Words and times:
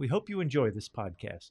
We 0.00 0.08
hope 0.08 0.30
you 0.30 0.40
enjoy 0.40 0.70
this 0.70 0.88
podcast. 0.88 1.50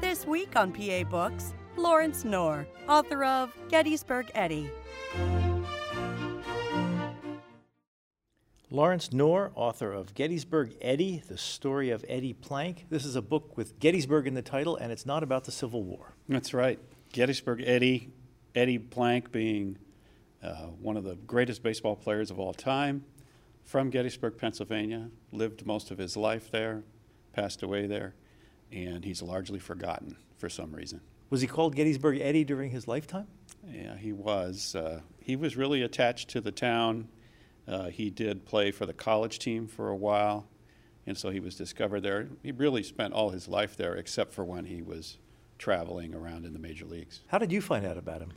This 0.00 0.26
week 0.26 0.56
on 0.56 0.72
PA 0.72 1.04
Books, 1.08 1.54
Lawrence 1.76 2.24
Knorr, 2.24 2.66
author 2.88 3.22
of 3.22 3.56
Gettysburg 3.68 4.32
Eddie. 4.34 4.68
Lawrence 8.70 9.14
Knorr, 9.14 9.50
author 9.54 9.94
of 9.94 10.14
Gettysburg 10.14 10.74
Eddie, 10.82 11.22
the 11.26 11.38
story 11.38 11.88
of 11.88 12.04
Eddie 12.06 12.34
Plank. 12.34 12.84
This 12.90 13.06
is 13.06 13.16
a 13.16 13.22
book 13.22 13.56
with 13.56 13.78
Gettysburg 13.78 14.26
in 14.26 14.34
the 14.34 14.42
title, 14.42 14.76
and 14.76 14.92
it's 14.92 15.06
not 15.06 15.22
about 15.22 15.44
the 15.44 15.52
Civil 15.52 15.82
War. 15.82 16.12
That's 16.28 16.52
right. 16.52 16.78
Gettysburg 17.10 17.62
Eddie, 17.64 18.10
Eddie 18.54 18.78
Plank 18.78 19.32
being 19.32 19.78
uh, 20.42 20.66
one 20.82 20.98
of 20.98 21.04
the 21.04 21.14
greatest 21.14 21.62
baseball 21.62 21.96
players 21.96 22.30
of 22.30 22.38
all 22.38 22.52
time, 22.52 23.06
from 23.64 23.88
Gettysburg, 23.88 24.36
Pennsylvania, 24.36 25.08
lived 25.32 25.64
most 25.64 25.90
of 25.90 25.96
his 25.96 26.14
life 26.14 26.50
there, 26.50 26.82
passed 27.32 27.62
away 27.62 27.86
there, 27.86 28.16
and 28.70 29.02
he's 29.02 29.22
largely 29.22 29.58
forgotten 29.58 30.14
for 30.36 30.50
some 30.50 30.72
reason. 30.72 31.00
Was 31.30 31.40
he 31.40 31.46
called 31.46 31.74
Gettysburg 31.74 32.20
Eddie 32.20 32.44
during 32.44 32.70
his 32.70 32.86
lifetime? 32.86 33.28
Yeah, 33.66 33.96
he 33.96 34.12
was. 34.12 34.74
Uh, 34.74 35.00
he 35.22 35.36
was 35.36 35.56
really 35.56 35.80
attached 35.80 36.28
to 36.30 36.42
the 36.42 36.52
town. 36.52 37.08
Uh, 37.68 37.88
he 37.88 38.10
did 38.10 38.46
play 38.46 38.70
for 38.70 38.86
the 38.86 38.94
college 38.94 39.38
team 39.38 39.66
for 39.66 39.88
a 39.90 39.96
while, 39.96 40.46
and 41.06 41.18
so 41.18 41.30
he 41.30 41.40
was 41.40 41.54
discovered 41.54 42.00
there. 42.00 42.28
He 42.42 42.52
really 42.52 42.82
spent 42.82 43.12
all 43.12 43.30
his 43.30 43.46
life 43.46 43.76
there, 43.76 43.94
except 43.94 44.32
for 44.32 44.44
when 44.44 44.64
he 44.64 44.80
was 44.80 45.18
traveling 45.58 46.14
around 46.14 46.46
in 46.46 46.52
the 46.52 46.58
major 46.58 46.86
leagues. 46.86 47.20
How 47.26 47.38
did 47.38 47.52
you 47.52 47.60
find 47.60 47.84
out 47.84 47.98
about 47.98 48.22
him? 48.22 48.32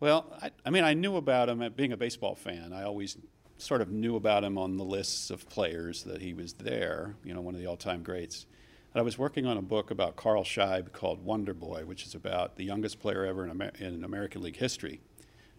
Well, 0.00 0.26
I, 0.42 0.50
I 0.64 0.70
mean, 0.70 0.82
I 0.82 0.94
knew 0.94 1.16
about 1.16 1.48
him 1.48 1.62
at 1.62 1.76
being 1.76 1.92
a 1.92 1.96
baseball 1.96 2.34
fan. 2.34 2.72
I 2.72 2.84
always 2.84 3.18
sort 3.58 3.82
of 3.82 3.90
knew 3.90 4.16
about 4.16 4.42
him 4.42 4.56
on 4.56 4.76
the 4.78 4.84
lists 4.84 5.30
of 5.30 5.48
players 5.48 6.02
that 6.04 6.22
he 6.22 6.32
was 6.32 6.54
there, 6.54 7.14
you 7.22 7.34
know, 7.34 7.42
one 7.42 7.54
of 7.54 7.60
the 7.60 7.66
all 7.66 7.76
time 7.76 8.02
greats. 8.02 8.46
And 8.92 9.00
I 9.00 9.04
was 9.04 9.18
working 9.18 9.46
on 9.46 9.56
a 9.56 9.62
book 9.62 9.90
about 9.90 10.16
Carl 10.16 10.42
Scheib 10.42 10.92
called 10.92 11.24
Wonder 11.24 11.54
Boy, 11.54 11.84
which 11.84 12.04
is 12.04 12.14
about 12.14 12.56
the 12.56 12.64
youngest 12.64 12.98
player 12.98 13.24
ever 13.24 13.44
in, 13.44 13.50
Amer- 13.50 13.72
in 13.78 14.02
American 14.02 14.42
League 14.42 14.56
history. 14.56 15.00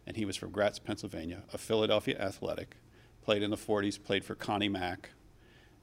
And 0.05 0.17
he 0.17 0.25
was 0.25 0.35
from 0.35 0.51
Gratz, 0.51 0.79
Pennsylvania, 0.79 1.43
a 1.53 1.57
Philadelphia 1.57 2.17
athletic, 2.19 2.77
played 3.21 3.43
in 3.43 3.51
the 3.51 3.57
40s, 3.57 4.01
played 4.01 4.25
for 4.25 4.35
Connie 4.35 4.69
Mack. 4.69 5.11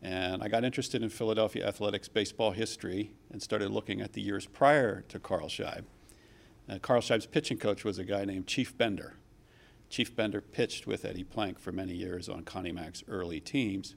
And 0.01 0.43
I 0.43 0.49
got 0.49 0.65
interested 0.65 1.03
in 1.03 1.09
Philadelphia 1.09 1.67
athletics 1.67 2.09
baseball 2.09 2.53
history 2.53 3.13
and 3.31 3.43
started 3.43 3.71
looking 3.71 4.01
at 4.01 4.13
the 4.13 4.21
years 4.21 4.47
prior 4.47 5.03
to 5.09 5.19
Carl 5.19 5.49
Scheib. 5.49 5.85
Uh, 6.69 6.79
Carl 6.79 7.01
Scheib's 7.01 7.27
pitching 7.27 7.59
coach 7.59 7.85
was 7.85 7.99
a 7.99 8.05
guy 8.05 8.25
named 8.25 8.47
Chief 8.47 8.77
Bender. 8.77 9.17
Chief 9.89 10.15
Bender 10.15 10.41
pitched 10.41 10.87
with 10.87 11.05
Eddie 11.05 11.25
Plank 11.25 11.59
for 11.59 11.73
many 11.73 11.95
years 11.95 12.29
on 12.29 12.43
Connie 12.45 12.73
Mack's 12.73 13.03
early 13.09 13.41
teams. 13.41 13.97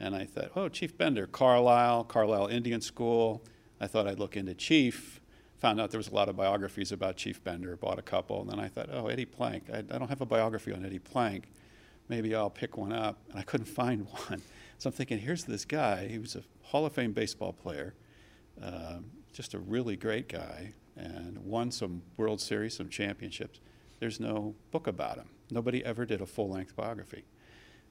And 0.00 0.14
I 0.14 0.24
thought, 0.24 0.52
oh, 0.56 0.68
Chief 0.68 0.96
Bender, 0.96 1.26
Carlisle, 1.26 2.04
Carlisle 2.04 2.48
Indian 2.48 2.80
School. 2.80 3.44
I 3.80 3.86
thought 3.86 4.06
I'd 4.06 4.18
look 4.18 4.36
into 4.36 4.54
Chief. 4.54 5.20
Found 5.60 5.80
out 5.80 5.90
there 5.90 5.98
was 5.98 6.08
a 6.08 6.14
lot 6.14 6.28
of 6.28 6.36
biographies 6.36 6.92
about 6.92 7.16
Chief 7.16 7.42
Bender, 7.42 7.76
bought 7.76 7.98
a 7.98 8.02
couple. 8.02 8.42
And 8.42 8.50
then 8.50 8.60
I 8.60 8.68
thought, 8.68 8.88
oh, 8.92 9.06
Eddie 9.06 9.24
Plank. 9.24 9.64
I, 9.72 9.78
I 9.78 9.98
don't 9.98 10.08
have 10.08 10.20
a 10.20 10.26
biography 10.26 10.72
on 10.72 10.84
Eddie 10.84 10.98
Plank. 10.98 11.48
Maybe 12.08 12.34
I'll 12.34 12.50
pick 12.50 12.76
one 12.76 12.92
up. 12.92 13.18
And 13.30 13.38
I 13.38 13.42
couldn't 13.42 13.66
find 13.82 14.06
one. 14.28 14.42
So 14.78 14.88
I'm 14.88 14.92
thinking, 14.92 15.18
here's 15.18 15.44
this 15.44 15.64
guy. 15.64 16.08
He 16.08 16.18
was 16.18 16.36
a 16.36 16.42
Hall 16.62 16.84
of 16.84 16.92
Fame 16.92 17.12
baseball 17.12 17.52
player, 17.52 17.94
uh, 18.62 18.98
just 19.32 19.54
a 19.54 19.58
really 19.58 19.96
great 19.96 20.28
guy, 20.28 20.74
and 20.96 21.38
won 21.38 21.70
some 21.70 22.02
World 22.16 22.40
Series, 22.40 22.74
some 22.74 22.88
championships. 22.88 23.60
There's 24.00 24.20
no 24.20 24.54
book 24.72 24.86
about 24.86 25.16
him. 25.16 25.28
Nobody 25.50 25.84
ever 25.84 26.04
did 26.04 26.20
a 26.20 26.26
full 26.26 26.50
length 26.50 26.76
biography. 26.76 27.24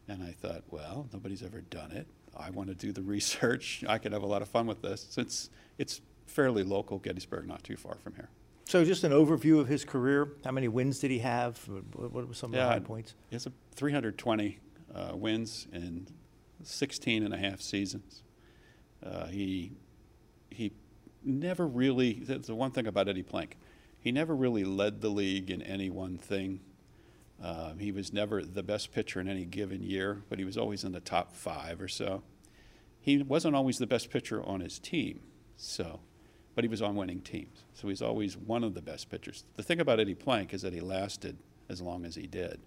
And 0.08 0.22
I 0.22 0.32
thought, 0.32 0.64
well, 0.70 1.08
nobody's 1.12 1.42
ever 1.42 1.62
done 1.62 1.92
it. 1.92 2.08
I 2.38 2.52
want 2.52 2.70
to 2.70 2.76
do 2.76 2.92
the 2.92 3.02
research. 3.16 3.84
I 3.88 3.98
could 3.98 4.12
have 4.12 4.24
a 4.24 4.28
lot 4.28 4.42
of 4.42 4.50
fun 4.50 4.68
with 4.68 4.82
this 4.82 5.08
since 5.10 5.50
it's 5.78 6.02
fairly 6.26 6.64
local, 6.64 7.00
Gettysburg, 7.00 7.48
not 7.48 7.64
too 7.64 7.78
far 7.78 7.96
from 7.96 8.16
here. 8.16 8.30
So, 8.68 8.84
just 8.84 9.04
an 9.04 9.12
overview 9.12 9.60
of 9.60 9.68
his 9.68 9.86
career. 9.86 10.30
How 10.44 10.52
many 10.52 10.68
wins 10.68 11.00
did 11.00 11.12
he 11.12 11.20
have? 11.20 11.58
What 11.94 12.28
were 12.28 12.34
some 12.34 12.52
of 12.52 12.58
the 12.58 12.66
high 12.66 12.80
points? 12.80 13.14
He 13.30 13.36
has 13.36 13.46
a 13.46 13.52
320 13.76 14.60
uh, 14.94 15.12
wins 15.16 15.68
in 15.72 16.08
16 16.64 17.24
and 17.24 17.34
a 17.34 17.38
half 17.38 17.62
seasons. 17.62 18.24
Uh, 19.04 19.28
he, 19.28 19.74
he 20.50 20.72
never 21.24 21.68
really, 21.68 22.14
that's 22.14 22.48
the 22.48 22.56
one 22.56 22.72
thing 22.72 22.88
about 22.88 23.08
Eddie 23.08 23.24
Plank, 23.24 23.58
he 24.00 24.12
never 24.12 24.36
really 24.36 24.64
led 24.64 25.02
the 25.02 25.10
league 25.10 25.50
in 25.50 25.62
any 25.62 25.90
one 25.90 26.18
thing. 26.18 26.62
Uh, 27.42 27.74
he 27.74 27.92
was 27.92 28.14
never 28.14 28.44
the 28.44 28.64
best 28.64 28.94
pitcher 28.94 29.20
in 29.20 29.28
any 29.28 29.46
given 29.46 29.84
year, 29.84 30.24
but 30.30 30.40
he 30.40 30.46
was 30.46 30.58
always 30.58 30.84
in 30.84 30.92
the 30.92 31.00
top 31.00 31.34
five 31.34 31.82
or 31.82 31.88
so. 31.88 32.24
He 33.00 33.22
wasn't 33.22 33.56
always 33.56 33.78
the 33.78 33.88
best 33.88 34.10
pitcher 34.10 34.44
on 34.44 34.62
his 34.62 34.80
team, 34.80 35.20
so, 35.58 36.00
but 36.56 36.64
he 36.64 36.70
was 36.70 36.82
on 36.82 36.96
winning 36.96 37.22
teams. 37.22 37.66
So 37.74 37.90
he's 37.90 38.02
always 38.02 38.38
one 38.38 38.64
of 38.64 38.74
the 38.74 38.82
best 38.82 39.10
pitchers. 39.10 39.44
The 39.56 39.64
thing 39.64 39.80
about 39.80 40.00
Eddie 40.00 40.16
Plank 40.16 40.54
is 40.54 40.62
that 40.62 40.74
he 40.74 40.80
lasted 40.80 41.38
as 41.70 41.82
long 41.82 42.06
as 42.06 42.16
he 42.16 42.26
did. 42.26 42.60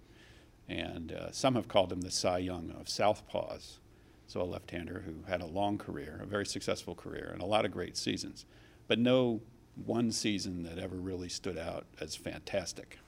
And 0.67 1.11
uh, 1.11 1.31
some 1.31 1.55
have 1.55 1.67
called 1.67 1.91
him 1.91 2.01
the 2.01 2.11
Cy 2.11 2.37
Young 2.37 2.71
of 2.79 2.85
Southpaws. 2.85 3.79
So 4.27 4.41
a 4.41 4.43
left-hander 4.43 5.03
who 5.05 5.27
had 5.27 5.41
a 5.41 5.47
long 5.47 5.79
career, 5.79 6.19
a 6.21 6.27
very 6.27 6.45
successful 6.45 6.93
career, 6.93 7.31
and 7.33 7.41
a 7.41 7.45
lot 7.45 7.65
of 7.65 7.71
great 7.71 7.97
seasons, 7.97 8.45
but 8.87 8.99
no 8.99 9.41
one 9.85 10.11
season 10.11 10.63
that 10.63 10.77
ever 10.77 10.97
really 10.97 11.29
stood 11.29 11.57
out 11.57 11.85
as 11.99 12.15
fantastic. 12.15 12.99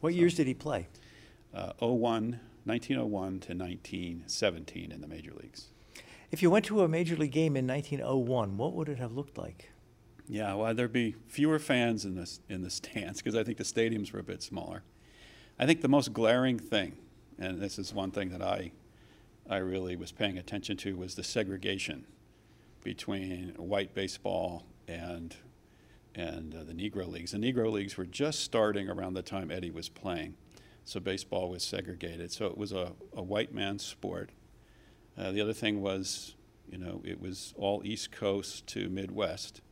What 0.00 0.12
so, 0.12 0.18
years 0.18 0.34
did 0.34 0.46
he 0.46 0.52
play? 0.52 0.88
Uh, 1.54 1.72
01, 1.80 2.40
1901 2.64 3.40
to 3.40 3.54
1917 3.54 4.92
in 4.92 5.00
the 5.00 5.08
major 5.08 5.32
leagues. 5.40 5.68
If 6.30 6.42
you 6.42 6.50
went 6.50 6.66
to 6.66 6.82
a 6.82 6.88
major 6.88 7.16
league 7.16 7.32
game 7.32 7.56
in 7.56 7.66
1901, 7.66 8.58
what 8.58 8.74
would 8.74 8.90
it 8.90 8.98
have 8.98 9.12
looked 9.12 9.38
like? 9.38 9.70
Yeah, 10.28 10.54
well, 10.54 10.74
there'd 10.74 10.92
be 10.92 11.14
fewer 11.26 11.58
fans 11.58 12.04
in 12.04 12.14
this 12.14 12.40
in 12.48 12.62
the 12.62 12.70
stands 12.70 13.20
because 13.20 13.34
I 13.34 13.44
think 13.44 13.56
the 13.56 13.64
stadiums 13.64 14.12
were 14.12 14.20
a 14.20 14.24
bit 14.24 14.42
smaller. 14.42 14.82
I 15.58 15.64
think 15.66 15.80
the 15.80 15.88
most 15.88 16.12
glaring 16.12 16.58
thing, 16.58 16.96
and 17.38 17.60
this 17.60 17.78
is 17.78 17.94
one 17.94 18.10
thing 18.10 18.28
that 18.30 18.42
I 18.42 18.72
I 19.48 19.56
really 19.56 19.96
was 19.96 20.12
paying 20.12 20.36
attention 20.36 20.76
to 20.78 20.96
was 20.96 21.14
the 21.14 21.24
segregation 21.24 22.04
between 22.84 23.54
white 23.56 23.94
baseball 23.94 24.66
and 24.86 25.34
and 26.14 26.54
uh, 26.54 26.64
the 26.64 26.74
Negro 26.74 27.08
leagues. 27.08 27.32
The 27.32 27.38
Negro 27.38 27.72
leagues 27.72 27.96
were 27.96 28.04
just 28.06 28.40
starting 28.40 28.90
around 28.90 29.14
the 29.14 29.22
time 29.22 29.50
Eddie 29.50 29.70
was 29.70 29.88
playing, 29.88 30.34
so 30.84 31.00
baseball 31.00 31.48
was 31.48 31.62
segregated. 31.62 32.32
So 32.32 32.46
it 32.46 32.58
was 32.58 32.72
a, 32.72 32.92
a 33.16 33.22
white 33.22 33.54
man's 33.54 33.84
sport. 33.84 34.30
Uh, 35.16 35.32
the 35.32 35.40
other 35.40 35.52
thing 35.54 35.80
was, 35.80 36.34
you 36.70 36.76
know, 36.76 37.00
it 37.04 37.20
was 37.20 37.54
all 37.56 37.82
East 37.84 38.12
Coast 38.12 38.66
to 38.68 38.90
Midwest. 38.90 39.62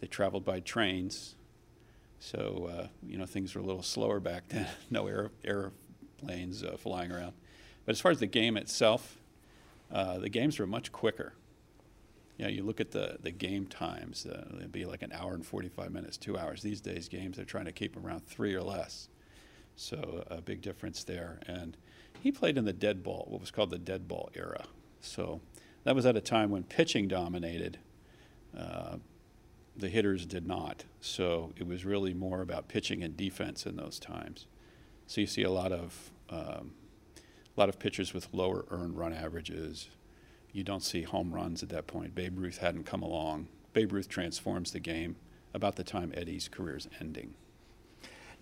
They 0.00 0.06
traveled 0.06 0.44
by 0.44 0.60
trains, 0.60 1.36
so 2.18 2.70
uh, 2.70 2.86
you 3.06 3.16
know 3.18 3.26
things 3.26 3.54
were 3.54 3.60
a 3.60 3.64
little 3.64 3.82
slower 3.82 4.20
back 4.20 4.48
then. 4.48 4.66
no 4.90 5.06
air, 5.06 5.30
airplanes 5.44 6.62
uh, 6.62 6.76
flying 6.78 7.12
around. 7.12 7.32
But 7.84 7.92
as 7.92 8.00
far 8.00 8.10
as 8.10 8.20
the 8.20 8.26
game 8.26 8.56
itself, 8.56 9.18
uh, 9.92 10.18
the 10.18 10.28
games 10.28 10.58
were 10.58 10.66
much 10.66 10.92
quicker. 10.92 11.34
You 12.38 12.46
know, 12.46 12.50
you 12.50 12.62
look 12.64 12.80
at 12.80 12.90
the, 12.90 13.18
the 13.22 13.30
game 13.30 13.66
times, 13.66 14.26
uh, 14.26 14.44
it'd 14.56 14.72
be 14.72 14.86
like 14.86 15.02
an 15.02 15.12
hour 15.12 15.34
and 15.34 15.46
45 15.46 15.92
minutes, 15.92 16.16
two 16.16 16.36
hours. 16.36 16.62
These 16.62 16.80
days, 16.80 17.08
games 17.08 17.36
they're 17.36 17.44
trying 17.44 17.66
to 17.66 17.72
keep 17.72 17.96
around 17.96 18.26
three 18.26 18.54
or 18.54 18.62
less. 18.62 19.08
So 19.76 20.24
a 20.28 20.40
big 20.40 20.60
difference 20.60 21.04
there. 21.04 21.38
And 21.46 21.76
he 22.20 22.32
played 22.32 22.58
in 22.58 22.64
the 22.64 22.72
dead 22.72 23.02
ball, 23.02 23.26
what 23.28 23.40
was 23.40 23.50
called 23.50 23.70
the 23.70 23.78
dead 23.78 24.08
ball 24.08 24.30
era. 24.34 24.64
So 25.00 25.40
that 25.84 25.94
was 25.94 26.06
at 26.06 26.16
a 26.16 26.20
time 26.20 26.50
when 26.50 26.64
pitching 26.64 27.06
dominated. 27.06 27.78
Uh, 28.56 28.96
the 29.76 29.88
hitters 29.88 30.26
did 30.26 30.46
not. 30.46 30.84
So 31.00 31.52
it 31.56 31.66
was 31.66 31.84
really 31.84 32.14
more 32.14 32.40
about 32.40 32.68
pitching 32.68 33.02
and 33.02 33.16
defense 33.16 33.66
in 33.66 33.76
those 33.76 33.98
times. 33.98 34.46
So 35.06 35.20
you 35.20 35.26
see 35.26 35.42
a 35.42 35.50
lot 35.50 35.72
of 35.72 36.10
um, 36.30 36.72
a 37.56 37.60
lot 37.60 37.68
of 37.68 37.78
pitchers 37.78 38.12
with 38.12 38.28
lower 38.32 38.64
earned 38.70 38.96
run 38.96 39.12
averages. 39.12 39.90
You 40.52 40.64
don't 40.64 40.82
see 40.82 41.02
home 41.02 41.32
runs 41.32 41.62
at 41.62 41.68
that 41.70 41.86
point. 41.86 42.14
Babe 42.14 42.38
Ruth 42.38 42.58
hadn't 42.58 42.84
come 42.84 43.02
along. 43.02 43.48
Babe 43.72 43.92
Ruth 43.92 44.08
transforms 44.08 44.72
the 44.72 44.80
game 44.80 45.16
about 45.52 45.76
the 45.76 45.84
time 45.84 46.12
Eddie's 46.16 46.48
career 46.48 46.76
is 46.76 46.88
ending. 47.00 47.34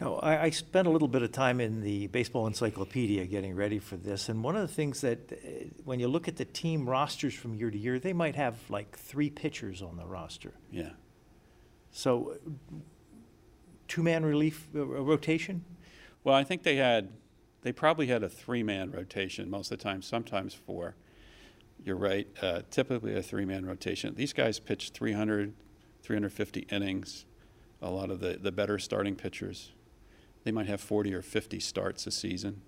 Now, 0.00 0.16
I, 0.16 0.44
I 0.44 0.50
spent 0.50 0.88
a 0.88 0.90
little 0.90 1.08
bit 1.08 1.22
of 1.22 1.32
time 1.32 1.60
in 1.60 1.80
the 1.80 2.08
baseball 2.08 2.46
encyclopedia 2.46 3.26
getting 3.26 3.54
ready 3.54 3.78
for 3.78 3.96
this, 3.96 4.28
and 4.28 4.42
one 4.42 4.56
of 4.56 4.62
the 4.62 4.74
things 4.74 5.02
that, 5.02 5.32
uh, 5.32 5.64
when 5.84 6.00
you 6.00 6.08
look 6.08 6.26
at 6.26 6.36
the 6.36 6.44
team 6.44 6.88
rosters 6.88 7.34
from 7.34 7.54
year 7.54 7.70
to 7.70 7.78
year, 7.78 7.98
they 7.98 8.12
might 8.12 8.34
have 8.34 8.56
like 8.68 8.96
three 8.98 9.30
pitchers 9.30 9.80
on 9.80 9.96
the 9.96 10.06
roster. 10.06 10.54
Yeah. 10.70 10.90
So, 11.92 12.38
two-man 13.86 14.24
relief 14.24 14.66
uh, 14.74 14.86
rotation? 14.86 15.62
Well, 16.24 16.34
I 16.34 16.42
think 16.42 16.62
they 16.62 16.76
had, 16.76 17.10
they 17.60 17.72
probably 17.72 18.06
had 18.06 18.22
a 18.22 18.30
three-man 18.30 18.90
rotation 18.90 19.50
most 19.50 19.70
of 19.70 19.78
the 19.78 19.84
time, 19.84 20.00
sometimes 20.00 20.54
four. 20.54 20.96
You're 21.84 21.96
right, 21.96 22.26
uh, 22.40 22.62
typically 22.70 23.14
a 23.14 23.22
three-man 23.22 23.66
rotation. 23.66 24.14
These 24.14 24.32
guys 24.32 24.58
pitched 24.58 24.94
300, 24.94 25.52
350 26.02 26.60
innings. 26.70 27.26
A 27.82 27.90
lot 27.90 28.10
of 28.10 28.20
the, 28.20 28.38
the 28.40 28.52
better 28.52 28.78
starting 28.78 29.14
pitchers, 29.14 29.72
they 30.44 30.52
might 30.52 30.68
have 30.68 30.80
40 30.80 31.12
or 31.12 31.20
50 31.20 31.60
starts 31.60 32.06
a 32.06 32.10
season. 32.10 32.62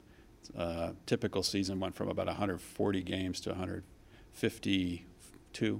Uh, 0.56 0.90
typical 1.06 1.42
season 1.42 1.80
went 1.80 1.94
from 1.94 2.08
about 2.08 2.26
140 2.26 3.02
games 3.02 3.40
to 3.40 3.48
152, 3.50 5.74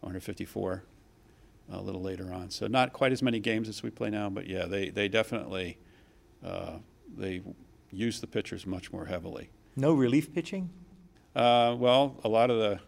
154 0.00 0.82
a 1.70 1.80
little 1.80 2.02
later 2.02 2.32
on. 2.32 2.50
So 2.50 2.66
not 2.66 2.92
quite 2.92 3.12
as 3.12 3.22
many 3.22 3.40
games 3.40 3.68
as 3.68 3.82
we 3.82 3.90
play 3.90 4.10
now, 4.10 4.30
but 4.30 4.46
yeah, 4.46 4.66
they, 4.66 4.90
they 4.90 5.08
definitely 5.08 5.78
uh, 6.44 6.78
they 7.16 7.42
use 7.90 8.20
the 8.20 8.26
pitchers 8.26 8.66
much 8.66 8.92
more 8.92 9.06
heavily. 9.06 9.50
No 9.74 9.92
relief 9.92 10.32
pitching? 10.32 10.70
Uh, 11.34 11.74
well, 11.78 12.20
a 12.24 12.28
lot 12.28 12.50
of 12.50 12.58
the 12.58 12.80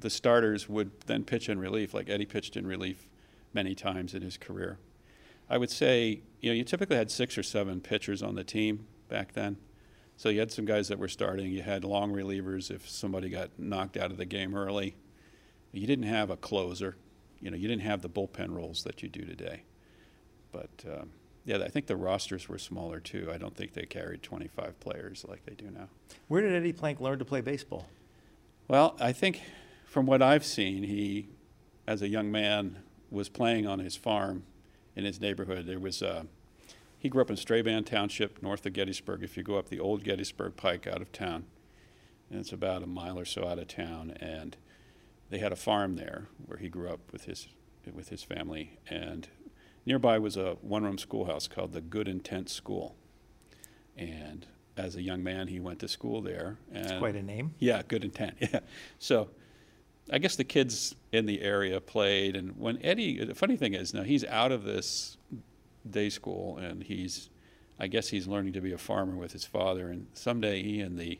the 0.00 0.10
starters 0.10 0.68
would 0.68 0.92
then 1.06 1.24
pitch 1.24 1.48
in 1.48 1.58
relief, 1.58 1.92
like 1.92 2.08
Eddie 2.08 2.26
pitched 2.26 2.56
in 2.56 2.66
relief 2.66 3.08
many 3.52 3.74
times 3.74 4.14
in 4.14 4.22
his 4.22 4.36
career. 4.36 4.78
I 5.50 5.58
would 5.58 5.70
say, 5.70 6.22
you 6.40 6.50
know, 6.50 6.54
you 6.54 6.62
typically 6.62 6.96
had 6.96 7.10
six 7.10 7.36
or 7.36 7.42
seven 7.42 7.80
pitchers 7.80 8.22
on 8.22 8.34
the 8.34 8.44
team 8.44 8.86
back 9.08 9.32
then. 9.32 9.56
So 10.16 10.28
you 10.28 10.40
had 10.40 10.52
some 10.52 10.64
guys 10.64 10.88
that 10.88 10.98
were 10.98 11.08
starting. 11.08 11.50
You 11.50 11.62
had 11.62 11.84
long 11.84 12.12
relievers 12.12 12.70
if 12.70 12.88
somebody 12.88 13.28
got 13.28 13.50
knocked 13.58 13.96
out 13.96 14.10
of 14.10 14.18
the 14.18 14.24
game 14.24 14.54
early. 14.54 14.96
You 15.72 15.86
didn't 15.86 16.06
have 16.06 16.30
a 16.30 16.36
closer. 16.36 16.96
You 17.40 17.50
know, 17.50 17.56
you 17.56 17.68
didn't 17.68 17.82
have 17.82 18.02
the 18.02 18.08
bullpen 18.08 18.54
roles 18.54 18.82
that 18.84 19.02
you 19.02 19.08
do 19.08 19.24
today. 19.24 19.62
But 20.52 20.84
um, 20.86 21.10
yeah, 21.44 21.58
I 21.58 21.68
think 21.68 21.86
the 21.86 21.96
rosters 21.96 22.48
were 22.48 22.58
smaller 22.58 23.00
too. 23.00 23.30
I 23.32 23.38
don't 23.38 23.56
think 23.56 23.72
they 23.72 23.84
carried 23.84 24.22
25 24.22 24.78
players 24.80 25.24
like 25.28 25.44
they 25.46 25.54
do 25.54 25.70
now. 25.70 25.88
Where 26.28 26.42
did 26.42 26.52
Eddie 26.52 26.72
Plank 26.72 27.00
learn 27.00 27.18
to 27.18 27.24
play 27.24 27.40
baseball? 27.40 27.86
Well, 28.68 28.96
I 29.00 29.12
think 29.12 29.40
from 29.86 30.04
what 30.04 30.20
I've 30.20 30.44
seen, 30.44 30.82
he, 30.82 31.28
as 31.86 32.02
a 32.02 32.08
young 32.08 32.30
man, 32.30 32.82
was 33.10 33.30
playing 33.30 33.66
on 33.66 33.78
his 33.78 33.96
farm 33.96 34.44
in 34.94 35.04
his 35.04 35.20
neighborhood. 35.20 35.66
There 35.66 35.78
was 35.78 36.02
a, 36.02 36.26
he 36.98 37.08
grew 37.08 37.22
up 37.22 37.30
in 37.30 37.36
Strabane 37.36 37.84
Township, 37.84 38.42
north 38.42 38.66
of 38.66 38.74
Gettysburg. 38.74 39.22
If 39.22 39.38
you 39.38 39.42
go 39.42 39.56
up 39.56 39.70
the 39.70 39.80
old 39.80 40.04
Gettysburg 40.04 40.56
Pike 40.56 40.86
out 40.86 41.00
of 41.00 41.12
town, 41.12 41.46
and 42.30 42.40
it's 42.40 42.52
about 42.52 42.82
a 42.82 42.86
mile 42.86 43.18
or 43.18 43.24
so 43.24 43.46
out 43.46 43.58
of 43.58 43.68
town, 43.68 44.10
and 44.20 44.56
they 45.30 45.38
had 45.38 45.52
a 45.52 45.56
farm 45.56 45.96
there 45.96 46.28
where 46.46 46.58
he 46.58 46.68
grew 46.68 46.88
up 46.88 47.00
with 47.12 47.24
his 47.24 47.48
with 47.94 48.08
his 48.10 48.22
family, 48.22 48.78
and 48.88 49.28
nearby 49.86 50.18
was 50.18 50.36
a 50.36 50.56
one-room 50.60 50.98
schoolhouse 50.98 51.48
called 51.48 51.72
the 51.72 51.80
Good 51.80 52.06
Intent 52.08 52.50
School, 52.50 52.96
and 53.96 54.46
as 54.76 54.94
a 54.94 55.02
young 55.02 55.22
man, 55.22 55.48
he 55.48 55.58
went 55.58 55.78
to 55.80 55.88
school 55.88 56.20
there. 56.22 56.58
And 56.72 56.84
It's 56.86 56.98
quite 56.98 57.16
a 57.16 57.22
name. 57.22 57.54
yeah, 57.58 57.82
good 57.86 58.04
intent. 58.04 58.36
Yeah. 58.40 58.60
So 58.98 59.30
I 60.10 60.18
guess 60.18 60.36
the 60.36 60.44
kids 60.44 60.94
in 61.12 61.26
the 61.26 61.42
area 61.42 61.80
played. 61.80 62.36
And 62.36 62.56
when 62.56 62.78
Eddie, 62.84 63.24
the 63.24 63.34
funny 63.34 63.56
thing 63.56 63.74
is, 63.74 63.92
now 63.92 64.04
he's 64.04 64.24
out 64.24 64.52
of 64.52 64.62
this 64.62 65.16
day 65.88 66.10
school 66.10 66.58
and 66.58 66.82
he's, 66.84 67.28
I 67.80 67.88
guess 67.88 68.08
he's 68.08 68.28
learning 68.28 68.52
to 68.52 68.60
be 68.60 68.72
a 68.72 68.78
farmer 68.78 69.16
with 69.16 69.32
his 69.32 69.44
father. 69.44 69.88
And 69.88 70.06
someday 70.14 70.62
he 70.62 70.80
and 70.80 70.96
the, 70.96 71.18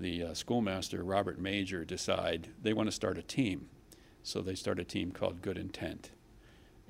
the 0.00 0.22
uh, 0.22 0.34
schoolmaster, 0.34 1.02
Robert 1.02 1.38
Major, 1.38 1.84
decide 1.84 2.48
they 2.60 2.72
want 2.72 2.88
to 2.88 2.92
start 2.92 3.18
a 3.18 3.22
team. 3.22 3.68
So 4.22 4.40
they 4.40 4.54
start 4.54 4.78
a 4.78 4.84
team 4.84 5.12
called 5.12 5.42
Good 5.42 5.58
Intent. 5.58 6.10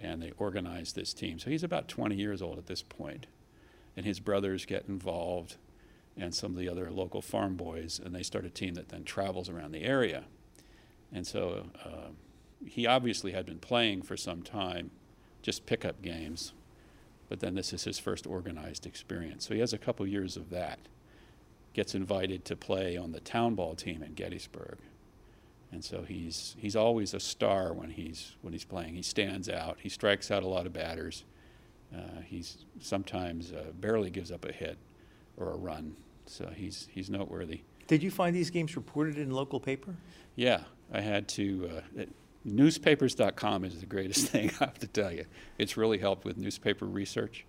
And 0.00 0.22
they 0.22 0.32
organize 0.38 0.92
this 0.92 1.14
team. 1.14 1.38
So 1.38 1.50
he's 1.50 1.62
about 1.62 1.88
20 1.88 2.14
years 2.14 2.42
old 2.42 2.58
at 2.58 2.66
this 2.66 2.82
point. 2.82 3.26
And 3.96 4.04
his 4.04 4.20
brothers 4.20 4.66
get 4.66 4.86
involved 4.88 5.56
and 6.16 6.34
some 6.34 6.52
of 6.52 6.58
the 6.58 6.68
other 6.68 6.90
local 6.90 7.22
farm 7.22 7.56
boys, 7.56 8.00
and 8.02 8.14
they 8.14 8.22
start 8.22 8.44
a 8.44 8.50
team 8.50 8.74
that 8.74 8.90
then 8.90 9.04
travels 9.04 9.48
around 9.48 9.72
the 9.72 9.82
area. 9.82 10.24
And 11.12 11.26
so 11.26 11.66
uh, 11.84 12.10
he 12.66 12.86
obviously 12.86 13.32
had 13.32 13.46
been 13.46 13.58
playing 13.58 14.02
for 14.02 14.16
some 14.16 14.42
time, 14.42 14.90
just 15.42 15.66
pickup 15.66 16.02
games, 16.02 16.52
but 17.28 17.40
then 17.40 17.54
this 17.54 17.72
is 17.72 17.84
his 17.84 17.98
first 17.98 18.26
organized 18.26 18.86
experience. 18.86 19.46
So 19.46 19.54
he 19.54 19.60
has 19.60 19.72
a 19.72 19.78
couple 19.78 20.06
years 20.06 20.36
of 20.36 20.50
that. 20.50 20.78
Gets 21.72 21.94
invited 21.94 22.44
to 22.46 22.56
play 22.56 22.96
on 22.96 23.12
the 23.12 23.20
town 23.20 23.54
ball 23.54 23.74
team 23.74 24.02
in 24.02 24.14
Gettysburg. 24.14 24.78
And 25.70 25.82
so 25.82 26.02
he's, 26.02 26.54
he's 26.58 26.76
always 26.76 27.14
a 27.14 27.20
star 27.20 27.72
when 27.72 27.90
he's, 27.90 28.36
when 28.42 28.52
he's 28.52 28.64
playing. 28.64 28.94
He 28.94 29.02
stands 29.02 29.48
out, 29.48 29.78
he 29.80 29.88
strikes 29.88 30.30
out 30.30 30.42
a 30.42 30.48
lot 30.48 30.66
of 30.66 30.72
batters. 30.74 31.24
Uh, 31.94 32.20
he's 32.26 32.58
sometimes 32.80 33.52
uh, 33.52 33.72
barely 33.80 34.10
gives 34.10 34.30
up 34.30 34.44
a 34.44 34.52
hit 34.52 34.76
or 35.36 35.50
a 35.50 35.56
run. 35.56 35.96
So 36.26 36.50
he's 36.54 36.88
he's 36.90 37.10
noteworthy. 37.10 37.60
Did 37.86 38.02
you 38.02 38.10
find 38.10 38.34
these 38.34 38.50
games 38.50 38.76
reported 38.76 39.18
in 39.18 39.30
local 39.30 39.60
paper? 39.60 39.94
Yeah, 40.36 40.62
I 40.92 41.00
had 41.00 41.28
to. 41.28 41.82
Uh, 41.98 42.04
newspapers.com 42.44 43.64
is 43.64 43.80
the 43.80 43.86
greatest 43.86 44.26
thing 44.28 44.50
I 44.60 44.64
have 44.64 44.78
to 44.78 44.86
tell 44.86 45.12
you. 45.12 45.26
It's 45.58 45.76
really 45.76 45.98
helped 45.98 46.24
with 46.24 46.36
newspaper 46.36 46.86
research. 46.86 47.44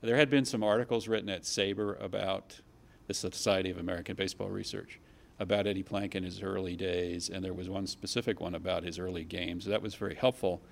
There 0.00 0.16
had 0.16 0.28
been 0.28 0.44
some 0.44 0.62
articles 0.62 1.08
written 1.08 1.28
at 1.28 1.42
SABR 1.42 2.02
about 2.02 2.60
the 3.06 3.14
Society 3.14 3.70
of 3.70 3.78
American 3.78 4.16
Baseball 4.16 4.48
Research 4.48 5.00
about 5.38 5.66
Eddie 5.66 5.82
Plank 5.82 6.14
in 6.14 6.22
his 6.22 6.42
early 6.42 6.76
days, 6.76 7.28
and 7.28 7.44
there 7.44 7.54
was 7.54 7.68
one 7.68 7.86
specific 7.86 8.40
one 8.40 8.54
about 8.54 8.84
his 8.84 8.98
early 8.98 9.24
games. 9.24 9.64
That 9.64 9.82
was 9.82 9.94
very 9.94 10.14
helpful, 10.14 10.62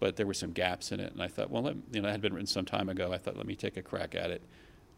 but 0.00 0.16
there 0.16 0.26
were 0.26 0.34
some 0.34 0.52
gaps 0.52 0.92
in 0.92 1.00
it, 1.00 1.12
and 1.12 1.22
I 1.22 1.28
thought, 1.28 1.50
well, 1.50 1.72
you 1.92 2.02
know, 2.02 2.08
it 2.08 2.12
had 2.12 2.20
been 2.20 2.34
written 2.34 2.46
some 2.46 2.64
time 2.64 2.88
ago. 2.88 3.12
I 3.12 3.18
thought, 3.18 3.36
let 3.36 3.46
me 3.46 3.56
take 3.56 3.76
a 3.76 3.82
crack 3.82 4.14
at 4.14 4.30
it 4.30 4.42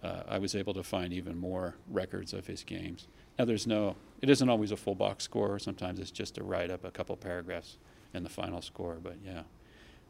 uh, 0.04 0.22
I 0.28 0.38
was 0.38 0.54
able 0.54 0.74
to 0.74 0.82
find 0.82 1.12
even 1.12 1.38
more 1.38 1.76
records 1.90 2.34
of 2.34 2.46
his 2.46 2.62
games. 2.62 3.08
Now, 3.38 3.46
there's 3.46 3.66
no, 3.66 3.96
it 4.20 4.28
isn't 4.28 4.48
always 4.48 4.70
a 4.70 4.76
full 4.76 4.94
box 4.94 5.24
score. 5.24 5.58
Sometimes 5.58 5.98
it's 5.98 6.10
just 6.10 6.36
a 6.36 6.44
write 6.44 6.70
up 6.70 6.84
a 6.84 6.90
couple 6.90 7.16
paragraphs 7.16 7.78
and 8.12 8.24
the 8.24 8.30
final 8.30 8.60
score. 8.60 8.98
But 9.02 9.16
yeah, 9.24 9.42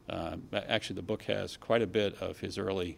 uh, 0.09 0.35
actually, 0.67 0.97
the 0.97 1.01
book 1.01 1.23
has 1.23 1.55
quite 1.55 1.81
a 1.81 1.87
bit 1.87 2.21
of 2.21 2.39
his 2.39 2.57
early 2.57 2.97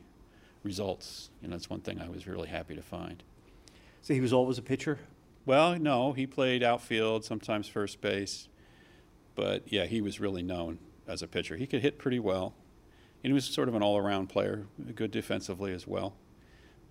results. 0.64 1.30
and 1.44 1.54
that's 1.54 1.70
one 1.70 1.82
thing 1.82 2.02
I 2.02 2.10
was 2.10 2.26
really 2.26 2.50
happy 2.50 2.76
to 2.76 2.82
find. 2.82 3.24
So 4.08 4.14
he 4.14 4.22
was 4.22 4.34
always 4.34 4.58
a 4.58 4.62
pitcher? 4.62 5.00
Well, 5.46 5.78
no, 5.78 6.14
he 6.14 6.26
played 6.26 6.64
outfield, 6.64 7.26
sometimes 7.26 7.68
first 7.68 8.02
base. 8.02 8.48
But 9.36 9.72
yeah, 9.72 9.86
he 9.86 10.02
was 10.02 10.20
really 10.20 10.44
known 10.44 10.80
as 11.08 11.22
a 11.22 11.28
pitcher. 11.28 11.58
He 11.58 11.68
could 11.68 11.82
hit 11.82 11.98
pretty 11.98 12.20
well. 12.20 12.56
And 13.24 13.32
he 13.32 13.34
was 13.34 13.46
sort 13.46 13.68
of 13.68 13.76
an 13.76 13.84
all 13.84 13.98
around 13.98 14.28
player, 14.28 14.68
good 14.96 15.12
defensively 15.12 15.74
as 15.74 15.86
well 15.86 16.16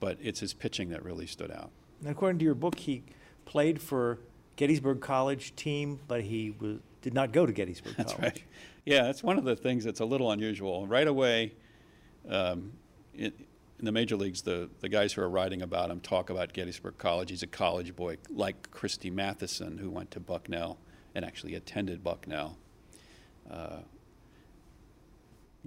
but 0.00 0.18
it's 0.20 0.40
his 0.40 0.54
pitching 0.54 0.90
that 0.90 1.04
really 1.04 1.26
stood 1.26 1.50
out. 1.50 1.70
And 2.00 2.10
according 2.10 2.38
to 2.40 2.44
your 2.44 2.54
book, 2.54 2.78
he 2.78 3.02
played 3.44 3.80
for 3.80 4.18
Gettysburg 4.56 5.00
College 5.00 5.54
team, 5.56 6.00
but 6.06 6.22
he 6.22 6.54
was, 6.58 6.78
did 7.02 7.14
not 7.14 7.32
go 7.32 7.46
to 7.46 7.52
Gettysburg 7.52 7.96
College. 7.96 8.08
that's 8.10 8.22
Right. 8.22 8.44
Yeah, 8.84 9.02
that's 9.02 9.22
one 9.22 9.38
of 9.38 9.44
the 9.44 9.56
things 9.56 9.84
that's 9.84 10.00
a 10.00 10.04
little 10.04 10.30
unusual. 10.30 10.86
Right 10.86 11.08
away, 11.08 11.54
um, 12.28 12.72
it, 13.14 13.34
in 13.78 13.84
the 13.84 13.92
major 13.92 14.16
leagues, 14.16 14.42
the, 14.42 14.70
the 14.80 14.88
guys 14.88 15.12
who 15.12 15.22
are 15.22 15.28
writing 15.28 15.62
about 15.62 15.90
him 15.90 16.00
talk 16.00 16.30
about 16.30 16.52
Gettysburg 16.52 16.96
College. 16.98 17.30
He's 17.30 17.42
a 17.42 17.46
college 17.46 17.94
boy, 17.94 18.16
like 18.30 18.70
Christy 18.70 19.10
Mathewson, 19.10 19.78
who 19.78 19.90
went 19.90 20.10
to 20.12 20.20
Bucknell 20.20 20.78
and 21.14 21.24
actually 21.24 21.54
attended 21.54 22.02
Bucknell. 22.02 22.56
Uh, 23.50 23.78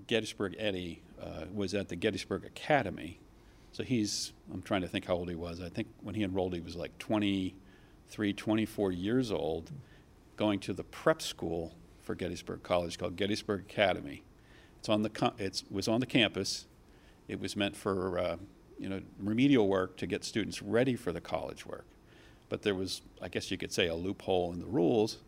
Gettysburg 0.08 0.56
Eddie 0.58 1.02
uh, 1.22 1.46
was 1.54 1.74
at 1.74 1.90
the 1.90 1.96
Gettysburg 1.96 2.46
Academy, 2.46 3.20
so 3.72 3.84
he's, 3.84 4.34
I'm 4.52 4.62
trying 4.62 4.82
to 4.82 4.88
think 4.88 5.06
how 5.06 5.16
old 5.16 5.30
he 5.30 5.36
was. 5.36 5.62
I 5.62 5.70
think 5.70 5.88
when 6.02 6.16
he 6.16 6.24
enrolled, 6.24 6.54
he 6.54 6.62
was 6.62 6.76
like 6.76 6.98
23, 6.98 8.34
24 8.34 8.92
years 8.92 9.32
old, 9.32 9.72
going 10.38 10.60
to 10.62 10.74
the 10.74 10.84
prep 10.84 11.22
school 11.22 11.76
for 12.02 12.16
Gettysburg 12.16 12.64
College 12.64 12.98
called 12.98 13.16
Gettysburg 13.16 13.62
Academy. 13.62 14.24
It's 14.80 14.90
on 14.90 15.04
the, 15.04 15.34
it 15.38 15.64
was 15.70 15.88
on 15.88 16.00
the 16.00 16.06
campus. 16.06 16.66
It 17.30 17.40
was 17.40 17.56
meant 17.56 17.78
for, 17.78 18.18
uh, 18.20 18.38
you 18.78 18.90
know, 18.90 19.02
remedial 19.20 19.70
work 19.70 19.96
to 19.98 20.08
get 20.08 20.26
students 20.26 20.62
ready 20.62 20.96
for 20.96 21.14
the 21.14 21.22
college 21.22 21.66
work. 21.66 21.86
But 22.50 22.64
there 22.64 22.74
was, 22.74 23.04
I 23.22 23.30
guess 23.30 23.52
you 23.52 23.58
could 23.58 23.72
say, 23.72 23.88
a 23.88 23.96
loophole 23.96 24.52
in 24.52 24.60
the 24.60 24.66
rules 24.66 25.20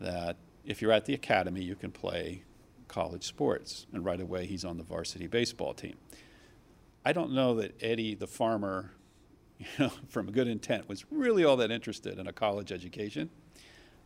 that 0.00 0.36
if 0.64 0.80
you're 0.80 0.92
at 0.92 1.04
the 1.04 1.12
academy, 1.12 1.62
you 1.62 1.76
can 1.76 1.92
play 1.92 2.42
college 2.88 3.24
sports. 3.24 3.86
And 3.92 4.04
right 4.04 4.20
away, 4.20 4.46
he's 4.46 4.64
on 4.64 4.78
the 4.78 4.82
varsity 4.82 5.26
baseball 5.26 5.74
team. 5.74 5.96
I 7.04 7.12
don't 7.12 7.32
know 7.32 7.54
that 7.56 7.74
Eddie, 7.82 8.14
the 8.14 8.26
farmer, 8.26 8.92
you 9.58 9.66
know, 9.78 9.92
from 10.08 10.32
good 10.32 10.48
intent, 10.48 10.88
was 10.88 11.04
really 11.10 11.44
all 11.44 11.58
that 11.58 11.70
interested 11.70 12.18
in 12.18 12.26
a 12.26 12.32
college 12.32 12.72
education. 12.72 13.28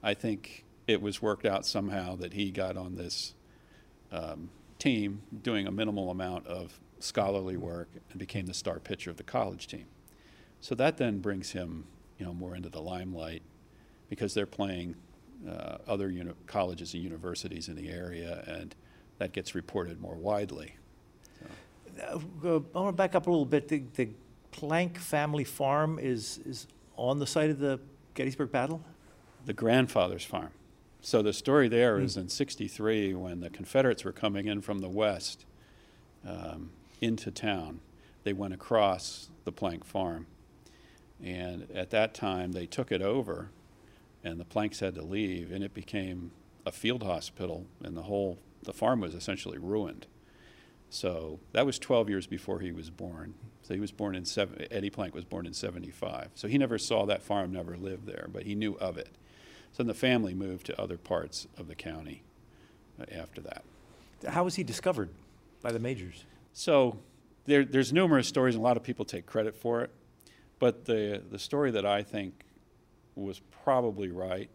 I 0.02 0.14
think 0.14 0.64
it 0.88 1.00
was 1.00 1.22
worked 1.22 1.46
out 1.46 1.64
somehow 1.64 2.16
that 2.16 2.32
he 2.32 2.50
got 2.50 2.76
on 2.76 2.96
this 2.96 3.34
um, 4.10 4.50
team 4.80 5.22
doing 5.42 5.68
a 5.68 5.70
minimal 5.70 6.10
amount 6.10 6.46
of 6.48 6.80
scholarly 7.00 7.56
work 7.56 7.88
and 8.10 8.18
became 8.18 8.46
the 8.46 8.54
star 8.54 8.78
pitcher 8.78 9.10
of 9.10 9.16
the 9.16 9.22
college 9.22 9.66
team. 9.66 9.86
So 10.60 10.74
that 10.74 10.98
then 10.98 11.18
brings 11.18 11.52
him, 11.52 11.84
you 12.18 12.26
know, 12.26 12.34
more 12.34 12.54
into 12.54 12.68
the 12.68 12.80
limelight 12.80 13.42
because 14.08 14.34
they're 14.34 14.46
playing 14.46 14.96
uh, 15.48 15.78
other 15.88 16.10
uni- 16.10 16.34
colleges 16.46 16.94
and 16.94 17.02
universities 17.02 17.68
in 17.68 17.76
the 17.76 17.88
area, 17.88 18.44
and 18.46 18.74
that 19.18 19.32
gets 19.32 19.54
reported 19.54 20.00
more 20.00 20.14
widely. 20.14 20.76
Uh, 21.98 22.18
I 22.44 22.78
want 22.78 22.88
to 22.88 22.92
back 22.92 23.14
up 23.14 23.26
a 23.26 23.30
little 23.30 23.46
bit. 23.46 23.68
The, 23.68 23.82
the 23.94 24.08
Plank 24.50 24.98
family 24.98 25.44
farm 25.44 25.98
is, 26.00 26.40
is 26.44 26.66
on 26.96 27.18
the 27.18 27.26
site 27.26 27.50
of 27.50 27.60
the 27.60 27.80
Gettysburg 28.14 28.50
battle? 28.50 28.82
The 29.46 29.52
grandfather's 29.52 30.24
farm. 30.24 30.50
So 31.00 31.22
the 31.22 31.32
story 31.32 31.68
there 31.68 31.98
mm. 31.98 32.04
is 32.04 32.16
in 32.16 32.28
63 32.28 33.14
when 33.14 33.40
the 33.40 33.48
Confederates 33.48 34.04
were 34.04 34.12
coming 34.12 34.46
in 34.46 34.60
from 34.60 34.80
the 34.80 34.88
west 34.88 35.46
um, 36.26 36.70
into 37.00 37.30
town. 37.30 37.80
They 38.24 38.32
went 38.32 38.54
across 38.54 39.30
the 39.44 39.52
Plank 39.52 39.84
farm. 39.84 40.26
And 41.22 41.70
at 41.74 41.90
that 41.90 42.14
time, 42.14 42.52
they 42.52 42.66
took 42.66 42.90
it 42.90 43.02
over, 43.02 43.50
and 44.24 44.40
the 44.40 44.44
Planks 44.44 44.80
had 44.80 44.94
to 44.94 45.02
leave, 45.02 45.52
and 45.52 45.62
it 45.62 45.74
became 45.74 46.30
a 46.64 46.72
field 46.72 47.02
hospital, 47.02 47.66
and 47.82 47.96
the 47.96 48.02
whole 48.02 48.38
the 48.62 48.72
farm 48.72 49.00
was 49.00 49.14
essentially 49.14 49.58
ruined. 49.58 50.06
So 50.90 51.38
that 51.52 51.64
was 51.64 51.78
12 51.78 52.10
years 52.10 52.26
before 52.26 52.60
he 52.60 52.72
was 52.72 52.90
born. 52.90 53.34
So 53.62 53.74
he 53.74 53.80
was 53.80 53.92
born 53.92 54.14
in 54.14 54.24
seven, 54.24 54.66
Eddie 54.70 54.90
Plank 54.90 55.14
was 55.14 55.24
born 55.24 55.46
in 55.46 55.54
75. 55.54 56.30
So 56.34 56.48
he 56.48 56.58
never 56.58 56.78
saw 56.78 57.06
that 57.06 57.22
farm, 57.22 57.52
never 57.52 57.76
lived 57.76 58.06
there, 58.06 58.28
but 58.30 58.42
he 58.42 58.54
knew 58.54 58.74
of 58.74 58.98
it. 58.98 59.08
So 59.72 59.84
the 59.84 59.94
family 59.94 60.34
moved 60.34 60.66
to 60.66 60.80
other 60.80 60.96
parts 60.96 61.46
of 61.56 61.68
the 61.68 61.76
county 61.76 62.22
uh, 63.00 63.04
after 63.14 63.40
that. 63.42 63.62
How 64.26 64.44
was 64.44 64.56
he 64.56 64.64
discovered 64.64 65.10
by 65.62 65.70
the 65.70 65.78
majors? 65.78 66.24
So 66.52 66.98
there, 67.46 67.64
there's 67.64 67.92
numerous 67.92 68.28
stories, 68.28 68.54
and 68.54 68.62
a 68.62 68.64
lot 68.64 68.76
of 68.76 68.82
people 68.82 69.04
take 69.04 69.26
credit 69.26 69.54
for 69.56 69.82
it. 69.82 69.90
But 70.58 70.84
the, 70.84 71.22
the 71.30 71.38
story 71.38 71.70
that 71.70 71.86
I 71.86 72.02
think 72.02 72.44
was 73.14 73.40
probably 73.64 74.10
right 74.10 74.50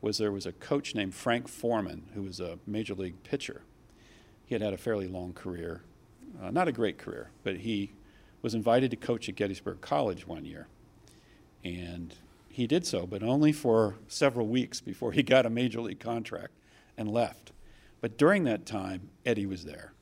was 0.00 0.18
there 0.18 0.32
was 0.32 0.46
a 0.46 0.52
coach 0.52 0.94
named 0.94 1.14
Frank 1.14 1.48
Foreman 1.48 2.10
who 2.14 2.22
was 2.22 2.40
a 2.40 2.58
major 2.66 2.94
league 2.94 3.22
pitcher. 3.22 3.62
He 4.46 4.54
had 4.54 4.62
had 4.62 4.72
a 4.72 4.78
fairly 4.78 5.06
long 5.06 5.32
career, 5.32 5.82
uh, 6.42 6.50
not 6.50 6.68
a 6.68 6.72
great 6.72 6.98
career, 6.98 7.30
but 7.42 7.58
he 7.58 7.92
was 8.42 8.54
invited 8.54 8.90
to 8.90 8.96
coach 8.96 9.28
at 9.28 9.34
Gettysburg 9.34 9.80
College 9.80 10.26
one 10.26 10.44
year. 10.44 10.68
And 11.62 12.14
he 12.48 12.66
did 12.66 12.86
so, 12.86 13.06
but 13.06 13.22
only 13.22 13.52
for 13.52 13.96
several 14.08 14.46
weeks 14.46 14.80
before 14.80 15.12
he 15.12 15.22
got 15.22 15.46
a 15.46 15.50
major 15.50 15.80
league 15.80 16.00
contract 16.00 16.52
and 16.96 17.10
left. 17.10 17.52
But 18.00 18.16
during 18.16 18.44
that 18.44 18.64
time, 18.64 19.10
Eddie 19.26 19.46
was 19.46 19.64
there. 19.64 19.92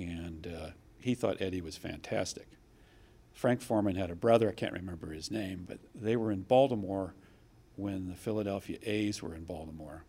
And 0.00 0.46
uh, 0.46 0.70
he 0.98 1.14
thought 1.14 1.40
Eddie 1.40 1.60
was 1.60 1.76
fantastic. 1.76 2.48
Frank 3.32 3.60
Foreman 3.60 3.96
had 3.96 4.10
a 4.10 4.16
brother, 4.16 4.48
I 4.48 4.52
can't 4.52 4.72
remember 4.72 5.12
his 5.12 5.30
name, 5.30 5.64
but 5.68 5.78
they 5.94 6.16
were 6.16 6.32
in 6.32 6.42
Baltimore 6.42 7.14
when 7.76 8.08
the 8.08 8.16
Philadelphia 8.16 8.78
A's 8.82 9.22
were 9.22 9.34
in 9.34 9.44
Baltimore, 9.44 10.04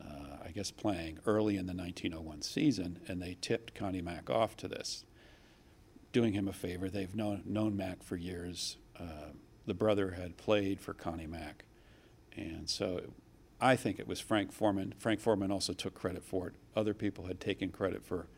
uh, 0.00 0.36
I 0.44 0.50
guess 0.50 0.70
playing 0.70 1.18
early 1.26 1.56
in 1.56 1.66
the 1.66 1.74
1901 1.74 2.42
season, 2.42 3.00
and 3.08 3.20
they 3.20 3.36
tipped 3.40 3.74
Connie 3.74 4.00
Mack 4.00 4.30
off 4.30 4.56
to 4.58 4.68
this, 4.68 5.04
doing 6.12 6.32
him 6.32 6.46
a 6.48 6.52
favor. 6.52 6.88
They've 6.88 7.14
known, 7.14 7.42
known 7.44 7.76
Mack 7.76 8.02
for 8.02 8.16
years. 8.16 8.76
Uh, 8.98 9.32
the 9.66 9.74
brother 9.74 10.12
had 10.12 10.36
played 10.36 10.80
for 10.80 10.94
Connie 10.94 11.26
Mack, 11.26 11.64
and 12.36 12.70
so 12.70 13.00
I 13.60 13.76
think 13.76 13.98
it 13.98 14.06
was 14.06 14.20
Frank 14.20 14.52
Foreman. 14.52 14.94
Frank 14.98 15.20
Foreman 15.20 15.50
also 15.50 15.72
took 15.72 15.94
credit 15.94 16.24
for 16.24 16.48
it. 16.48 16.54
Other 16.74 16.94
people 16.94 17.26
had 17.26 17.40
taken 17.40 17.70
credit 17.70 18.04
for 18.04 18.28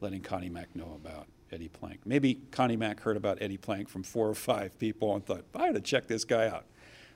letting 0.00 0.22
Connie 0.22 0.48
Mack 0.48 0.74
know 0.74 0.92
about 0.94 1.26
Eddie 1.52 1.68
Plank. 1.68 2.00
Maybe 2.04 2.40
Connie 2.50 2.76
Mack 2.76 3.00
heard 3.00 3.16
about 3.16 3.38
Eddie 3.40 3.56
Plank 3.56 3.88
from 3.88 4.02
four 4.02 4.28
or 4.28 4.34
five 4.34 4.78
people 4.78 5.14
and 5.14 5.24
thought, 5.24 5.44
I 5.54 5.68
ought 5.68 5.74
to 5.74 5.80
check 5.80 6.06
this 6.06 6.24
guy 6.24 6.48
out. 6.48 6.66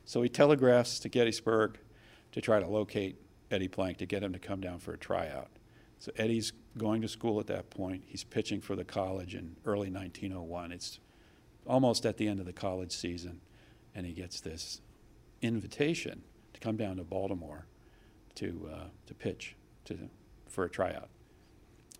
So 0.04 0.22
he 0.22 0.28
telegraphs 0.28 0.98
to 1.00 1.08
Gettysburg 1.08 1.78
to 2.32 2.40
try 2.40 2.60
to 2.60 2.66
locate 2.66 3.16
Eddie 3.50 3.68
Plank 3.68 3.98
to 3.98 4.06
get 4.06 4.22
him 4.22 4.32
to 4.32 4.38
come 4.38 4.60
down 4.60 4.78
for 4.78 4.92
a 4.92 4.98
tryout. 4.98 5.48
So 5.98 6.12
Eddie's 6.16 6.52
going 6.76 7.00
to 7.02 7.08
school 7.08 7.40
at 7.40 7.46
that 7.46 7.70
point. 7.70 8.02
He's 8.06 8.24
pitching 8.24 8.60
for 8.60 8.76
the 8.76 8.84
college 8.84 9.34
in 9.34 9.56
early 9.64 9.90
1901. 9.90 10.72
It's 10.72 10.98
almost 11.66 12.04
at 12.04 12.18
the 12.18 12.28
end 12.28 12.40
of 12.40 12.46
the 12.46 12.52
college 12.52 12.92
season, 12.92 13.40
and 13.94 14.04
he 14.04 14.12
gets 14.12 14.40
this 14.40 14.80
invitation 15.40 16.22
to 16.52 16.60
come 16.60 16.76
down 16.76 16.96
to 16.96 17.04
Baltimore 17.04 17.66
to 18.34 18.68
uh, 18.72 18.84
to 19.06 19.14
pitch 19.14 19.56
to 19.84 20.10
for 20.48 20.64
a 20.64 20.70
tryout. 20.70 21.08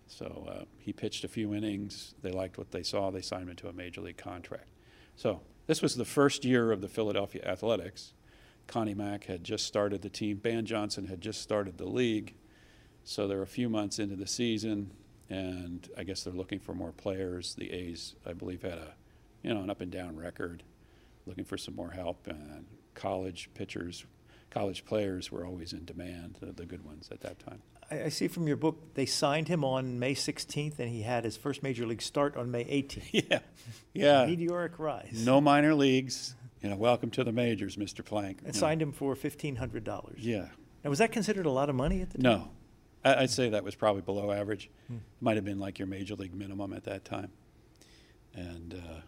So 0.06 0.46
uh, 0.50 0.64
he 0.78 0.92
pitched 0.92 1.24
a 1.24 1.28
few 1.28 1.54
innings. 1.54 2.14
They 2.22 2.30
liked 2.30 2.58
what 2.58 2.70
they 2.70 2.82
saw. 2.82 3.10
They 3.10 3.22
signed 3.22 3.48
him 3.48 3.56
to 3.56 3.68
a 3.68 3.72
major 3.72 4.00
league 4.00 4.16
contract. 4.16 4.68
So 5.16 5.40
this 5.66 5.80
was 5.80 5.96
the 5.96 6.04
first 6.04 6.44
year 6.44 6.72
of 6.72 6.80
the 6.80 6.88
Philadelphia 6.88 7.42
Athletics. 7.44 8.12
Connie 8.66 8.94
Mack 8.94 9.24
had 9.24 9.44
just 9.44 9.66
started 9.66 10.02
the 10.02 10.08
team. 10.08 10.38
Ban 10.38 10.66
Johnson 10.66 11.06
had 11.06 11.20
just 11.20 11.40
started 11.40 11.78
the 11.78 11.86
league. 11.86 12.34
So 13.04 13.28
they're 13.28 13.42
a 13.42 13.46
few 13.46 13.68
months 13.68 13.98
into 13.98 14.16
the 14.16 14.26
season, 14.26 14.90
and 15.28 15.86
I 15.96 16.04
guess 16.04 16.24
they're 16.24 16.32
looking 16.32 16.58
for 16.58 16.74
more 16.74 16.92
players. 16.92 17.54
The 17.54 17.70
A's, 17.70 18.14
I 18.26 18.32
believe, 18.32 18.62
had 18.62 18.78
a 18.78 18.94
you 19.42 19.52
know 19.52 19.60
an 19.60 19.68
up 19.68 19.82
and 19.82 19.92
down 19.92 20.16
record, 20.16 20.62
looking 21.26 21.44
for 21.44 21.58
some 21.58 21.76
more 21.76 21.90
help. 21.90 22.26
And 22.26 22.64
college 22.94 23.50
pitchers, 23.52 24.06
college 24.50 24.86
players 24.86 25.30
were 25.30 25.44
always 25.44 25.74
in 25.74 25.84
demand, 25.84 26.38
the, 26.40 26.52
the 26.52 26.64
good 26.64 26.82
ones 26.82 27.10
at 27.12 27.20
that 27.20 27.38
time. 27.38 27.60
I, 27.90 28.04
I 28.04 28.08
see 28.08 28.28
from 28.28 28.46
your 28.46 28.56
book 28.56 28.94
they 28.94 29.06
signed 29.06 29.48
him 29.48 29.64
on 29.64 29.98
May 29.98 30.14
16th, 30.14 30.78
and 30.78 30.88
he 30.88 31.02
had 31.02 31.24
his 31.24 31.36
first 31.36 31.62
major 31.62 31.86
league 31.86 32.02
start 32.02 32.36
on 32.36 32.50
May 32.50 32.64
18th. 32.64 33.10
Yeah, 33.30 33.38
yeah. 33.92 34.26
Meteoric 34.26 34.78
rise. 34.78 35.22
No 35.24 35.40
minor 35.40 35.74
leagues. 35.74 36.34
You 36.60 36.70
know, 36.70 36.76
welcome 36.76 37.10
to 37.10 37.24
the 37.24 37.32
majors, 37.32 37.76
Mr. 37.76 38.04
Plank. 38.04 38.40
And 38.44 38.56
signed 38.56 38.80
know. 38.80 38.86
him 38.86 38.92
for 38.92 39.14
fifteen 39.14 39.56
hundred 39.56 39.84
dollars. 39.84 40.20
Yeah. 40.20 40.48
Now, 40.82 40.90
was 40.90 40.98
that 40.98 41.12
considered 41.12 41.46
a 41.46 41.50
lot 41.50 41.68
of 41.68 41.74
money 41.74 42.00
at 42.00 42.10
the 42.10 42.18
time? 42.18 42.22
No, 42.22 42.50
I, 43.04 43.20
would 43.20 43.30
say 43.30 43.50
that 43.50 43.64
was 43.64 43.74
probably 43.74 44.02
below 44.02 44.32
average. 44.32 44.70
Hmm. 44.88 44.98
Might 45.20 45.36
have 45.36 45.44
been 45.44 45.58
like 45.58 45.78
your 45.78 45.86
major 45.86 46.14
league 46.14 46.34
minimum 46.34 46.72
at 46.72 46.84
that 46.84 47.04
time. 47.04 47.30
And 48.34 48.74
uh, 48.74 49.00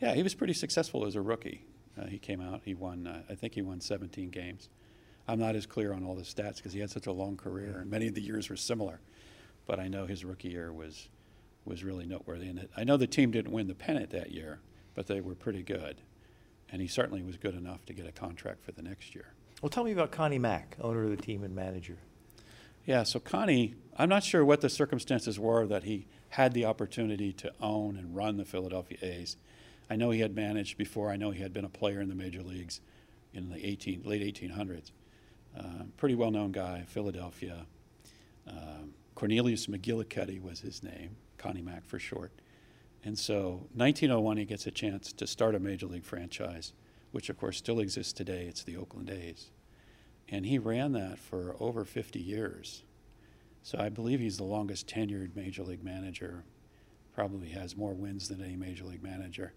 yeah, 0.00 0.14
he 0.14 0.22
was 0.22 0.34
pretty 0.34 0.54
successful 0.54 1.06
as 1.06 1.16
a 1.16 1.20
rookie. 1.20 1.64
Uh, 2.00 2.06
he 2.06 2.18
came 2.18 2.40
out. 2.40 2.62
He 2.64 2.74
won. 2.74 3.06
Uh, 3.06 3.22
I 3.28 3.34
think 3.34 3.54
he 3.54 3.62
won 3.62 3.80
17 3.80 4.30
games. 4.30 4.68
I'm 5.28 5.38
not 5.38 5.56
as 5.56 5.66
clear 5.66 5.92
on 5.92 6.04
all 6.04 6.14
the 6.14 6.22
stats 6.22 6.56
because 6.56 6.72
he 6.72 6.80
had 6.80 6.90
such 6.90 7.06
a 7.06 7.12
long 7.12 7.36
career, 7.36 7.78
and 7.80 7.90
many 7.90 8.06
of 8.06 8.14
the 8.14 8.22
years 8.22 8.48
were 8.48 8.56
similar. 8.56 9.00
But 9.66 9.80
I 9.80 9.88
know 9.88 10.06
his 10.06 10.24
rookie 10.24 10.50
year 10.50 10.72
was 10.72 11.08
was 11.66 11.84
really 11.84 12.06
noteworthy. 12.06 12.48
And 12.48 12.68
I 12.76 12.84
know 12.84 12.96
the 12.96 13.06
team 13.06 13.30
didn't 13.30 13.52
win 13.52 13.66
the 13.66 13.74
pennant 13.74 14.10
that 14.10 14.30
year, 14.30 14.60
but 14.94 15.08
they 15.08 15.20
were 15.20 15.34
pretty 15.34 15.62
good, 15.62 15.96
and 16.70 16.80
he 16.80 16.88
certainly 16.88 17.22
was 17.22 17.36
good 17.36 17.54
enough 17.54 17.84
to 17.86 17.92
get 17.92 18.06
a 18.06 18.12
contract 18.12 18.64
for 18.64 18.72
the 18.72 18.82
next 18.82 19.14
year. 19.14 19.34
Well, 19.60 19.70
tell 19.70 19.84
me 19.84 19.92
about 19.92 20.12
Connie 20.12 20.38
Mack, 20.38 20.76
owner 20.80 21.04
of 21.04 21.10
the 21.10 21.16
team 21.16 21.42
and 21.42 21.54
manager. 21.54 21.98
Yeah, 22.84 23.02
so 23.02 23.18
Connie, 23.18 23.74
I'm 23.96 24.08
not 24.08 24.22
sure 24.22 24.44
what 24.44 24.60
the 24.60 24.68
circumstances 24.68 25.40
were 25.40 25.66
that 25.66 25.84
he 25.84 26.06
had 26.30 26.52
the 26.52 26.64
opportunity 26.64 27.32
to 27.32 27.52
own 27.60 27.96
and 27.96 28.14
run 28.14 28.36
the 28.36 28.44
Philadelphia 28.44 28.98
A's. 29.02 29.36
I 29.90 29.96
know 29.96 30.10
he 30.10 30.20
had 30.20 30.36
managed 30.36 30.76
before. 30.76 31.10
I 31.10 31.16
know 31.16 31.30
he 31.30 31.42
had 31.42 31.52
been 31.52 31.64
a 31.64 31.70
player 31.70 32.00
in 32.00 32.08
the 32.08 32.14
major 32.14 32.42
leagues 32.42 32.80
in 33.32 33.50
the 33.50 33.64
18, 33.66 34.02
late 34.04 34.22
1800s. 34.22 34.90
Uh, 35.56 35.84
pretty 35.96 36.14
well 36.14 36.30
known 36.30 36.52
guy, 36.52 36.84
Philadelphia. 36.86 37.66
Uh, 38.46 38.84
Cornelius 39.14 39.66
McGillicuddy 39.66 40.40
was 40.42 40.60
his 40.60 40.82
name, 40.82 41.16
Connie 41.38 41.62
Mack 41.62 41.86
for 41.86 41.98
short. 41.98 42.32
And 43.02 43.18
so 43.18 43.66
1901, 43.74 44.36
he 44.36 44.44
gets 44.44 44.66
a 44.66 44.70
chance 44.70 45.12
to 45.12 45.26
start 45.26 45.54
a 45.54 45.60
major 45.60 45.86
league 45.86 46.04
franchise, 46.04 46.72
which 47.12 47.30
of 47.30 47.38
course 47.38 47.56
still 47.56 47.80
exists 47.80 48.12
today. 48.12 48.46
It's 48.46 48.64
the 48.64 48.76
Oakland 48.76 49.10
A's. 49.10 49.50
And 50.28 50.44
he 50.44 50.58
ran 50.58 50.92
that 50.92 51.18
for 51.18 51.56
over 51.60 51.84
50 51.84 52.18
years. 52.18 52.82
So 53.62 53.78
I 53.78 53.88
believe 53.88 54.20
he's 54.20 54.36
the 54.36 54.44
longest 54.44 54.88
tenured 54.88 55.34
major 55.34 55.62
league 55.62 55.84
manager, 55.84 56.44
probably 57.14 57.48
has 57.48 57.76
more 57.76 57.94
wins 57.94 58.28
than 58.28 58.42
any 58.42 58.56
major 58.56 58.84
league 58.84 59.02
manager. 59.02 59.54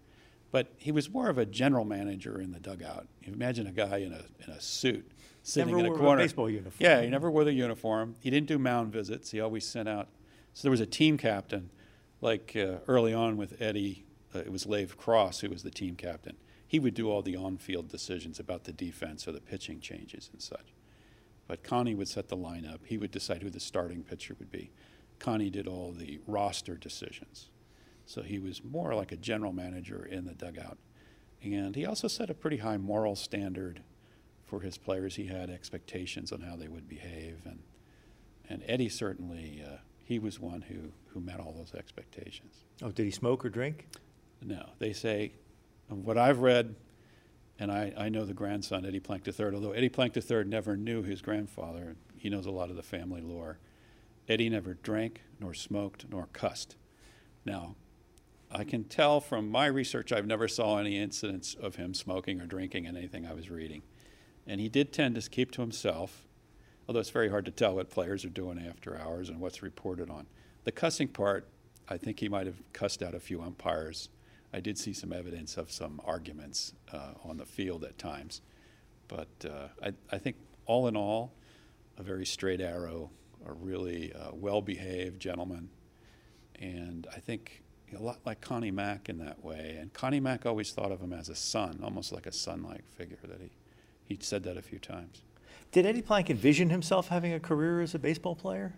But 0.52 0.72
he 0.76 0.90
was 0.90 1.08
more 1.10 1.28
of 1.28 1.38
a 1.38 1.46
general 1.46 1.84
manager 1.84 2.40
in 2.40 2.50
the 2.50 2.58
dugout. 2.58 3.06
Imagine 3.22 3.66
a 3.66 3.72
guy 3.72 3.98
in 3.98 4.12
a, 4.12 4.24
in 4.44 4.50
a 4.50 4.60
suit 4.60 5.10
sitting 5.42 5.76
never 5.76 5.86
in 5.86 5.92
a 5.92 5.96
corner. 5.96 6.22
A 6.22 6.24
baseball 6.24 6.50
uniform. 6.50 6.76
Yeah, 6.78 7.02
he 7.02 7.08
never 7.08 7.30
wore 7.30 7.44
the 7.44 7.52
uniform. 7.52 8.16
He 8.20 8.30
didn't 8.30 8.48
do 8.48 8.58
mound 8.58 8.92
visits. 8.92 9.30
He 9.30 9.40
always 9.40 9.66
sent 9.66 9.88
out. 9.88 10.08
So 10.52 10.62
there 10.62 10.70
was 10.70 10.80
a 10.80 10.86
team 10.86 11.16
captain, 11.16 11.70
like 12.20 12.56
uh, 12.56 12.78
early 12.88 13.14
on 13.14 13.36
with 13.36 13.60
Eddie. 13.62 14.04
Uh, 14.34 14.40
it 14.40 14.50
was 14.50 14.66
Lave 14.66 14.96
Cross 14.96 15.40
who 15.40 15.50
was 15.50 15.62
the 15.62 15.70
team 15.70 15.94
captain. 15.94 16.36
He 16.66 16.78
would 16.78 16.94
do 16.94 17.10
all 17.10 17.22
the 17.22 17.36
on-field 17.36 17.88
decisions 17.88 18.38
about 18.38 18.64
the 18.64 18.72
defense 18.72 19.26
or 19.26 19.32
the 19.32 19.40
pitching 19.40 19.80
changes 19.80 20.30
and 20.32 20.40
such. 20.40 20.72
But 21.48 21.64
Connie 21.64 21.96
would 21.96 22.06
set 22.06 22.28
the 22.28 22.36
lineup. 22.36 22.78
He 22.84 22.96
would 22.96 23.10
decide 23.10 23.42
who 23.42 23.50
the 23.50 23.58
starting 23.58 24.04
pitcher 24.04 24.36
would 24.38 24.52
be. 24.52 24.70
Connie 25.18 25.50
did 25.50 25.66
all 25.66 25.90
the 25.92 26.20
roster 26.26 26.76
decisions. 26.76 27.50
So 28.10 28.22
he 28.22 28.40
was 28.40 28.64
more 28.64 28.92
like 28.92 29.12
a 29.12 29.16
general 29.16 29.52
manager 29.52 30.04
in 30.04 30.24
the 30.24 30.34
dugout. 30.34 30.78
And 31.44 31.76
he 31.76 31.86
also 31.86 32.08
set 32.08 32.28
a 32.28 32.34
pretty 32.34 32.56
high 32.56 32.76
moral 32.76 33.14
standard 33.14 33.84
for 34.44 34.62
his 34.62 34.76
players. 34.76 35.14
He 35.14 35.26
had 35.26 35.48
expectations 35.48 36.32
on 36.32 36.40
how 36.40 36.56
they 36.56 36.66
would 36.66 36.88
behave, 36.88 37.38
and 37.44 37.60
and 38.48 38.64
Eddie 38.66 38.88
certainly 38.88 39.62
uh, 39.64 39.76
he 40.02 40.18
was 40.18 40.40
one 40.40 40.62
who, 40.62 40.90
who 41.14 41.20
met 41.20 41.38
all 41.38 41.52
those 41.52 41.72
expectations. 41.72 42.64
Oh, 42.82 42.90
did 42.90 43.04
he 43.04 43.12
smoke 43.12 43.44
or 43.44 43.48
drink? 43.48 43.86
No, 44.42 44.70
they 44.80 44.92
say, 44.92 45.34
what 45.86 46.18
I've 46.18 46.40
read, 46.40 46.74
and 47.60 47.70
I, 47.70 47.92
I 47.96 48.08
know 48.08 48.24
the 48.24 48.34
grandson, 48.34 48.84
Eddie 48.84 48.98
Plank 48.98 49.28
III, 49.28 49.54
although 49.54 49.70
Eddie 49.70 49.88
Plank 49.88 50.16
III 50.16 50.44
never 50.44 50.76
knew 50.76 51.04
his 51.04 51.22
grandfather, 51.22 51.94
he 52.16 52.28
knows 52.28 52.46
a 52.46 52.50
lot 52.50 52.70
of 52.70 52.76
the 52.76 52.82
family 52.82 53.20
lore. 53.20 53.60
Eddie 54.28 54.48
never 54.48 54.74
drank, 54.74 55.22
nor 55.38 55.54
smoked, 55.54 56.06
nor 56.10 56.26
cussed. 56.32 56.74
Now, 57.44 57.76
I 58.52 58.64
can 58.64 58.84
tell 58.84 59.20
from 59.20 59.48
my 59.48 59.66
research, 59.66 60.10
I've 60.10 60.26
never 60.26 60.48
saw 60.48 60.78
any 60.78 60.98
incidents 60.98 61.54
of 61.54 61.76
him 61.76 61.94
smoking 61.94 62.40
or 62.40 62.46
drinking 62.46 62.84
in 62.84 62.96
anything 62.96 63.24
I 63.24 63.32
was 63.32 63.48
reading. 63.48 63.82
And 64.46 64.60
he 64.60 64.68
did 64.68 64.92
tend 64.92 65.14
to 65.14 65.30
keep 65.30 65.52
to 65.52 65.60
himself, 65.60 66.26
although 66.88 67.00
it's 67.00 67.10
very 67.10 67.28
hard 67.28 67.44
to 67.44 67.52
tell 67.52 67.76
what 67.76 67.90
players 67.90 68.24
are 68.24 68.30
doing 68.30 68.58
after 68.58 68.98
hours 68.98 69.28
and 69.28 69.38
what's 69.38 69.62
reported 69.62 70.10
on. 70.10 70.26
The 70.64 70.72
cussing 70.72 71.08
part, 71.08 71.46
I 71.88 71.96
think 71.96 72.18
he 72.18 72.28
might 72.28 72.46
have 72.46 72.60
cussed 72.72 73.02
out 73.02 73.14
a 73.14 73.20
few 73.20 73.40
umpires. 73.40 74.08
I 74.52 74.58
did 74.58 74.76
see 74.78 74.92
some 74.92 75.12
evidence 75.12 75.56
of 75.56 75.70
some 75.70 76.00
arguments 76.04 76.74
uh, 76.92 77.12
on 77.24 77.36
the 77.36 77.46
field 77.46 77.84
at 77.84 77.98
times. 77.98 78.40
But 79.06 79.28
uh, 79.44 79.68
I, 79.82 79.92
I, 80.10 80.18
think 80.18 80.36
all 80.66 80.88
in 80.88 80.96
all, 80.96 81.32
a 81.98 82.02
very 82.02 82.26
straight 82.26 82.60
arrow, 82.60 83.10
a 83.46 83.52
really 83.52 84.12
uh, 84.12 84.30
well 84.32 84.60
behaved 84.60 85.20
gentleman. 85.20 85.68
And 86.56 87.06
I 87.14 87.20
think 87.20 87.62
a 87.94 88.02
lot 88.02 88.18
like 88.24 88.40
Connie 88.40 88.70
Mack 88.70 89.08
in 89.08 89.18
that 89.18 89.44
way. 89.44 89.76
And 89.80 89.92
Connie 89.92 90.20
Mack 90.20 90.46
always 90.46 90.72
thought 90.72 90.92
of 90.92 91.00
him 91.00 91.12
as 91.12 91.28
a 91.28 91.34
son, 91.34 91.80
almost 91.82 92.12
like 92.12 92.26
a 92.26 92.32
son-like 92.32 92.84
figure. 92.94 93.18
That 93.24 93.40
he 93.40 93.50
he 94.04 94.18
said 94.20 94.42
that 94.44 94.56
a 94.56 94.62
few 94.62 94.78
times. 94.78 95.22
Did 95.72 95.86
Eddie 95.86 96.02
Plank 96.02 96.30
envision 96.30 96.70
himself 96.70 97.08
having 97.08 97.32
a 97.32 97.40
career 97.40 97.80
as 97.80 97.94
a 97.94 97.98
baseball 97.98 98.34
player? 98.34 98.74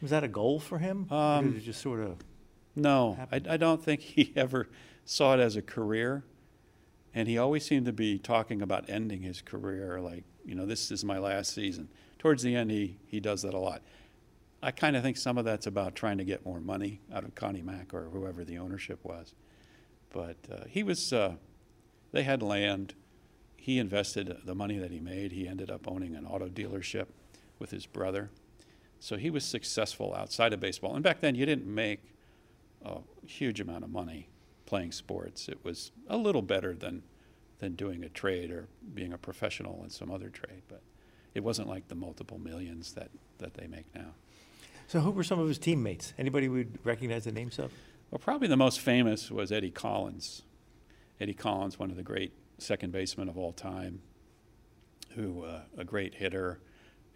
Was 0.00 0.10
that 0.10 0.24
a 0.24 0.28
goal 0.28 0.60
for 0.60 0.78
him? 0.78 1.10
Um, 1.12 1.52
did 1.52 1.62
it 1.62 1.64
just 1.64 1.80
sort 1.80 2.00
of? 2.00 2.16
No, 2.74 3.18
I, 3.32 3.40
I 3.48 3.56
don't 3.56 3.82
think 3.82 4.00
he 4.00 4.32
ever 4.36 4.68
saw 5.04 5.34
it 5.34 5.40
as 5.40 5.56
a 5.56 5.62
career. 5.62 6.24
And 7.14 7.28
he 7.28 7.38
always 7.38 7.64
seemed 7.64 7.86
to 7.86 7.92
be 7.92 8.18
talking 8.18 8.60
about 8.60 8.90
ending 8.90 9.22
his 9.22 9.40
career, 9.40 10.00
like, 10.00 10.24
you 10.44 10.54
know, 10.54 10.66
this 10.66 10.90
is 10.90 11.02
my 11.02 11.18
last 11.18 11.54
season. 11.54 11.88
Towards 12.18 12.42
the 12.42 12.54
end, 12.54 12.70
he, 12.70 12.98
he 13.06 13.20
does 13.20 13.40
that 13.42 13.54
a 13.54 13.58
lot. 13.58 13.80
I 14.66 14.72
kind 14.72 14.96
of 14.96 15.04
think 15.04 15.16
some 15.16 15.38
of 15.38 15.44
that's 15.44 15.68
about 15.68 15.94
trying 15.94 16.18
to 16.18 16.24
get 16.24 16.44
more 16.44 16.58
money 16.58 17.00
out 17.14 17.22
of 17.22 17.36
Connie 17.36 17.62
Mack 17.62 17.94
or 17.94 18.08
whoever 18.12 18.44
the 18.44 18.58
ownership 18.58 18.98
was. 19.04 19.32
But 20.12 20.38
uh, 20.52 20.64
he 20.68 20.82
was, 20.82 21.12
uh, 21.12 21.36
they 22.10 22.24
had 22.24 22.42
land. 22.42 22.94
He 23.56 23.78
invested 23.78 24.38
the 24.44 24.56
money 24.56 24.76
that 24.78 24.90
he 24.90 24.98
made. 24.98 25.30
He 25.30 25.46
ended 25.46 25.70
up 25.70 25.86
owning 25.86 26.16
an 26.16 26.26
auto 26.26 26.48
dealership 26.48 27.06
with 27.60 27.70
his 27.70 27.86
brother. 27.86 28.28
So 28.98 29.16
he 29.16 29.30
was 29.30 29.44
successful 29.44 30.12
outside 30.16 30.52
of 30.52 30.58
baseball. 30.58 30.96
And 30.96 31.04
back 31.04 31.20
then, 31.20 31.36
you 31.36 31.46
didn't 31.46 31.72
make 31.72 32.00
a 32.84 32.98
huge 33.24 33.60
amount 33.60 33.84
of 33.84 33.90
money 33.90 34.30
playing 34.64 34.90
sports. 34.90 35.48
It 35.48 35.64
was 35.64 35.92
a 36.08 36.16
little 36.16 36.42
better 36.42 36.74
than, 36.74 37.04
than 37.60 37.76
doing 37.76 38.02
a 38.02 38.08
trade 38.08 38.50
or 38.50 38.66
being 38.94 39.12
a 39.12 39.18
professional 39.18 39.84
in 39.84 39.90
some 39.90 40.10
other 40.10 40.28
trade. 40.28 40.62
But 40.66 40.82
it 41.36 41.44
wasn't 41.44 41.68
like 41.68 41.86
the 41.86 41.94
multiple 41.94 42.40
millions 42.40 42.94
that, 42.94 43.10
that 43.38 43.54
they 43.54 43.68
make 43.68 43.86
now. 43.94 44.14
So, 44.88 45.00
who 45.00 45.10
were 45.10 45.24
some 45.24 45.40
of 45.40 45.48
his 45.48 45.58
teammates? 45.58 46.14
Anybody 46.16 46.48
would 46.48 46.78
recognize 46.84 47.24
the 47.24 47.32
names 47.32 47.58
of? 47.58 47.72
Well, 48.10 48.20
probably 48.20 48.46
the 48.46 48.56
most 48.56 48.78
famous 48.78 49.30
was 49.30 49.50
Eddie 49.50 49.72
Collins. 49.72 50.42
Eddie 51.20 51.34
Collins, 51.34 51.78
one 51.78 51.90
of 51.90 51.96
the 51.96 52.04
great 52.04 52.32
second 52.58 52.92
basemen 52.92 53.28
of 53.28 53.36
all 53.36 53.52
time, 53.52 54.00
who 55.14 55.44
uh, 55.44 55.62
a 55.76 55.84
great 55.84 56.14
hitter 56.14 56.60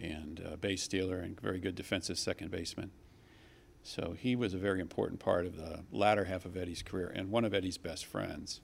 and 0.00 0.42
uh, 0.44 0.56
base 0.56 0.82
stealer 0.82 1.18
and 1.18 1.40
very 1.40 1.60
good 1.60 1.76
defensive 1.76 2.18
second 2.18 2.50
baseman. 2.50 2.90
So 3.82 4.14
he 4.18 4.34
was 4.34 4.52
a 4.52 4.58
very 4.58 4.80
important 4.80 5.20
part 5.20 5.46
of 5.46 5.56
the 5.56 5.84
latter 5.92 6.24
half 6.24 6.44
of 6.44 6.56
Eddie's 6.56 6.82
career 6.82 7.12
and 7.14 7.30
one 7.30 7.44
of 7.44 7.54
Eddie's 7.54 7.78
best 7.78 8.04
friends. 8.04 8.60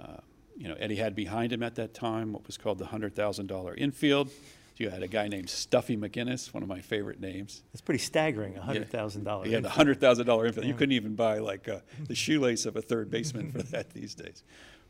Uh, 0.00 0.18
you 0.56 0.68
know, 0.68 0.74
Eddie 0.78 0.96
had 0.96 1.14
behind 1.14 1.52
him 1.52 1.62
at 1.62 1.74
that 1.74 1.92
time 1.92 2.32
what 2.32 2.46
was 2.46 2.56
called 2.56 2.78
the 2.78 2.86
$100,000 2.86 3.78
infield. 3.78 4.30
You 4.82 4.90
had 4.90 5.04
a 5.04 5.06
guy 5.06 5.28
named 5.28 5.48
Stuffy 5.48 5.96
McInnis, 5.96 6.52
one 6.52 6.64
of 6.64 6.68
my 6.68 6.80
favorite 6.80 7.20
names. 7.20 7.62
It's 7.72 7.80
pretty 7.80 8.00
staggering, 8.00 8.54
$100,000. 8.54 9.44
Yeah, 9.44 9.52
yeah 9.52 9.60
the 9.60 9.68
$100,000 9.68 10.46
infield. 10.46 10.66
You 10.66 10.74
couldn't 10.74 10.90
even 10.90 11.14
buy 11.14 11.38
like 11.38 11.68
uh, 11.68 11.78
the 12.08 12.16
shoelace 12.16 12.66
of 12.66 12.74
a 12.74 12.82
third 12.82 13.08
baseman 13.08 13.52
for 13.52 13.62
that 13.62 13.90
these 13.94 14.16
days. 14.16 14.42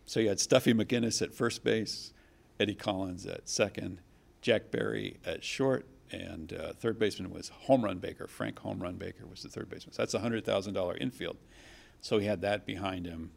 So 0.06 0.18
you 0.18 0.30
had 0.30 0.40
Stuffy 0.40 0.72
McInnis 0.72 1.20
at 1.20 1.34
first 1.34 1.62
base, 1.62 2.14
Eddie 2.58 2.74
Collins 2.74 3.26
at 3.26 3.50
second, 3.50 3.98
Jack 4.40 4.70
Barry 4.70 5.18
at 5.26 5.44
short, 5.44 5.84
and 6.10 6.54
uh, 6.54 6.72
third 6.72 6.98
baseman 6.98 7.30
was 7.30 7.50
Home 7.50 7.84
Run 7.84 7.98
Baker. 7.98 8.26
Frank 8.26 8.60
Home 8.60 8.82
Run 8.82 8.94
Baker 8.94 9.26
was 9.26 9.42
the 9.42 9.50
third 9.50 9.68
baseman. 9.68 9.92
So 9.92 10.00
that's 10.00 10.14
a 10.14 10.20
$100,000 10.20 11.02
infield. 11.02 11.36
So 12.00 12.18
he 12.18 12.24
had 12.24 12.40
that 12.40 12.64
behind 12.64 13.04
him 13.04 13.32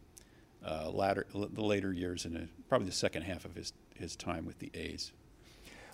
uh, 0.65 0.89
latter, 0.89 1.27
the 1.33 1.61
later 1.61 1.91
years 1.91 2.23
and 2.23 2.47
probably 2.69 2.87
the 2.87 2.93
second 2.93 3.23
half 3.23 3.43
of 3.43 3.55
his, 3.55 3.73
his 3.93 4.15
time 4.15 4.45
with 4.45 4.59
the 4.59 4.71
A's. 4.73 5.11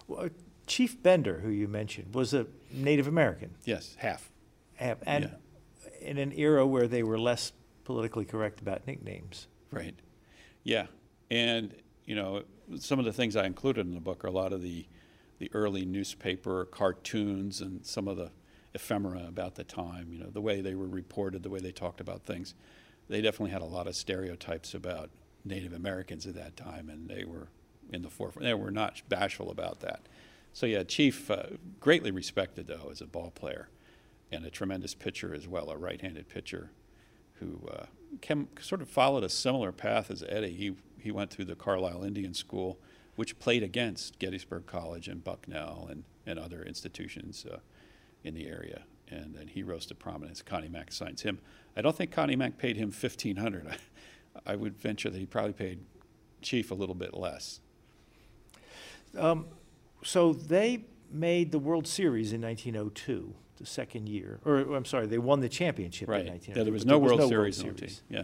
Well, 0.08 0.30
Chief 0.68 1.02
Bender, 1.02 1.40
who 1.40 1.50
you 1.50 1.68
mentioned, 1.68 2.14
was 2.14 2.34
a 2.34 2.48
Native 2.72 3.08
American. 3.08 3.56
Yes, 3.66 3.96
half. 4.00 4.32
half 4.76 4.98
and 5.06 5.32
yeah. 5.84 6.10
in 6.10 6.18
an 6.18 6.32
era 6.34 6.66
where 6.66 6.88
they 6.88 7.04
were 7.04 7.20
less 7.20 7.52
politically 7.84 8.26
correct 8.26 8.62
about 8.62 8.88
nicknames. 8.88 9.48
Right. 9.72 9.96
Yeah. 10.64 10.88
And, 11.30 11.74
you 12.06 12.16
know, 12.16 12.44
some 12.80 13.00
of 13.00 13.06
the 13.06 13.14
things 13.14 13.36
I 13.36 13.46
included 13.46 13.86
in 13.86 13.94
the 13.94 14.02
book 14.02 14.24
are 14.24 14.28
a 14.28 14.32
lot 14.32 14.54
of 14.54 14.62
the– 14.62 14.88
the 15.42 15.50
early 15.56 15.86
newspaper 15.86 16.66
cartoons 16.66 17.62
and 17.62 17.84
some 17.84 18.08
of 18.08 18.16
the 18.16 18.30
ephemera 18.76 19.26
about 19.28 19.56
the 19.56 19.64
time, 19.64 20.14
you 20.14 20.20
know, 20.20 20.30
the 20.30 20.40
way 20.40 20.62
they 20.62 20.76
were 20.76 20.88
reported, 20.88 21.42
the 21.42 21.50
way 21.50 21.60
they 21.60 21.72
talked 21.72 22.00
about 22.00 22.24
things. 22.24 22.54
They 23.10 23.22
definitely 23.22 23.50
had 23.50 23.64
a 23.64 23.66
lot 23.66 23.88
of 23.88 23.96
stereotypes 23.96 24.76
about 24.76 25.10
Native 25.44 25.74
Americans 25.74 26.28
at 26.28 26.36
that 26.36 26.56
time, 26.56 26.92
and 26.92 27.10
they 27.10 27.26
were 27.26 27.48
in 27.92 28.04
the 28.04 28.10
forefront. 28.12 28.46
They 28.46 28.54
were 28.54 28.70
not 28.70 29.02
bashful 29.10 29.50
about 29.50 29.80
that. 29.80 30.02
So, 30.54 30.66
yeah, 30.66 30.84
Chief, 30.84 31.32
uh, 31.32 31.44
greatly 31.80 32.12
respected, 32.12 32.68
though, 32.68 32.90
as 32.92 33.02
a 33.02 33.06
ball 33.06 33.32
player 33.32 33.70
and 34.32 34.46
a 34.46 34.50
tremendous 34.50 34.94
pitcher 34.94 35.34
as 35.34 35.48
well, 35.48 35.70
a 35.70 35.78
right 35.78 36.02
handed 36.02 36.28
pitcher 36.28 36.72
who 37.36 37.62
uh, 37.72 37.86
came, 38.22 38.48
sort 38.60 38.82
of 38.82 38.90
followed 38.90 39.24
a 39.24 39.30
similar 39.30 39.72
path 39.72 40.12
as 40.12 40.24
Eddie. 40.28 40.54
He, 40.54 40.76
he 41.00 41.12
went 41.12 41.32
through 41.32 41.46
the 41.46 41.56
Carlisle 41.56 42.04
Indian 42.04 42.34
School 42.34 42.78
which 43.16 43.38
played 43.40 43.64
against 43.64 44.20
Gettysburg 44.20 44.66
College 44.66 45.08
and 45.08 45.24
Bucknell 45.24 45.88
and, 45.90 46.04
and 46.26 46.40
other 46.40 46.64
institutions 46.64 47.46
uh, 47.46 47.58
in 48.24 48.34
the 48.34 48.48
area. 48.48 48.84
And 49.10 49.36
then 49.36 49.48
he 49.48 49.64
rose 49.64 49.86
to 49.88 49.96
prominence. 49.96 50.42
Connie 50.42 50.70
Mack 50.70 50.92
signs 50.92 51.22
him. 51.22 51.40
I 51.76 51.82
don't 51.82 51.96
think 51.96 52.12
Connie 52.12 52.36
Mack 52.36 52.58
paid 52.58 52.78
him 52.78 52.92
fifteen 52.92 53.36
hundred. 53.36 53.68
I, 54.48 54.54
I 54.54 54.56
would 54.56 54.78
venture 54.78 55.10
that 55.10 55.20
he 55.20 55.26
probably 55.26 55.54
paid 55.54 55.80
Chief 56.42 56.72
a 56.72 56.74
little 56.74 56.96
bit 56.96 57.14
less. 57.14 57.60
Um, 59.18 59.46
so 60.04 60.34
they 60.34 60.86
made 61.12 61.52
the 61.52 61.60
World 61.60 61.88
Series 61.88 62.34
in 62.34 62.42
1902, 62.42 63.34
the 63.58 63.66
second 63.66 64.10
year, 64.10 64.40
or 64.46 64.60
I'm 64.76 64.86
sorry, 64.86 65.08
they 65.08 65.18
won 65.18 65.40
the 65.40 65.50
championship 65.50 66.10
right. 66.10 66.22
in 66.22 66.28
1902. 66.28 66.60
Yeah, 66.60 66.64
there 66.64 66.74
was 66.74 66.86
no, 66.86 67.00
World, 67.00 67.20
no 67.20 67.28
Series 67.28 67.64
World 67.64 67.80
Series. 67.80 68.02
Yeah. 68.10 68.24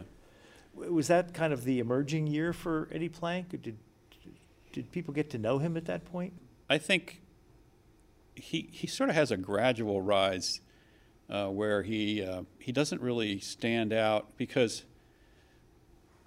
Was 0.73 1.07
that 1.07 1.33
kind 1.33 1.53
of 1.53 1.63
the 1.63 1.79
emerging 1.79 2.27
year 2.27 2.53
for 2.53 2.87
Eddie 2.91 3.09
Plank? 3.09 3.49
Did 3.49 3.77
did 4.71 4.91
people 4.91 5.11
get 5.11 5.31
to 5.31 5.39
know 5.39 5.57
him 5.57 5.75
at 5.75 5.85
that 5.85 6.05
point? 6.05 6.33
I 6.69 6.77
think 6.77 7.21
he 8.35 8.69
he 8.71 8.85
sort 8.85 9.09
of 9.09 9.15
has 9.15 9.31
a 9.31 9.37
gradual 9.37 10.01
rise 10.01 10.61
uh, 11.29 11.47
where 11.47 11.83
he 11.83 12.23
uh, 12.23 12.43
he 12.59 12.71
doesn't 12.71 13.01
really 13.01 13.39
stand 13.39 13.91
out 13.91 14.37
because 14.37 14.85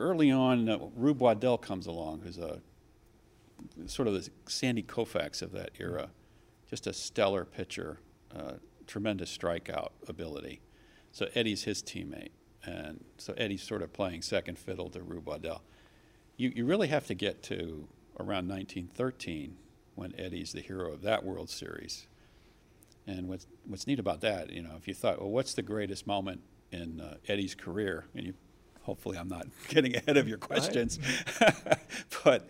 early 0.00 0.30
on 0.30 0.68
uh, 0.68 0.78
Rube 0.96 1.20
Waddell 1.20 1.58
comes 1.58 1.86
along, 1.86 2.22
who's 2.24 2.38
a 2.38 2.60
sort 3.86 4.08
of 4.08 4.14
the 4.14 4.28
Sandy 4.46 4.82
Koufax 4.82 5.42
of 5.42 5.52
that 5.52 5.70
era, 5.78 6.10
just 6.68 6.86
a 6.86 6.92
stellar 6.92 7.44
pitcher, 7.44 7.98
uh, 8.34 8.54
tremendous 8.86 9.36
strikeout 9.36 9.90
ability. 10.08 10.60
So 11.12 11.28
Eddie's 11.34 11.64
his 11.64 11.82
teammate, 11.82 12.30
and 12.64 13.04
so 13.18 13.32
Eddie's 13.36 13.62
sort 13.62 13.82
of 13.82 13.92
playing 13.92 14.22
second 14.22 14.58
fiddle 14.58 14.90
to 14.90 15.02
Rube 15.02 15.26
Waddell. 15.26 15.62
You 16.36 16.52
you 16.54 16.64
really 16.64 16.88
have 16.88 17.06
to 17.08 17.14
get 17.14 17.42
to 17.44 17.88
around 18.18 18.48
1913 18.48 19.56
when 19.94 20.14
Eddie's 20.18 20.52
the 20.52 20.60
hero 20.60 20.92
of 20.92 21.02
that 21.02 21.24
World 21.24 21.50
Series. 21.50 22.06
And 23.06 23.28
what's, 23.28 23.46
what's 23.66 23.86
neat 23.86 23.98
about 23.98 24.20
that, 24.20 24.50
you 24.50 24.62
know, 24.62 24.72
if 24.76 24.86
you 24.86 24.94
thought, 24.94 25.20
well, 25.20 25.30
what's 25.30 25.54
the 25.54 25.62
greatest 25.62 26.06
moment 26.06 26.42
in 26.70 27.00
uh, 27.00 27.16
Eddie's 27.28 27.54
career? 27.54 28.06
And 28.14 28.26
you, 28.26 28.34
hopefully 28.82 29.18
I'm 29.18 29.28
not 29.28 29.46
getting 29.68 29.96
ahead 29.96 30.16
of 30.16 30.28
your 30.28 30.38
questions, 30.38 30.98
but 32.24 32.48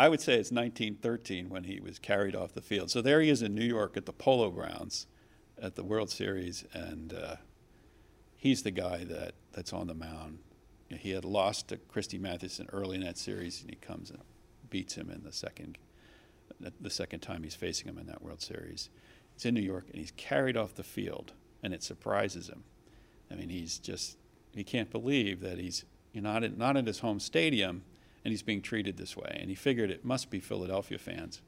I 0.00 0.08
would 0.08 0.22
say 0.22 0.32
it's 0.32 0.50
1913 0.50 1.50
when 1.50 1.64
he 1.64 1.78
was 1.78 1.98
carried 1.98 2.34
off 2.34 2.54
the 2.54 2.62
field. 2.62 2.90
So 2.90 3.02
there 3.02 3.20
he 3.20 3.28
is 3.28 3.42
in 3.42 3.54
New 3.54 3.66
York 3.66 3.98
at 3.98 4.06
the 4.06 4.14
Polo 4.14 4.48
Grounds 4.48 5.06
at 5.60 5.74
the 5.74 5.84
World 5.84 6.08
Series, 6.08 6.64
and 6.72 7.12
uh, 7.12 7.36
he's 8.34 8.62
the 8.62 8.70
guy 8.70 9.04
that, 9.04 9.34
that's 9.52 9.74
on 9.74 9.88
the 9.88 9.94
mound. 9.94 10.38
He 10.88 11.10
had 11.10 11.26
lost 11.26 11.68
to 11.68 11.76
Christy 11.76 12.16
Mathewson 12.16 12.66
early 12.72 12.96
in 12.96 13.02
that 13.02 13.18
series, 13.18 13.60
and 13.60 13.68
he 13.68 13.76
comes 13.76 14.08
and 14.08 14.20
beats 14.70 14.94
him 14.94 15.10
in 15.10 15.22
the 15.22 15.32
second 15.32 15.76
the 16.80 16.90
second 16.90 17.20
time 17.20 17.42
he's 17.42 17.54
facing 17.54 17.86
him 17.86 17.98
in 17.98 18.06
that 18.06 18.22
World 18.22 18.40
Series. 18.40 18.88
It's 19.34 19.44
in 19.44 19.54
New 19.54 19.60
York, 19.60 19.84
and 19.88 19.96
he's 19.96 20.12
carried 20.12 20.56
off 20.56 20.74
the 20.74 20.82
field 20.82 21.32
and 21.62 21.74
it 21.74 21.82
surprises 21.82 22.48
him. 22.48 22.64
I 23.30 23.34
mean, 23.34 23.50
he's 23.50 23.78
just 23.78 24.16
he 24.54 24.64
can't 24.64 24.90
believe 24.90 25.40
that 25.40 25.58
he's 25.58 25.84
not 26.14 26.42
in, 26.42 26.56
not 26.56 26.78
in 26.78 26.86
his 26.86 27.00
home 27.00 27.20
stadium, 27.20 27.82
and 28.24 28.32
he's 28.32 28.42
being 28.42 28.62
treated 28.62 28.96
this 28.96 29.16
way. 29.16 29.38
And 29.40 29.48
he 29.48 29.54
figured 29.54 29.90
it 29.90 30.04
must 30.04 30.30
be 30.30 30.40
Philadelphia 30.40 30.98
fans, 30.98 31.42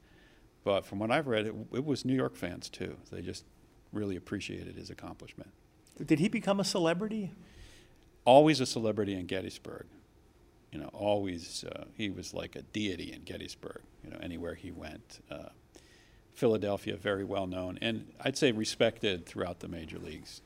but 0.63 0.85
from 0.85 0.99
what 0.99 1.11
I've 1.11 1.27
read, 1.27 1.47
it, 1.47 1.55
it 1.73 1.85
was 1.85 2.05
New 2.05 2.15
York 2.15 2.35
fans 2.35 2.69
too. 2.69 2.97
They 3.11 3.21
just 3.21 3.45
really 3.91 4.15
appreciated 4.15 4.75
his 4.75 4.89
accomplishment. 4.89 5.51
Did 6.03 6.19
he 6.19 6.27
become 6.27 6.59
a 6.59 6.63
celebrity? 6.63 7.31
Always 8.25 8.59
a 8.59 8.65
celebrity 8.65 9.13
in 9.13 9.27
Gettysburg. 9.27 9.85
You 10.71 10.79
know, 10.79 10.89
always 10.91 11.63
uh, 11.65 11.85
he 11.95 12.09
was 12.09 12.33
like 12.33 12.55
a 12.55 12.63
deity 12.63 13.13
in 13.13 13.21
Gettysburg. 13.21 13.81
You 14.03 14.09
know, 14.09 14.17
anywhere 14.21 14.55
he 14.55 14.71
went. 14.71 15.19
Uh, 15.29 15.49
Philadelphia, 16.33 16.97
very 16.97 17.23
well 17.23 17.45
known, 17.45 17.77
and 17.79 18.11
I'd 18.19 18.35
say 18.35 18.51
respected 18.51 19.27
throughout 19.27 19.59
the 19.59 19.67
major 19.67 19.99
leagues. 19.99 20.41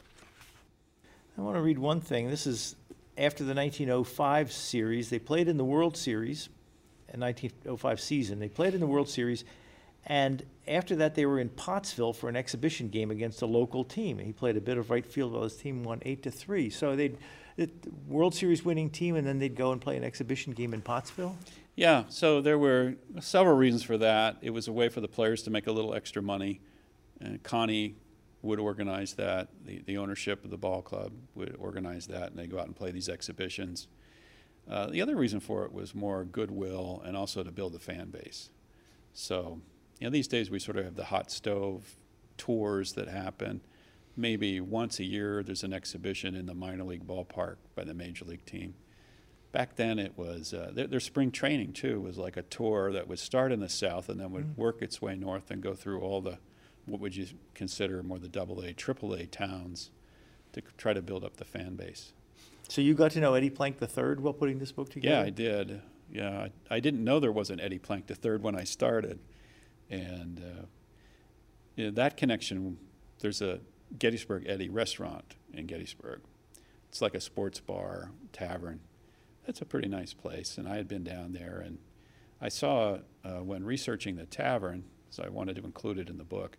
I 1.38 1.42
want 1.42 1.56
to 1.56 1.62
read 1.62 1.80
one 1.80 2.02
thing. 2.02 2.30
This 2.30 2.46
is 2.46 2.76
after 3.18 3.44
the 3.44 3.54
1905 3.54 4.52
series. 4.52 5.10
They 5.10 5.20
played 5.20 5.48
in 5.48 5.58
the 5.58 5.66
World 5.66 5.98
Series, 5.98 6.50
in 7.14 7.20
1905 7.20 8.00
season. 8.00 8.40
They 8.40 8.50
played 8.50 8.74
in 8.74 8.80
the 8.80 8.88
World 8.88 9.10
Series, 9.10 9.44
and 10.06 10.44
after 10.68 10.96
that, 10.98 11.16
they 11.16 11.26
were 11.26 11.40
in 11.40 11.50
Pottsville 11.50 12.14
for 12.14 12.30
an 12.30 12.36
exhibition 12.36 12.90
game 12.90 13.12
against 13.12 13.42
a 13.42 13.46
local 13.46 13.84
team. 13.84 14.20
He 14.20 14.32
played 14.32 14.58
a 14.58 14.62
bit 14.62 14.78
of 14.78 14.90
right 14.90 15.06
field 15.06 15.34
while 15.34 15.44
his 15.44 15.56
team 15.56 15.84
won 15.84 16.02
eight 16.06 16.24
to 16.24 16.32
three. 16.32 16.70
So 16.70 16.96
they'd 16.96 17.18
the 17.58 17.70
World 18.08 18.36
Series 18.36 18.64
winning 18.64 18.90
team, 18.90 19.16
and 19.16 19.28
then 19.28 19.40
they'd 19.40 19.56
go 19.56 19.72
and 19.72 19.82
play 19.82 19.98
an 19.98 20.04
exhibition 20.04 20.54
game 20.54 20.74
in 20.74 20.82
Pottsville. 20.82 21.36
Yeah, 21.76 22.04
so 22.10 22.40
there 22.42 22.58
were 22.58 22.96
several 23.20 23.56
reasons 23.56 23.84
for 23.84 23.98
that. 23.98 24.38
It 24.42 24.52
was 24.52 24.68
a 24.68 24.72
way 24.72 24.90
for 24.90 25.02
the 25.02 25.08
players 25.08 25.44
to 25.44 25.50
make 25.50 25.68
a 25.68 25.72
little 25.72 25.94
extra 25.94 26.22
money. 26.22 26.62
And 27.20 27.42
Connie 27.42 27.96
would 28.48 28.60
organize 28.60 29.14
that. 29.14 29.50
The, 29.66 29.82
the 29.86 29.98
ownership 29.98 30.44
of 30.44 30.50
the 30.50 30.58
ball 30.58 30.82
club 30.82 31.14
would 31.36 31.56
organize 31.60 32.08
that, 32.08 32.32
and 32.32 32.38
they 32.38 32.48
go 32.48 32.60
out 32.60 32.66
and 32.66 32.76
play 32.76 32.92
these 32.92 33.10
exhibitions. 33.10 33.88
Uh, 34.70 34.88
the 34.88 35.02
other 35.02 35.16
reason 35.16 35.40
for 35.40 35.64
it 35.64 35.72
was 35.72 35.96
more 35.96 36.26
goodwill 36.26 37.02
and 37.06 37.16
also 37.16 37.44
to 37.44 37.52
build 37.52 37.74
the 37.74 37.80
fan 37.80 38.10
base. 38.10 38.50
So, 39.14 39.62
you 40.00 40.08
know, 40.08 40.12
these 40.12 40.28
days 40.28 40.50
we 40.50 40.60
sort 40.60 40.78
of 40.78 40.86
have 40.86 40.96
the 40.96 41.06
hot 41.06 41.32
stove 41.32 41.96
tours 42.38 42.94
that 42.94 43.08
happen 43.08 43.62
maybe 44.18 44.60
once 44.60 45.00
a 45.00 45.04
year 45.04 45.44
there's 45.44 45.64
an 45.64 45.74
exhibition 45.74 46.36
in 46.36 46.48
the 46.48 46.54
minor 46.54 46.84
league 46.84 47.06
ballpark 47.06 47.58
by 47.76 47.84
the 47.84 47.94
major 47.94 48.26
league 48.26 48.46
team. 48.46 48.74
Back 49.52 49.76
then 49.76 50.00
it 50.00 50.18
was 50.18 50.54
uh, 50.54 50.72
their, 50.74 50.88
their, 50.88 51.00
spring 51.00 51.32
training 51.32 51.74
too 51.74 52.02
was 52.02 52.18
like 52.18 52.36
a 52.36 52.42
tour 52.42 52.92
that 52.92 53.08
would 53.08 53.20
start 53.20 53.52
in 53.52 53.60
the 53.60 53.70
south 53.70 54.10
and 54.10 54.20
then 54.20 54.32
would 54.32 54.56
mm. 54.56 54.58
work 54.58 54.82
its 54.82 55.02
way 55.02 55.16
north 55.16 55.52
and 55.52 55.62
go 55.62 55.74
through 55.74 56.02
all 56.02 56.22
the 56.22 56.40
what 56.88 57.00
would 57.02 57.16
you 57.16 57.28
consider 57.54 58.02
more 58.02 58.18
the 58.18 58.30
double 58.30 58.62
A, 58.62 58.74
triple 58.74 59.14
A 59.14 59.26
towns 59.26 59.92
to 60.54 60.62
try 60.78 60.94
to 60.94 61.02
build 61.02 61.24
up 61.24 61.38
the 61.38 61.46
fan 61.46 61.76
base. 61.76 62.14
So 62.70 62.82
you 62.82 62.96
got 62.96 63.12
to 63.12 63.20
know 63.20 63.34
Eddie 63.34 63.50
Plank 63.50 63.78
III 63.82 64.16
while 64.16 64.34
putting 64.34 64.60
this 64.60 64.72
book 64.72 64.90
together? 64.90 65.16
Yeah, 65.16 65.22
I 65.22 65.30
did. 65.30 65.82
Yeah, 66.12 66.48
I, 66.70 66.76
I 66.76 66.80
didn't 66.80 67.04
know 67.04 67.20
there 67.20 67.32
was 67.32 67.50
an 67.50 67.60
Eddie 67.60 67.80
Plank 67.80 68.10
III 68.10 68.38
when 68.38 68.56
I 68.56 68.64
started, 68.64 69.20
and 69.90 70.40
uh, 70.40 70.66
yeah, 71.76 71.90
that 71.92 72.18
connection. 72.18 72.78
There's 73.20 73.42
a 73.42 73.60
Gettysburg 73.98 74.46
Eddie 74.48 74.70
restaurant 74.70 75.36
in 75.54 75.66
Gettysburg. 75.66 76.22
It's 76.90 77.02
like 77.02 77.16
a 77.16 77.22
sports 77.22 77.60
bar, 77.60 78.12
tavern. 78.32 78.80
It's 79.48 79.62
a 79.62 79.66
pretty 79.66 79.88
nice 79.88 80.14
place, 80.14 80.58
and 80.58 80.68
I 80.68 80.76
had 80.76 80.88
been 80.88 81.04
down 81.04 81.34
there, 81.34 81.62
and 81.66 81.80
I 82.42 82.50
saw 82.50 83.00
uh, 83.24 83.44
when 83.44 83.64
researching 83.64 84.16
the 84.16 84.26
tavern, 84.26 84.84
so 85.10 85.24
I 85.24 85.30
wanted 85.30 85.56
to 85.58 85.64
include 85.64 86.00
it 86.00 86.10
in 86.10 86.18
the 86.18 86.24
book, 86.24 86.58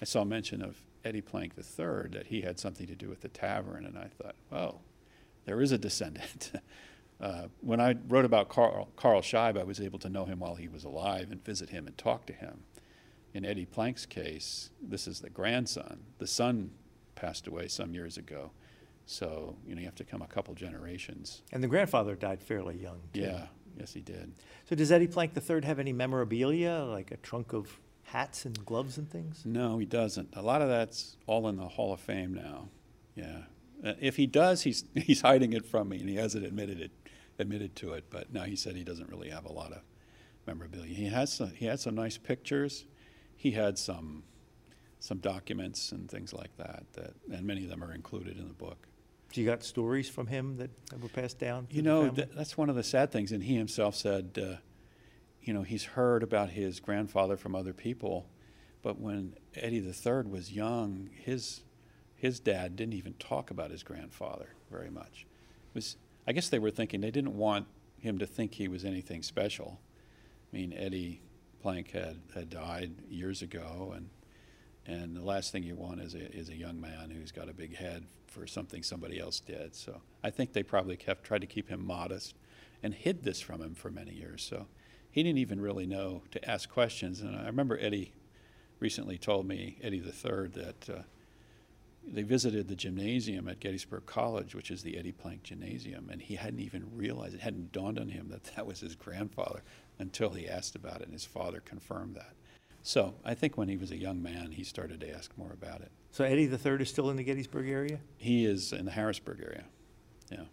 I 0.00 0.04
saw 0.04 0.24
mention 0.24 0.62
of 0.62 0.80
Eddie 1.04 1.20
Plank 1.20 1.52
III 1.56 2.10
that 2.10 2.26
he 2.26 2.42
had 2.42 2.58
something 2.58 2.86
to 2.86 2.94
do 2.94 3.08
with 3.08 3.20
the 3.20 3.28
tavern, 3.28 3.84
and 3.84 3.98
I 3.98 4.08
thought, 4.20 4.36
well, 4.50 4.82
there 5.44 5.60
is 5.60 5.72
a 5.72 5.78
descendant. 5.78 6.52
uh, 7.20 7.46
when 7.60 7.80
I 7.80 7.96
wrote 8.08 8.24
about 8.24 8.48
Carl, 8.48 8.88
Carl 8.96 9.22
Scheib, 9.22 9.58
I 9.58 9.64
was 9.64 9.80
able 9.80 9.98
to 10.00 10.08
know 10.08 10.24
him 10.24 10.40
while 10.40 10.56
he 10.56 10.68
was 10.68 10.84
alive 10.84 11.30
and 11.30 11.44
visit 11.44 11.70
him 11.70 11.86
and 11.86 11.96
talk 11.96 12.26
to 12.26 12.32
him 12.32 12.64
in 13.34 13.44
Eddie 13.44 13.66
Plank's 13.66 14.06
case, 14.06 14.70
this 14.80 15.06
is 15.06 15.20
the 15.20 15.30
grandson. 15.30 16.00
The 16.18 16.26
son 16.26 16.70
passed 17.14 17.46
away 17.46 17.68
some 17.68 17.94
years 17.94 18.16
ago. 18.16 18.50
So, 19.06 19.56
you 19.66 19.74
know, 19.74 19.80
you 19.80 19.86
have 19.86 19.94
to 19.96 20.04
come 20.04 20.22
a 20.22 20.26
couple 20.26 20.54
generations. 20.54 21.42
And 21.52 21.62
the 21.62 21.68
grandfather 21.68 22.14
died 22.14 22.42
fairly 22.42 22.76
young. 22.76 23.00
Too. 23.14 23.20
Yeah, 23.20 23.46
yes, 23.78 23.94
he 23.94 24.00
did. 24.00 24.32
So, 24.68 24.76
does 24.76 24.92
Eddie 24.92 25.06
Plank 25.06 25.32
III 25.36 25.64
have 25.64 25.78
any 25.78 25.92
memorabilia, 25.92 26.84
like 26.84 27.10
a 27.10 27.16
trunk 27.18 27.52
of 27.52 27.80
hats 28.08 28.44
and 28.44 28.64
gloves 28.64 28.98
and 28.98 29.10
things? 29.10 29.42
No, 29.44 29.78
he 29.78 29.86
doesn't. 29.86 30.30
A 30.34 30.42
lot 30.42 30.62
of 30.62 30.68
that's 30.68 31.16
all 31.26 31.48
in 31.48 31.56
the 31.56 31.68
Hall 31.68 31.92
of 31.92 32.00
Fame 32.00 32.34
now. 32.34 32.68
Yeah. 33.14 33.42
Uh, 33.84 33.94
if 34.00 34.16
he 34.16 34.26
does, 34.26 34.62
he's, 34.62 34.84
he's 34.94 35.20
hiding 35.20 35.52
it 35.52 35.66
from 35.66 35.88
me, 35.90 36.00
and 36.00 36.08
he 36.08 36.16
hasn't 36.16 36.44
admitted 36.44 36.80
it, 36.80 36.90
admitted 37.38 37.76
to 37.76 37.92
it. 37.92 38.04
But 38.10 38.32
now 38.32 38.44
he 38.44 38.56
said 38.56 38.76
he 38.76 38.84
doesn't 38.84 39.08
really 39.08 39.30
have 39.30 39.44
a 39.44 39.52
lot 39.52 39.72
of 39.72 39.80
memorabilia. 40.46 40.94
He 40.94 41.06
has 41.06 41.32
some, 41.32 41.50
he 41.50 41.66
had 41.66 41.80
some 41.80 41.94
nice 41.94 42.18
pictures 42.18 42.84
he 43.38 43.52
had 43.52 43.78
some 43.78 44.24
some 45.00 45.18
documents 45.18 45.92
and 45.92 46.10
things 46.10 46.34
like 46.34 46.54
that 46.56 46.82
that 46.92 47.14
and 47.32 47.46
many 47.46 47.62
of 47.62 47.70
them 47.70 47.82
are 47.82 47.94
included 47.94 48.36
in 48.36 48.48
the 48.48 48.54
book. 48.54 48.88
So 49.32 49.40
you 49.40 49.46
got 49.46 49.62
stories 49.62 50.08
from 50.08 50.26
him 50.26 50.56
that, 50.56 50.70
that 50.88 51.00
were 51.00 51.08
passed 51.08 51.38
down? 51.38 51.68
You 51.70 51.82
know, 51.82 52.08
th- 52.08 52.30
that's 52.34 52.56
one 52.56 52.70
of 52.70 52.76
the 52.76 52.82
sad 52.82 53.12
things. 53.12 53.30
And 53.30 53.42
he 53.42 53.56
himself 53.56 53.94
said, 53.94 54.38
uh, 54.42 54.56
you 55.48 55.54
know, 55.54 55.62
he's 55.62 55.84
heard 55.84 56.22
about 56.22 56.50
his 56.50 56.78
grandfather 56.78 57.38
from 57.38 57.54
other 57.54 57.72
people, 57.72 58.28
but 58.82 59.00
when 59.00 59.34
Eddie 59.54 59.78
III 59.78 60.24
was 60.28 60.52
young, 60.52 61.08
his 61.24 61.62
his 62.14 62.38
dad 62.38 62.76
didn't 62.76 62.92
even 62.92 63.14
talk 63.14 63.50
about 63.50 63.70
his 63.70 63.82
grandfather 63.82 64.50
very 64.70 64.90
much. 64.90 65.26
It 65.70 65.74
was 65.74 65.96
I 66.26 66.32
guess 66.32 66.50
they 66.50 66.58
were 66.58 66.70
thinking 66.70 67.00
they 67.00 67.10
didn't 67.10 67.34
want 67.34 67.66
him 67.96 68.18
to 68.18 68.26
think 68.26 68.52
he 68.52 68.68
was 68.68 68.84
anything 68.84 69.22
special. 69.22 69.80
I 70.52 70.56
mean, 70.56 70.74
Eddie 70.74 71.22
Plank 71.62 71.92
had, 71.92 72.18
had 72.34 72.50
died 72.50 72.92
years 73.08 73.40
ago, 73.40 73.94
and 73.96 74.10
and 74.84 75.16
the 75.16 75.24
last 75.24 75.50
thing 75.50 75.62
you 75.62 75.76
want 75.76 76.02
is 76.02 76.12
a, 76.12 76.30
is 76.30 76.50
a 76.50 76.56
young 76.56 76.78
man 76.78 77.08
who's 77.08 77.32
got 77.32 77.48
a 77.48 77.54
big 77.54 77.74
head 77.74 78.04
for 78.26 78.46
something 78.46 78.82
somebody 78.82 79.18
else 79.18 79.40
did. 79.40 79.74
So 79.74 80.02
I 80.22 80.28
think 80.28 80.52
they 80.52 80.62
probably 80.62 80.98
kept 80.98 81.24
tried 81.24 81.40
to 81.40 81.46
keep 81.46 81.70
him 81.70 81.86
modest 81.86 82.34
and 82.82 82.92
hid 82.92 83.24
this 83.24 83.40
from 83.40 83.62
him 83.62 83.74
for 83.74 83.90
many 83.90 84.12
years. 84.12 84.42
So 84.42 84.66
he 85.18 85.24
didn't 85.24 85.40
even 85.40 85.60
really 85.60 85.84
know 85.84 86.22
to 86.30 86.48
ask 86.48 86.70
questions. 86.70 87.22
And 87.22 87.34
I 87.34 87.46
remember 87.46 87.76
Eddie 87.80 88.12
recently 88.78 89.18
told 89.18 89.48
me, 89.48 89.76
Eddie 89.82 89.98
the 89.98 90.12
Third, 90.12 90.52
that 90.52 90.88
uh, 90.88 91.02
they 92.06 92.22
visited 92.22 92.68
the 92.68 92.76
gymnasium 92.76 93.48
at 93.48 93.58
Gettysburg 93.58 94.06
College, 94.06 94.54
which 94.54 94.70
is 94.70 94.84
the 94.84 94.96
Eddie 94.96 95.10
Plank 95.10 95.42
Gymnasium, 95.42 96.08
and 96.08 96.22
he 96.22 96.36
hadn't 96.36 96.60
even 96.60 96.86
realized, 96.94 97.34
it 97.34 97.40
hadn't 97.40 97.72
dawned 97.72 97.98
on 97.98 98.10
him 98.10 98.28
that 98.28 98.44
that 98.54 98.64
was 98.64 98.78
his 98.78 98.94
grandfather 98.94 99.64
until 99.98 100.30
he 100.30 100.48
asked 100.48 100.76
about 100.76 101.00
it, 101.00 101.06
and 101.06 101.12
his 101.14 101.24
father 101.24 101.58
confirmed 101.64 102.14
that. 102.14 102.34
So 102.84 103.14
I 103.24 103.34
think 103.34 103.58
when 103.58 103.68
he 103.68 103.76
was 103.76 103.90
a 103.90 103.98
young 103.98 104.22
man, 104.22 104.52
he 104.52 104.62
started 104.62 105.00
to 105.00 105.12
ask 105.12 105.36
more 105.36 105.50
about 105.52 105.80
it. 105.80 105.90
So 106.12 106.22
Eddie 106.22 106.46
the 106.46 106.58
Third 106.58 106.80
is 106.80 106.88
still 106.88 107.10
in 107.10 107.16
the 107.16 107.24
Gettysburg 107.24 107.68
area. 107.68 107.98
He 108.18 108.44
is 108.44 108.72
in 108.72 108.84
the 108.84 108.92
Harrisburg 108.92 109.40
area. 109.42 109.64
Yeah. 110.30 110.44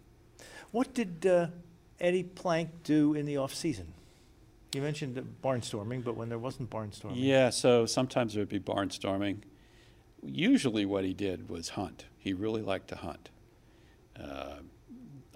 What 0.72 0.92
did 0.92 1.24
uh, 1.24 1.46
Eddie 2.00 2.24
Plank 2.24 2.82
do 2.82 3.14
in 3.14 3.26
the 3.26 3.36
off 3.36 3.54
season? 3.54 3.92
You 4.76 4.82
mentioned 4.82 5.36
barnstorming, 5.42 6.04
but 6.04 6.16
when 6.16 6.28
there 6.28 6.38
wasn't 6.38 6.68
barnstorming. 6.68 7.12
Yeah, 7.14 7.48
so 7.48 7.86
sometimes 7.86 8.34
there 8.34 8.42
would 8.42 8.50
be 8.50 8.60
barnstorming. 8.60 9.38
Usually, 10.22 10.84
what 10.84 11.02
he 11.02 11.14
did 11.14 11.48
was 11.48 11.70
hunt. 11.70 12.04
He 12.18 12.34
really 12.34 12.60
liked 12.60 12.88
to 12.88 12.96
hunt. 12.96 13.30
Uh, 14.22 14.56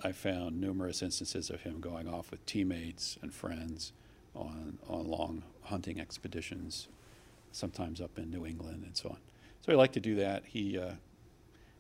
I 0.05 0.13
found 0.13 0.61
numerous 0.61 1.01
instances 1.01 1.49
of 1.49 1.63
him 1.63 1.81
going 1.81 2.07
off 2.07 2.31
with 2.31 2.45
teammates 2.45 3.17
and 3.23 3.33
friends 3.33 3.95
on, 4.35 4.77
on 4.87 5.07
long 5.09 5.43
hunting 5.63 5.99
expeditions, 5.99 6.89
sometimes 7.51 7.99
up 7.99 8.19
in 8.19 8.31
New 8.31 8.45
England 8.45 8.83
and 8.85 8.95
so 8.95 9.09
on. 9.09 9.19
So 9.63 9.73
he 9.73 9.77
liked 9.77 9.95
to 9.95 10.01
do 10.01 10.17
that. 10.17 10.43
He, 10.45 10.79
uh, 10.79 10.97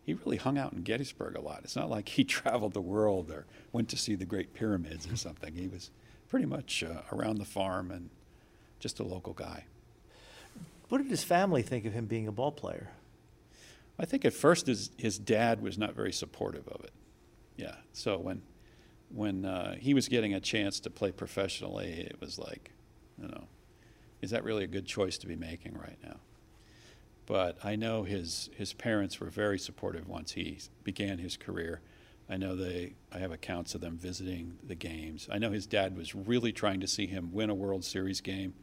he 0.02 0.14
really 0.14 0.38
hung 0.38 0.56
out 0.56 0.72
in 0.72 0.80
Gettysburg 0.80 1.36
a 1.36 1.42
lot. 1.42 1.60
It's 1.64 1.76
not 1.76 1.90
like 1.90 2.08
he 2.08 2.24
traveled 2.38 2.72
the 2.72 2.80
world 2.80 3.30
or 3.30 3.44
went 3.70 3.90
to 3.90 3.98
see 3.98 4.14
the 4.14 4.24
Great 4.24 4.54
Pyramids 4.54 5.06
or 5.12 5.16
something. 5.16 5.54
He 5.54 5.68
was 5.68 5.90
pretty 6.30 6.46
much 6.46 6.82
uh, 6.82 7.02
around 7.12 7.38
the 7.38 7.44
farm 7.44 7.90
and 7.90 8.08
just 8.78 9.00
a 9.00 9.02
local 9.02 9.34
guy. 9.34 9.64
What 10.88 10.98
did 10.98 11.10
his 11.10 11.24
family 11.24 11.62
think 11.62 11.84
of 11.84 11.92
him 11.92 12.06
being 12.06 12.26
a 12.26 12.32
ball 12.32 12.52
player? 12.52 12.90
I 13.98 14.06
think 14.06 14.24
at 14.24 14.32
first 14.32 14.66
his, 14.66 14.90
his 14.96 15.18
dad 15.18 15.60
was 15.60 15.76
not 15.76 15.94
very 15.94 16.12
supportive 16.12 16.66
of 16.68 16.82
it. 16.84 16.92
Yeah. 17.56 17.74
So 17.92 18.16
when 18.16 18.42
when 19.12 19.44
uh, 19.44 19.74
he 19.74 19.92
was 19.92 20.06
getting 20.06 20.34
a 20.34 20.40
chance 20.40 20.78
to 20.78 20.88
play 20.88 21.10
professionally, 21.10 22.06
it 22.08 22.20
was 22.20 22.38
like, 22.38 22.70
you 23.20 23.26
know, 23.26 23.48
is 24.22 24.30
that 24.30 24.44
really 24.44 24.62
a 24.62 24.68
good 24.68 24.86
choice 24.86 25.18
to 25.18 25.26
be 25.26 25.34
making 25.34 25.76
right 25.76 25.98
now? 26.00 26.20
But 27.26 27.58
I 27.64 27.74
know 27.74 28.04
his 28.04 28.50
his 28.56 28.72
parents 28.72 29.18
were 29.18 29.28
very 29.28 29.58
supportive 29.58 30.08
once 30.08 30.32
he 30.32 30.58
began 30.84 31.18
his 31.18 31.36
career. 31.36 31.80
I 32.30 32.36
know 32.36 32.54
they 32.54 32.94
I 33.12 33.18
have 33.18 33.32
accounts 33.32 33.74
of 33.74 33.80
them 33.80 33.98
visiting 33.98 34.56
the 34.66 34.76
games. 34.76 35.28
I 35.30 35.38
know 35.38 35.50
his 35.50 35.66
dad 35.66 35.96
was 35.96 36.14
really 36.14 36.52
trying 36.52 36.80
to 36.80 36.86
see 36.86 37.06
him 37.06 37.32
win 37.32 37.50
a 37.50 37.54
World 37.54 37.84
Series 37.84 38.20
game, 38.20 38.54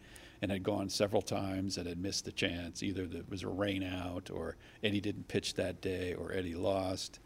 and 0.41 0.49
had 0.51 0.63
gone 0.63 0.89
several 0.89 1.21
times 1.21 1.77
and 1.77 1.87
had 1.87 1.99
missed 1.99 2.25
the 2.25 2.31
chance. 2.31 2.81
Either 2.81 3.05
there 3.05 3.23
was 3.29 3.43
a 3.43 3.49
rain 3.49 3.83
out, 3.83 4.29
or 4.31 4.55
Eddie 4.83 5.01
didn't 5.01 5.27
pitch 5.27 5.55
that 5.55 5.81
day, 5.81 6.13
or 6.13 6.31
Eddie 6.31 6.55
lost. 6.55 7.19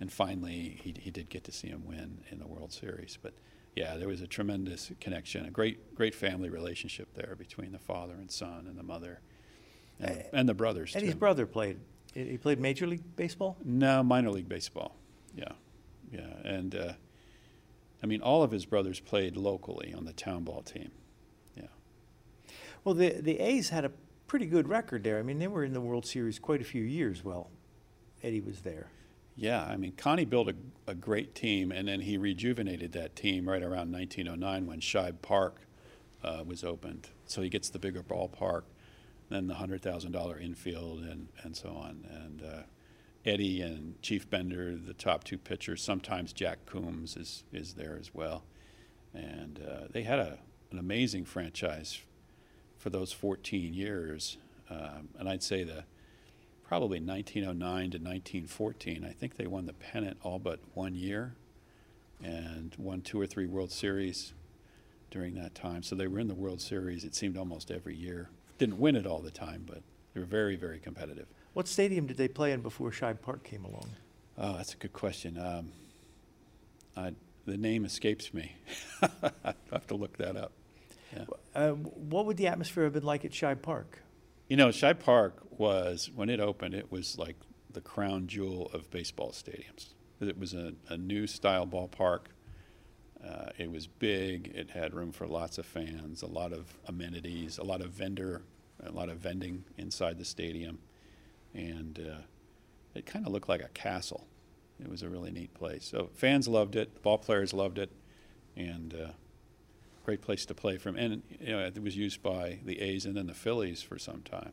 And 0.00 0.12
finally, 0.12 0.78
he, 0.82 0.94
he 0.98 1.10
did 1.10 1.28
get 1.28 1.42
to 1.44 1.52
see 1.52 1.68
him 1.68 1.82
win 1.84 2.18
in 2.30 2.38
the 2.38 2.46
World 2.46 2.72
Series. 2.72 3.18
But 3.20 3.32
yeah, 3.74 3.96
there 3.96 4.08
was 4.08 4.20
a 4.20 4.26
tremendous 4.26 4.92
connection, 5.00 5.46
a 5.46 5.50
great 5.50 5.94
great 5.94 6.14
family 6.14 6.50
relationship 6.50 7.08
there 7.14 7.34
between 7.38 7.72
the 7.72 7.78
father 7.78 8.14
and 8.14 8.30
son, 8.30 8.66
and 8.68 8.78
the 8.78 8.82
mother, 8.82 9.20
and, 10.00 10.18
eh, 10.18 10.22
and 10.32 10.48
the 10.48 10.54
brothers. 10.54 10.94
Eddie's 10.94 11.12
too. 11.12 11.18
brother 11.18 11.46
played. 11.46 11.78
He 12.12 12.36
played 12.38 12.58
Major 12.58 12.86
League 12.86 13.16
Baseball. 13.16 13.56
No, 13.64 14.02
minor 14.02 14.30
league 14.30 14.48
baseball. 14.48 14.96
Yeah, 15.36 15.52
yeah, 16.10 16.36
and 16.44 16.74
uh, 16.74 16.92
I 18.02 18.06
mean, 18.06 18.20
all 18.20 18.42
of 18.42 18.50
his 18.50 18.64
brothers 18.64 19.00
played 19.00 19.36
locally 19.36 19.94
on 19.96 20.04
the 20.04 20.12
town 20.12 20.44
ball 20.44 20.62
team. 20.62 20.90
Yeah. 21.56 21.68
Well, 22.84 22.94
the 22.94 23.10
the 23.20 23.38
A's 23.38 23.70
had 23.70 23.84
a 23.84 23.92
pretty 24.26 24.46
good 24.46 24.68
record 24.68 25.04
there. 25.04 25.18
I 25.18 25.22
mean, 25.22 25.38
they 25.38 25.48
were 25.48 25.64
in 25.64 25.72
the 25.72 25.80
World 25.80 26.06
Series 26.06 26.38
quite 26.38 26.60
a 26.60 26.64
few 26.64 26.82
years. 26.82 27.24
Well, 27.24 27.50
Eddie 28.22 28.40
was 28.40 28.60
there. 28.60 28.88
Yeah, 29.36 29.62
I 29.62 29.76
mean, 29.76 29.92
Connie 29.92 30.24
built 30.24 30.48
a, 30.48 30.54
a 30.88 30.94
great 30.96 31.34
team, 31.34 31.70
and 31.70 31.86
then 31.86 32.00
he 32.00 32.18
rejuvenated 32.18 32.90
that 32.92 33.14
team 33.14 33.48
right 33.48 33.62
around 33.62 33.92
1909 33.92 34.66
when 34.66 34.80
Shibe 34.80 35.22
Park 35.22 35.60
uh, 36.24 36.42
was 36.44 36.64
opened. 36.64 37.10
So 37.26 37.42
he 37.42 37.48
gets 37.48 37.68
the 37.68 37.78
bigger 37.78 38.02
ballpark, 38.02 38.62
then 39.28 39.46
the 39.46 39.54
$100,000 39.54 40.42
infield, 40.42 41.00
and, 41.04 41.28
and 41.42 41.56
so 41.56 41.68
on. 41.68 42.04
And 42.10 42.42
uh, 42.42 42.62
Eddie 43.28 43.60
and 43.60 44.00
Chief 44.00 44.28
Bender, 44.30 44.74
the 44.74 44.94
top 44.94 45.22
two 45.22 45.36
pitchers. 45.36 45.82
Sometimes 45.82 46.32
Jack 46.32 46.64
Coombs 46.64 47.14
is, 47.14 47.44
is 47.52 47.74
there 47.74 47.98
as 48.00 48.14
well. 48.14 48.44
And 49.12 49.60
uh, 49.68 49.88
they 49.90 50.02
had 50.02 50.18
a, 50.18 50.38
an 50.70 50.78
amazing 50.78 51.26
franchise 51.26 52.00
for 52.78 52.88
those 52.88 53.12
14 53.12 53.74
years. 53.74 54.38
Um, 54.70 55.10
and 55.18 55.28
I'd 55.28 55.42
say 55.42 55.62
the 55.62 55.84
probably 56.66 57.00
1909 57.00 57.90
to 57.90 57.98
1914. 57.98 59.04
I 59.04 59.12
think 59.12 59.36
they 59.36 59.46
won 59.46 59.66
the 59.66 59.74
pennant 59.74 60.16
all 60.22 60.38
but 60.38 60.60
one 60.72 60.94
year 60.94 61.34
and 62.24 62.74
won 62.78 63.02
two 63.02 63.20
or 63.20 63.26
three 63.26 63.46
World 63.46 63.70
Series 63.70 64.32
during 65.10 65.34
that 65.34 65.54
time. 65.54 65.82
So 65.82 65.94
they 65.94 66.06
were 66.06 66.18
in 66.18 66.28
the 66.28 66.34
World 66.34 66.62
Series, 66.62 67.04
it 67.04 67.14
seemed 67.14 67.36
almost 67.36 67.70
every 67.70 67.94
year. 67.94 68.30
Didn't 68.56 68.78
win 68.78 68.96
it 68.96 69.06
all 69.06 69.20
the 69.20 69.30
time, 69.30 69.64
but 69.66 69.82
they 70.14 70.20
were 70.20 70.26
very, 70.26 70.56
very 70.56 70.78
competitive. 70.78 71.26
What 71.58 71.66
stadium 71.66 72.06
did 72.06 72.16
they 72.16 72.28
play 72.28 72.52
in 72.52 72.60
before 72.60 72.92
Shibe 72.92 73.20
Park 73.20 73.42
came 73.42 73.64
along? 73.64 73.90
Oh, 74.38 74.56
that's 74.58 74.74
a 74.74 74.76
good 74.76 74.92
question. 74.92 75.36
Um, 75.36 75.72
I, 76.96 77.14
the 77.46 77.56
name 77.56 77.84
escapes 77.84 78.32
me. 78.32 78.54
I 79.02 79.54
have 79.72 79.84
to 79.88 79.96
look 79.96 80.18
that 80.18 80.36
up. 80.36 80.52
Yeah. 81.12 81.24
Uh, 81.56 81.70
what 81.70 82.26
would 82.26 82.36
the 82.36 82.46
atmosphere 82.46 82.84
have 82.84 82.92
been 82.92 83.02
like 83.02 83.24
at 83.24 83.32
Shibe 83.32 83.60
Park? 83.60 84.04
You 84.46 84.56
know, 84.56 84.68
Shibe 84.68 85.00
Park 85.00 85.42
was, 85.50 86.12
when 86.14 86.30
it 86.30 86.38
opened, 86.38 86.74
it 86.74 86.92
was 86.92 87.18
like 87.18 87.34
the 87.72 87.80
crown 87.80 88.28
jewel 88.28 88.70
of 88.72 88.88
baseball 88.92 89.32
stadiums. 89.32 89.94
It 90.20 90.38
was 90.38 90.54
a, 90.54 90.74
a 90.88 90.96
new 90.96 91.26
style 91.26 91.66
ballpark. 91.66 92.26
Uh, 93.20 93.46
it 93.58 93.68
was 93.68 93.88
big. 93.88 94.52
It 94.54 94.70
had 94.70 94.94
room 94.94 95.10
for 95.10 95.26
lots 95.26 95.58
of 95.58 95.66
fans, 95.66 96.22
a 96.22 96.28
lot 96.28 96.52
of 96.52 96.72
amenities, 96.86 97.58
a 97.58 97.64
lot 97.64 97.80
of 97.80 97.90
vendor, 97.90 98.42
a 98.80 98.92
lot 98.92 99.08
of 99.08 99.18
vending 99.18 99.64
inside 99.76 100.18
the 100.18 100.24
stadium, 100.24 100.78
and 101.54 101.98
uh, 101.98 102.22
it 102.94 103.06
kind 103.06 103.26
of 103.26 103.32
looked 103.32 103.48
like 103.48 103.62
a 103.62 103.68
castle. 103.68 104.26
It 104.80 104.88
was 104.88 105.02
a 105.02 105.08
really 105.08 105.30
neat 105.30 105.54
place. 105.54 105.84
So 105.84 106.10
fans 106.14 106.46
loved 106.46 106.76
it, 106.76 107.02
ball 107.02 107.18
players 107.18 107.52
loved 107.52 107.78
it, 107.78 107.90
and 108.56 108.94
uh, 108.94 109.12
great 110.04 110.22
place 110.22 110.46
to 110.46 110.54
play 110.54 110.78
from. 110.78 110.96
And 110.96 111.22
you 111.40 111.48
know, 111.48 111.60
it 111.60 111.82
was 111.82 111.96
used 111.96 112.22
by 112.22 112.60
the 112.64 112.80
A's 112.80 113.04
and 113.04 113.16
then 113.16 113.26
the 113.26 113.34
Phillies 113.34 113.82
for 113.82 113.98
some 113.98 114.22
time. 114.22 114.52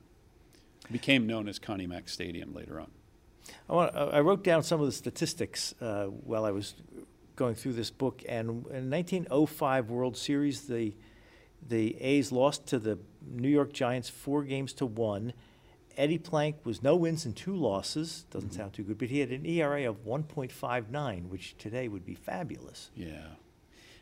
It 0.86 0.92
became 0.92 1.28
known 1.28 1.48
as 1.48 1.60
Connie 1.60 1.88
Mack 1.88 2.10
Stadium 2.10 2.54
later 2.54 2.80
on. 2.80 2.92
I, 3.70 3.74
want, 3.74 3.96
I 3.96 4.20
wrote 4.20 4.44
down 4.44 4.64
some 4.64 4.80
of 4.80 4.88
the 4.88 4.92
statistics 4.92 5.76
uh, 5.80 6.06
while 6.06 6.46
I 6.46 6.52
was 6.52 6.76
going 7.36 7.56
through 7.56 7.74
this 7.74 7.92
book. 7.92 8.24
And 8.28 8.50
in 8.68 8.90
1905 8.90 9.90
World 9.90 10.18
Series, 10.18 10.68
the 10.68 10.94
the 11.68 12.00
A's 12.00 12.32
lost 12.32 12.68
to 12.68 12.80
the 12.80 13.00
New 13.26 13.50
York 13.50 13.74
Giants 13.74 14.10
four 14.10 14.44
games 14.44 14.74
to 14.74 14.86
one. 14.86 15.34
Eddie 15.98 16.18
Plank 16.18 16.58
was 16.66 16.84
no 16.84 16.96
wins 16.96 17.26
and 17.26 17.36
two 17.36 17.56
losses. 17.56 18.26
Doesn't 18.30 18.52
Mhm. 18.52 18.56
sound 18.56 18.74
too 18.74 18.84
good, 18.84 18.98
but 18.98 19.10
he 19.10 19.20
had 19.20 19.32
an 19.32 19.46
ERA 19.46 19.86
of 19.86 20.06
1.59, 20.06 21.30
which 21.30 21.56
today 21.58 21.88
would 21.88 22.06
be 22.06 22.16
fabulous. 22.16 22.92
Yeah. 22.96 23.36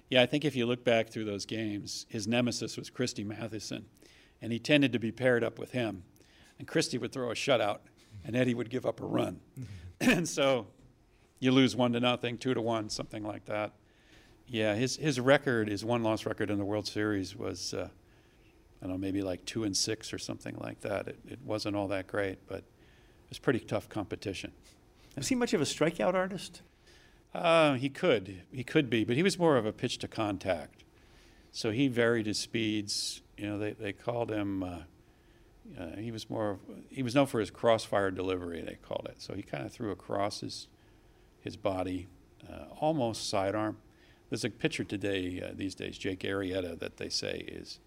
Yeah, 0.10 0.22
I 0.22 0.26
think 0.26 0.46
if 0.46 0.56
you 0.56 0.66
look 0.66 0.84
back 0.84 1.10
through 1.10 1.26
those 1.26 1.46
games, 1.46 2.06
his 2.10 2.28
nemesis 2.28 2.78
was 2.78 2.90
Christy 2.90 3.24
Mathewson, 3.24 3.86
and 4.42 4.52
he 4.52 4.60
tended 4.60 4.92
to 4.94 5.00
be 5.00 5.12
paired 5.12 5.44
up 5.44 5.58
with 5.58 5.72
him. 5.72 6.04
And 6.60 6.68
Christy 6.68 6.98
would 6.98 7.12
throw 7.12 7.32
a 7.32 7.36
shutout, 7.36 7.80
and 8.24 8.36
Eddie 8.36 8.54
would 8.54 8.70
give 8.70 8.86
up 8.86 9.00
a 9.02 9.06
run. 9.06 9.40
and 10.00 10.28
so 10.28 10.68
you 11.40 11.52
lose 11.52 11.76
one 11.76 11.94
to 11.94 12.00
nothing, 12.00 12.38
two 12.38 12.54
to 12.54 12.62
one, 12.62 12.90
something 12.90 13.24
like 13.24 13.46
that. 13.46 13.74
Yeah, 14.48 14.76
his, 14.76 14.98
his 14.98 15.20
record, 15.20 15.68
his 15.70 15.84
one 15.86 16.04
loss 16.04 16.26
record 16.26 16.50
in 16.52 16.58
the 16.58 16.66
World 16.66 16.86
Series 16.86 17.36
was, 17.36 17.74
uh, 17.74 17.90
I 18.84 18.88
don't 18.88 18.96
know, 18.96 18.98
maybe 19.00 19.22
like 19.22 19.46
two 19.46 19.64
and 19.64 19.76
six 19.78 20.12
or 20.12 20.18
something 20.18 20.58
like 20.60 20.82
that. 20.82 21.08
It, 21.08 21.20
it 21.26 21.40
wasn't 21.46 21.78
all 21.78 21.88
that 21.88 22.06
great, 22.06 22.40
but 22.48 22.58
it 22.58 23.30
was 23.30 23.40
pretty 23.40 23.62
tough 23.62 23.88
competition. 23.88 24.52
Was 25.16 25.30
he 25.30 25.36
much 25.36 25.54
of 25.54 25.62
a 25.62 25.64
strikeout 25.64 26.16
artist? 26.16 26.62
Uh, 27.34 27.76
he 27.76 27.88
could. 27.88 28.42
He 28.52 28.64
could 28.64 28.90
be, 28.90 29.06
but 29.06 29.16
he 29.16 29.24
was 29.24 29.40
more 29.40 29.56
of 29.56 29.66
a 29.66 29.72
pitch 29.72 30.00
to 30.00 30.08
contact. 30.10 30.84
So 31.52 31.72
he 31.72 31.88
varied 31.88 32.26
his 32.26 32.38
speeds. 32.38 33.22
You 33.38 33.48
know, 33.48 33.58
they, 33.58 33.72
they 33.72 33.94
called 33.94 34.30
him, 34.30 34.64
uh, 34.64 34.80
uh, 35.80 35.96
he 35.98 36.12
was 36.12 36.30
more, 36.30 36.52
of, 36.52 36.60
he 36.90 37.04
was 37.04 37.16
known 37.16 37.28
for 37.28 37.40
his 37.40 37.52
crossfire 37.52 38.12
delivery, 38.12 38.62
they 38.62 38.76
called 38.76 39.08
it. 39.10 39.22
So 39.22 39.34
he 39.34 39.44
kind 39.44 39.66
of 39.66 39.72
threw 39.72 39.92
across 39.92 40.42
his, 40.42 40.68
his 41.40 41.56
body, 41.56 42.08
uh, 42.52 42.66
almost 42.82 43.30
sidearm. 43.30 43.78
There's 44.30 44.44
a 44.44 44.50
pitcher 44.50 44.84
today, 44.84 45.42
uh, 45.42 45.54
these 45.56 45.74
days, 45.74 45.98
Jake 45.98 46.20
Arrieta, 46.20 46.78
that 46.80 46.98
they 46.98 47.10
say 47.10 47.46
is, 47.48 47.80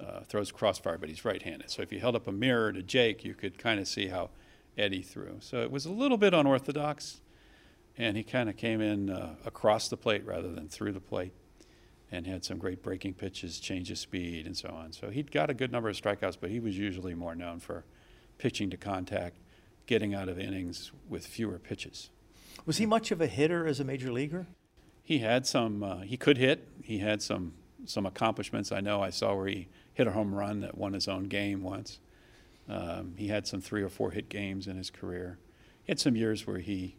uh, 0.00 0.20
throws 0.20 0.50
crossfire, 0.50 0.98
but 0.98 1.08
he's 1.08 1.24
right 1.24 1.42
handed. 1.42 1.70
So 1.70 1.82
if 1.82 1.92
you 1.92 2.00
held 2.00 2.16
up 2.16 2.26
a 2.26 2.32
mirror 2.32 2.72
to 2.72 2.82
Jake, 2.82 3.24
you 3.24 3.34
could 3.34 3.58
kind 3.58 3.78
of 3.80 3.88
see 3.88 4.08
how 4.08 4.30
Eddie 4.76 5.02
threw. 5.02 5.36
So 5.40 5.62
it 5.62 5.70
was 5.70 5.84
a 5.84 5.92
little 5.92 6.16
bit 6.16 6.34
unorthodox 6.34 7.20
and 7.98 8.16
he 8.16 8.22
kind 8.22 8.48
of 8.48 8.56
came 8.56 8.80
in 8.80 9.10
uh, 9.10 9.34
across 9.44 9.88
the 9.88 9.96
plate 9.96 10.24
rather 10.24 10.50
than 10.50 10.68
through 10.68 10.92
the 10.92 11.00
plate 11.00 11.32
and 12.10 12.26
had 12.26 12.44
some 12.44 12.58
great 12.58 12.82
breaking 12.82 13.14
pitches, 13.14 13.58
change 13.58 13.90
of 13.90 13.98
speed, 13.98 14.46
and 14.46 14.56
so 14.56 14.68
on. 14.68 14.92
So 14.92 15.08
he'd 15.10 15.30
got 15.30 15.48
a 15.50 15.54
good 15.54 15.72
number 15.72 15.88
of 15.88 15.96
strikeouts, 15.96 16.36
but 16.40 16.50
he 16.50 16.60
was 16.60 16.76
usually 16.76 17.14
more 17.14 17.34
known 17.34 17.58
for 17.58 17.84
pitching 18.38 18.68
to 18.70 18.76
contact, 18.76 19.36
getting 19.86 20.14
out 20.14 20.28
of 20.28 20.38
innings 20.38 20.92
with 21.08 21.26
fewer 21.26 21.58
pitches. 21.58 22.10
Was 22.66 22.78
he 22.78 22.86
much 22.86 23.10
of 23.10 23.20
a 23.20 23.26
hitter 23.26 23.66
as 23.66 23.80
a 23.80 23.84
major 23.84 24.12
leaguer? 24.12 24.46
He 25.02 25.18
had 25.18 25.46
some, 25.46 25.82
uh, 25.82 26.00
he 26.00 26.16
could 26.16 26.36
hit. 26.36 26.68
He 26.82 26.98
had 26.98 27.22
some, 27.22 27.54
some 27.86 28.04
accomplishments. 28.04 28.72
I 28.72 28.80
know 28.80 29.02
I 29.02 29.10
saw 29.10 29.34
where 29.34 29.46
he 29.46 29.68
hit 29.94 30.06
a 30.06 30.12
home 30.12 30.34
run 30.34 30.60
that 30.60 30.76
won 30.76 30.92
his 30.92 31.08
own 31.08 31.24
game 31.24 31.62
once. 31.62 32.00
Um, 32.68 33.14
he 33.16 33.28
had 33.28 33.46
some 33.46 33.60
three 33.60 33.82
or 33.82 33.88
four 33.88 34.10
hit 34.12 34.28
games 34.28 34.66
in 34.66 34.76
his 34.76 34.90
career. 34.90 35.38
He 35.84 35.90
had 35.90 36.00
some 36.00 36.16
years 36.16 36.46
where 36.46 36.58
he 36.58 36.96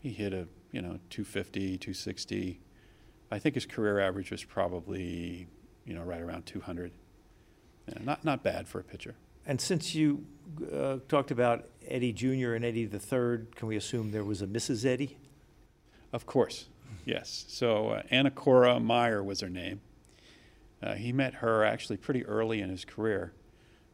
he 0.00 0.10
hit 0.10 0.32
a 0.32 0.46
you 0.72 0.80
know 0.82 0.98
250 1.10 1.78
260 1.78 2.60
i 3.30 3.38
think 3.38 3.54
his 3.54 3.66
career 3.66 3.98
average 4.00 4.30
was 4.30 4.44
probably 4.44 5.46
you 5.84 5.94
know 5.94 6.02
right 6.02 6.20
around 6.20 6.44
200 6.46 6.92
yeah, 7.88 7.94
not 8.04 8.24
not 8.24 8.42
bad 8.42 8.68
for 8.68 8.80
a 8.80 8.84
pitcher 8.84 9.14
And 9.46 9.60
since 9.60 9.94
you 9.94 10.26
uh, 10.72 10.98
talked 11.08 11.30
about 11.30 11.64
Eddie 11.86 12.12
Jr. 12.12 12.52
and 12.52 12.64
Eddie 12.64 12.84
the 12.84 12.98
Third, 12.98 13.56
can 13.56 13.66
we 13.66 13.76
assume 13.76 14.10
there 14.10 14.24
was 14.24 14.42
a 14.42 14.46
Mrs. 14.46 14.84
Eddie? 14.84 15.16
of 16.12 16.26
course 16.26 16.68
yes 17.04 17.44
so 17.48 17.88
uh, 17.88 18.02
anna 18.10 18.30
cora 18.30 18.78
meyer 18.78 19.22
was 19.22 19.40
her 19.40 19.48
name 19.50 19.80
uh, 20.82 20.94
he 20.94 21.12
met 21.12 21.34
her 21.34 21.64
actually 21.64 21.96
pretty 21.96 22.24
early 22.26 22.60
in 22.60 22.68
his 22.68 22.84
career. 22.84 23.32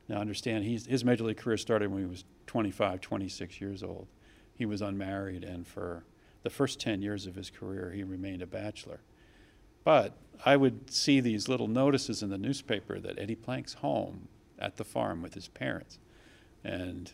Now 0.08 0.20
understand 0.20 0.64
he's, 0.64 0.86
his 0.86 1.04
major 1.04 1.24
league 1.24 1.38
career 1.38 1.56
started 1.56 1.90
when 1.90 2.02
he 2.02 2.08
was 2.08 2.24
25 2.46 3.00
26 3.00 3.60
years 3.60 3.82
old. 3.82 4.06
He 4.54 4.66
was 4.66 4.82
unmarried, 4.82 5.42
and 5.42 5.66
for 5.66 6.04
the 6.42 6.50
first 6.50 6.78
10 6.78 7.02
years 7.02 7.26
of 7.26 7.34
his 7.34 7.50
career, 7.50 7.92
he 7.94 8.04
remained 8.04 8.42
a 8.42 8.46
bachelor. 8.46 9.00
But 9.82 10.16
I 10.44 10.56
would 10.56 10.90
see 10.90 11.20
these 11.20 11.48
little 11.48 11.68
notices 11.68 12.22
in 12.22 12.30
the 12.30 12.38
newspaper 12.38 13.00
that 13.00 13.18
Eddie 13.18 13.34
Plank's 13.34 13.74
home 13.74 14.28
at 14.58 14.76
the 14.76 14.84
farm 14.84 15.22
with 15.22 15.34
his 15.34 15.48
parents. 15.48 15.98
And 16.62 17.12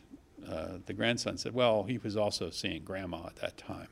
uh, 0.48 0.78
the 0.87 0.92
grandson 0.92 1.38
said, 1.38 1.54
well, 1.54 1.85
he 1.85 1.98
was 1.98 2.16
also 2.16 2.50
seeing 2.50 2.85
grandma 2.85 3.26
at 3.26 3.37
that 3.37 3.56
time. 3.56 3.88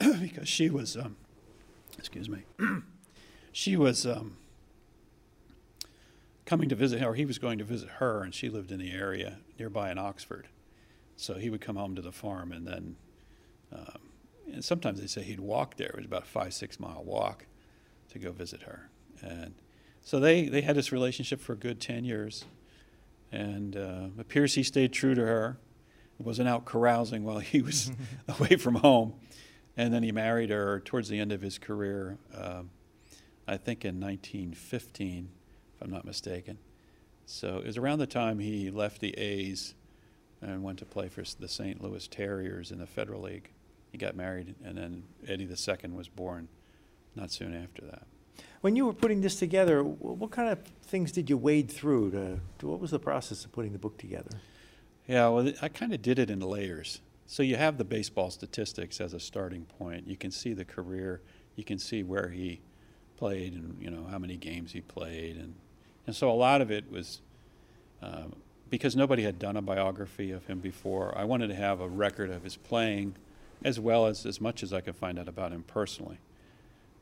Because 0.20 0.48
she 0.48 0.68
was, 0.68 0.96
um, 0.96 1.16
excuse 1.96 2.28
me, 2.28 2.42
she 3.52 3.76
was 3.76 4.06
um, 4.06 4.36
coming 6.48 6.70
to 6.70 6.74
visit, 6.74 7.02
or 7.02 7.14
he 7.14 7.26
was 7.26 7.38
going 7.38 7.58
to 7.58 7.64
visit 7.64 7.90
her, 7.98 8.22
and 8.22 8.34
she 8.34 8.48
lived 8.48 8.72
in 8.72 8.78
the 8.78 8.90
area 8.90 9.36
nearby 9.58 9.90
in 9.90 9.98
Oxford. 9.98 10.48
So 11.14 11.34
he 11.34 11.50
would 11.50 11.60
come 11.60 11.76
home 11.76 11.94
to 11.94 12.00
the 12.00 12.10
farm, 12.10 12.52
and 12.52 12.66
then, 12.66 12.96
um, 13.70 13.98
and 14.50 14.64
sometimes 14.64 14.98
they 14.98 15.06
say 15.06 15.22
he'd 15.22 15.40
walk 15.40 15.76
there. 15.76 15.88
It 15.88 15.96
was 15.96 16.06
about 16.06 16.22
a 16.22 16.26
five, 16.26 16.54
six 16.54 16.80
mile 16.80 17.04
walk 17.04 17.44
to 18.12 18.18
go 18.18 18.32
visit 18.32 18.62
her. 18.62 18.88
And 19.20 19.56
So 20.00 20.18
they, 20.18 20.48
they 20.48 20.62
had 20.62 20.74
this 20.74 20.90
relationship 20.90 21.38
for 21.38 21.52
a 21.52 21.56
good 21.56 21.82
10 21.82 22.06
years. 22.06 22.46
And 23.30 23.76
uh, 23.76 24.08
it 24.16 24.20
appears 24.20 24.54
he 24.54 24.62
stayed 24.62 24.94
true 24.94 25.14
to 25.14 25.20
her. 25.20 25.58
wasn't 26.16 26.48
out 26.48 26.64
carousing 26.64 27.24
while 27.24 27.40
he 27.40 27.60
was 27.60 27.92
away 28.28 28.56
from 28.56 28.76
home. 28.76 29.12
And 29.76 29.92
then 29.92 30.02
he 30.02 30.12
married 30.12 30.48
her 30.48 30.80
towards 30.80 31.10
the 31.10 31.20
end 31.20 31.30
of 31.30 31.42
his 31.42 31.58
career, 31.58 32.16
uh, 32.34 32.62
I 33.46 33.58
think 33.58 33.84
in 33.84 34.00
1915, 34.00 35.28
if 35.78 35.84
I'm 35.84 35.92
not 35.92 36.04
mistaken. 36.04 36.58
So 37.26 37.58
it 37.58 37.66
was 37.66 37.76
around 37.76 37.98
the 37.98 38.06
time 38.06 38.38
he 38.38 38.70
left 38.70 39.00
the 39.00 39.16
A's 39.18 39.74
and 40.40 40.62
went 40.62 40.78
to 40.78 40.84
play 40.84 41.08
for 41.08 41.22
the 41.38 41.48
St. 41.48 41.82
Louis 41.82 42.06
Terriers 42.08 42.70
in 42.70 42.78
the 42.78 42.86
Federal 42.86 43.22
League. 43.22 43.50
He 43.92 43.98
got 43.98 44.16
married, 44.16 44.54
and 44.64 44.76
then 44.76 45.04
Eddie 45.26 45.44
II 45.44 45.90
was 45.90 46.08
born 46.08 46.48
not 47.14 47.30
soon 47.30 47.54
after 47.54 47.82
that. 47.86 48.06
When 48.60 48.76
you 48.76 48.86
were 48.86 48.92
putting 48.92 49.20
this 49.20 49.36
together, 49.36 49.82
what 49.82 50.30
kind 50.30 50.48
of 50.48 50.60
things 50.82 51.12
did 51.12 51.30
you 51.30 51.36
wade 51.36 51.70
through 51.70 52.10
to, 52.12 52.40
to 52.58 52.66
what 52.66 52.80
was 52.80 52.90
the 52.90 52.98
process 52.98 53.44
of 53.44 53.52
putting 53.52 53.72
the 53.72 53.78
book 53.78 53.98
together? 53.98 54.30
Yeah, 55.06 55.28
well, 55.28 55.52
I 55.62 55.68
kind 55.68 55.92
of 55.92 56.02
did 56.02 56.18
it 56.18 56.28
in 56.28 56.40
layers. 56.40 57.00
So 57.26 57.42
you 57.42 57.56
have 57.56 57.78
the 57.78 57.84
baseball 57.84 58.30
statistics 58.30 59.00
as 59.00 59.12
a 59.14 59.20
starting 59.20 59.64
point. 59.64 60.06
You 60.06 60.16
can 60.16 60.30
see 60.30 60.54
the 60.54 60.64
career. 60.64 61.20
You 61.56 61.64
can 61.64 61.78
see 61.78 62.02
where 62.02 62.28
he 62.28 62.60
played 63.16 63.52
and 63.52 63.76
you 63.80 63.90
know 63.90 64.06
how 64.08 64.18
many 64.18 64.36
games 64.36 64.72
he 64.72 64.80
played, 64.80 65.36
and 65.36 65.54
and 66.08 66.16
so 66.16 66.30
a 66.30 66.32
lot 66.32 66.62
of 66.62 66.70
it 66.70 66.90
was 66.90 67.20
um, 68.00 68.34
because 68.70 68.96
nobody 68.96 69.24
had 69.24 69.38
done 69.38 69.58
a 69.58 69.60
biography 69.60 70.30
of 70.30 70.46
him 70.46 70.58
before. 70.58 71.12
I 71.14 71.24
wanted 71.24 71.48
to 71.48 71.54
have 71.54 71.82
a 71.82 71.88
record 71.88 72.30
of 72.30 72.44
his 72.44 72.56
playing, 72.56 73.16
as 73.62 73.78
well 73.78 74.06
as 74.06 74.24
as 74.24 74.40
much 74.40 74.62
as 74.62 74.72
I 74.72 74.80
could 74.80 74.96
find 74.96 75.18
out 75.18 75.28
about 75.28 75.52
him 75.52 75.64
personally. 75.64 76.16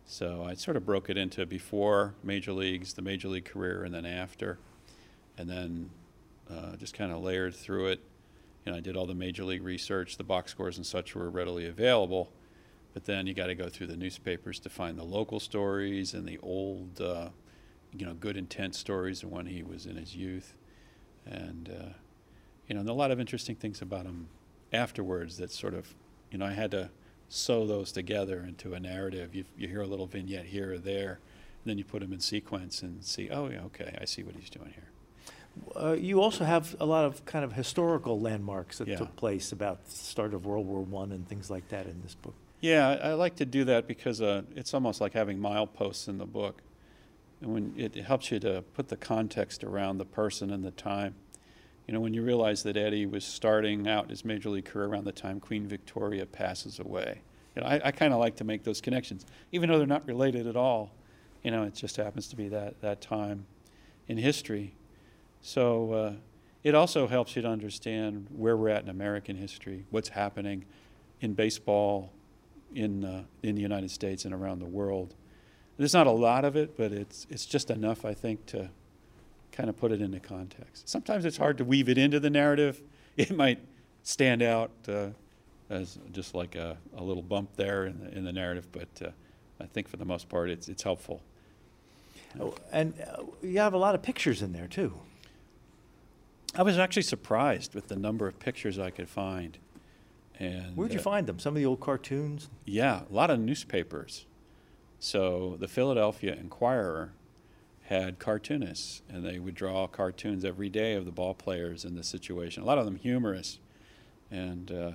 So 0.06 0.44
I 0.44 0.54
sort 0.54 0.76
of 0.76 0.84
broke 0.84 1.08
it 1.08 1.16
into 1.16 1.46
before 1.46 2.14
major 2.24 2.52
leagues, 2.52 2.94
the 2.94 3.02
major 3.02 3.28
league 3.28 3.44
career, 3.44 3.84
and 3.84 3.94
then 3.94 4.04
after, 4.04 4.58
and 5.38 5.48
then 5.48 5.90
uh, 6.50 6.74
just 6.74 6.92
kind 6.92 7.12
of 7.12 7.22
layered 7.22 7.54
through 7.54 7.86
it. 7.86 8.00
You 8.64 8.72
know, 8.72 8.78
I 8.78 8.80
did 8.80 8.96
all 8.96 9.06
the 9.06 9.14
major 9.14 9.44
league 9.44 9.62
research. 9.62 10.16
The 10.16 10.24
box 10.24 10.50
scores 10.50 10.78
and 10.78 10.84
such 10.84 11.14
were 11.14 11.30
readily 11.30 11.68
available, 11.68 12.32
but 12.92 13.04
then 13.04 13.28
you 13.28 13.34
got 13.34 13.46
to 13.46 13.54
go 13.54 13.68
through 13.68 13.86
the 13.86 13.96
newspapers 13.96 14.58
to 14.58 14.68
find 14.68 14.98
the 14.98 15.04
local 15.04 15.38
stories 15.38 16.12
and 16.12 16.26
the 16.26 16.38
old, 16.42 17.00
uh, 17.00 17.28
you 17.98 18.06
know, 18.06 18.14
good 18.14 18.36
intent 18.36 18.74
stories 18.74 19.22
of 19.22 19.30
when 19.30 19.46
he 19.46 19.62
was 19.62 19.86
in 19.86 19.96
his 19.96 20.14
youth, 20.16 20.54
and 21.24 21.68
uh, 21.68 21.88
you 22.68 22.74
know, 22.74 22.80
and 22.80 22.88
a 22.88 22.92
lot 22.92 23.10
of 23.10 23.20
interesting 23.20 23.56
things 23.56 23.80
about 23.82 24.04
him 24.06 24.28
afterwards 24.72 25.36
that 25.38 25.50
sort 25.52 25.74
of, 25.74 25.94
you 26.30 26.38
know, 26.38 26.46
I 26.46 26.52
had 26.52 26.70
to 26.72 26.90
sew 27.28 27.66
those 27.66 27.92
together 27.92 28.44
into 28.46 28.74
a 28.74 28.80
narrative. 28.80 29.34
You, 29.34 29.44
you 29.56 29.68
hear 29.68 29.82
a 29.82 29.86
little 29.86 30.06
vignette 30.06 30.46
here 30.46 30.72
or 30.74 30.78
there, 30.78 31.12
and 31.64 31.70
then 31.70 31.78
you 31.78 31.84
put 31.84 32.00
them 32.00 32.12
in 32.12 32.20
sequence 32.20 32.82
and 32.82 33.02
see, 33.04 33.30
oh, 33.30 33.48
yeah, 33.48 33.62
okay, 33.66 33.96
I 34.00 34.04
see 34.04 34.22
what 34.22 34.34
he's 34.36 34.50
doing 34.50 34.72
here. 34.74 34.88
Uh, 35.74 35.92
you 35.92 36.20
also 36.20 36.44
have 36.44 36.76
a 36.80 36.84
lot 36.84 37.04
of 37.04 37.24
kind 37.24 37.44
of 37.44 37.52
historical 37.54 38.20
landmarks 38.20 38.78
that 38.78 38.88
Yeah. 38.88 38.96
took 38.96 39.16
place 39.16 39.52
about 39.52 39.84
the 39.84 39.90
start 39.90 40.34
of 40.34 40.44
World 40.44 40.66
War 40.66 40.82
One 40.82 41.12
and 41.12 41.26
things 41.26 41.50
like 41.50 41.68
that 41.68 41.86
in 41.86 42.02
this 42.02 42.14
book. 42.14 42.34
Yeah, 42.60 42.88
I, 42.88 43.10
I 43.10 43.12
like 43.14 43.36
to 43.36 43.46
do 43.46 43.64
that 43.64 43.86
because 43.86 44.20
uh, 44.20 44.42
it's 44.54 44.74
almost 44.74 45.00
like 45.00 45.12
having 45.14 45.38
mileposts 45.38 46.08
in 46.08 46.18
the 46.18 46.26
book. 46.26 46.60
And 47.40 47.52
when 47.52 47.74
it, 47.76 47.94
helps 47.94 48.30
you 48.30 48.38
to 48.40 48.62
put 48.74 48.88
the 48.88 48.96
context 48.96 49.62
around 49.62 49.98
the 49.98 50.04
person 50.04 50.50
and 50.50 50.64
the 50.64 50.70
time. 50.70 51.14
You 51.86 51.94
know, 51.94 52.00
when 52.00 52.14
you 52.14 52.22
realize 52.22 52.62
that 52.64 52.76
Eddie 52.76 53.06
was 53.06 53.24
starting 53.24 53.86
out 53.86 54.10
his 54.10 54.24
major 54.24 54.48
league 54.48 54.64
career 54.64 54.86
around 54.86 55.04
the 55.04 55.12
time 55.12 55.38
Queen 55.38 55.66
Victoria 55.66 56.26
passes 56.26 56.78
away. 56.78 57.20
You 57.54 57.62
know, 57.62 57.68
I, 57.68 57.80
I 57.84 57.90
kind 57.90 58.12
of 58.12 58.18
like 58.18 58.36
to 58.36 58.44
make 58.44 58.64
those 58.64 58.80
connections, 58.80 59.24
even 59.52 59.70
though 59.70 59.78
they're 59.78 59.86
not 59.86 60.06
related 60.06 60.46
at 60.46 60.56
all. 60.56 60.92
You 61.42 61.50
know, 61.50 61.62
it 61.62 61.74
just 61.74 61.96
happens 61.96 62.28
to 62.28 62.36
be 62.36 62.48
that, 62.48 62.80
that 62.80 63.00
time 63.00 63.46
in 64.08 64.18
history. 64.18 64.74
So 65.42 65.92
uh, 65.92 66.12
it 66.64 66.74
also 66.74 67.06
helps 67.06 67.36
you 67.36 67.42
to 67.42 67.48
understand 67.48 68.26
where 68.30 68.56
we're 68.56 68.70
at 68.70 68.82
in 68.82 68.88
American 68.88 69.36
history, 69.36 69.84
what's 69.90 70.08
happening 70.08 70.64
in 71.20 71.34
baseball 71.34 72.12
in, 72.74 73.04
uh, 73.04 73.24
in 73.42 73.54
the 73.54 73.60
United 73.60 73.90
States 73.90 74.24
and 74.24 74.34
around 74.34 74.58
the 74.58 74.66
world. 74.66 75.14
There's 75.76 75.94
not 75.94 76.06
a 76.06 76.12
lot 76.12 76.44
of 76.44 76.56
it, 76.56 76.76
but 76.76 76.92
it's, 76.92 77.26
it's 77.28 77.44
just 77.44 77.70
enough, 77.70 78.04
I 78.04 78.14
think, 78.14 78.46
to 78.46 78.70
kind 79.52 79.68
of 79.68 79.76
put 79.76 79.92
it 79.92 80.00
into 80.00 80.20
context. 80.20 80.88
Sometimes 80.88 81.24
it's 81.24 81.36
hard 81.36 81.58
to 81.58 81.64
weave 81.64 81.88
it 81.88 81.98
into 81.98 82.20
the 82.20 82.30
narrative. 82.30 82.82
It 83.16 83.34
might 83.34 83.60
stand 84.02 84.42
out 84.42 84.70
uh, 84.86 85.06
as 85.70 85.98
just 86.12 86.34
like 86.34 86.54
a, 86.54 86.76
a 86.98 87.02
little 87.02 87.22
bump 87.22 87.56
there 87.56 87.86
in 87.86 87.98
the, 87.98 88.14
in 88.14 88.24
the 88.24 88.32
narrative, 88.32 88.68
but 88.72 88.88
uh, 89.02 89.08
I 89.58 89.64
think 89.64 89.88
for 89.88 89.96
the 89.96 90.04
most 90.04 90.28
part, 90.28 90.50
it's, 90.50 90.68
it's 90.68 90.82
helpful. 90.82 91.22
Oh, 92.38 92.54
and 92.70 92.92
uh, 93.00 93.22
you 93.40 93.58
have 93.58 93.72
a 93.72 93.78
lot 93.78 93.94
of 93.94 94.02
pictures 94.02 94.42
in 94.42 94.52
there 94.52 94.66
too. 94.66 94.92
I 96.54 96.62
was 96.62 96.78
actually 96.78 97.02
surprised 97.02 97.74
with 97.74 97.88
the 97.88 97.96
number 97.96 98.26
of 98.26 98.38
pictures 98.38 98.78
I 98.78 98.90
could 98.90 99.08
find. 99.08 99.58
And 100.38 100.76
Where'd 100.76 100.92
you 100.92 100.98
uh, 100.98 101.02
find 101.02 101.26
them? 101.26 101.38
Some 101.38 101.56
of 101.56 101.56
the 101.56 101.66
old 101.66 101.80
cartoons. 101.80 102.50
Yeah, 102.64 103.02
a 103.10 103.12
lot 103.12 103.30
of 103.30 103.40
newspapers. 103.40 104.26
So 104.98 105.56
the 105.60 105.68
Philadelphia 105.68 106.34
Inquirer 106.34 107.12
had 107.84 108.18
cartoonists, 108.18 109.02
and 109.08 109.24
they 109.24 109.38
would 109.38 109.54
draw 109.54 109.86
cartoons 109.86 110.44
every 110.44 110.68
day 110.68 110.94
of 110.94 111.04
the 111.04 111.12
ball 111.12 111.34
players 111.34 111.84
in 111.84 111.94
the 111.94 112.02
situation. 112.02 112.62
A 112.62 112.66
lot 112.66 112.78
of 112.78 112.84
them 112.84 112.96
humorous, 112.96 113.58
and 114.30 114.72
uh, 114.72 114.92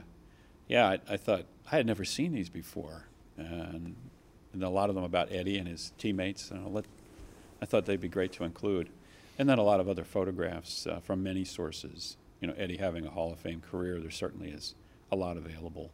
yeah, 0.67 0.87
I, 0.87 0.99
I 1.07 1.17
thought 1.17 1.45
I 1.71 1.77
had 1.77 1.85
never 1.85 2.03
seen 2.03 2.33
these 2.33 2.49
before, 2.49 3.07
and, 3.37 3.95
and 4.51 4.63
a 4.63 4.69
lot 4.69 4.89
of 4.89 4.95
them 4.95 5.05
about 5.05 5.31
Eddie 5.31 5.57
and 5.57 5.67
his 5.67 5.93
teammates. 5.97 6.51
And 6.51 6.65
I, 6.65 6.69
let, 6.69 6.85
I 7.61 7.65
thought 7.65 7.85
they'd 7.85 8.01
be 8.01 8.09
great 8.09 8.33
to 8.33 8.43
include, 8.43 8.89
and 9.39 9.47
then 9.47 9.57
a 9.57 9.63
lot 9.63 9.79
of 9.79 9.87
other 9.87 10.03
photographs 10.03 10.85
uh, 10.85 10.99
from 10.99 11.23
many 11.23 11.45
sources. 11.45 12.17
You 12.41 12.47
know, 12.47 12.55
Eddie 12.57 12.77
having 12.77 13.05
a 13.05 13.09
Hall 13.09 13.31
of 13.31 13.39
Fame 13.39 13.61
career, 13.61 13.99
there 13.99 14.11
certainly 14.11 14.49
is 14.49 14.75
a 15.11 15.15
lot 15.15 15.37
available. 15.37 15.91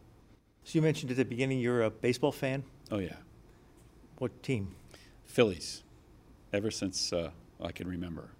So 0.63 0.77
you 0.77 0.81
mentioned 0.81 1.11
at 1.11 1.17
the 1.17 1.25
beginning 1.25 1.59
you're 1.59 1.83
a 1.83 1.89
baseball 1.89 2.31
fan. 2.31 2.63
Oh 2.89 2.97
yeah. 2.97 3.17
What 4.17 4.41
team? 4.41 4.75
Phillies, 5.25 5.83
ever 6.51 6.71
since 6.71 7.13
uh, 7.13 7.31
I 7.61 7.71
can 7.71 7.87
remember. 7.87 8.31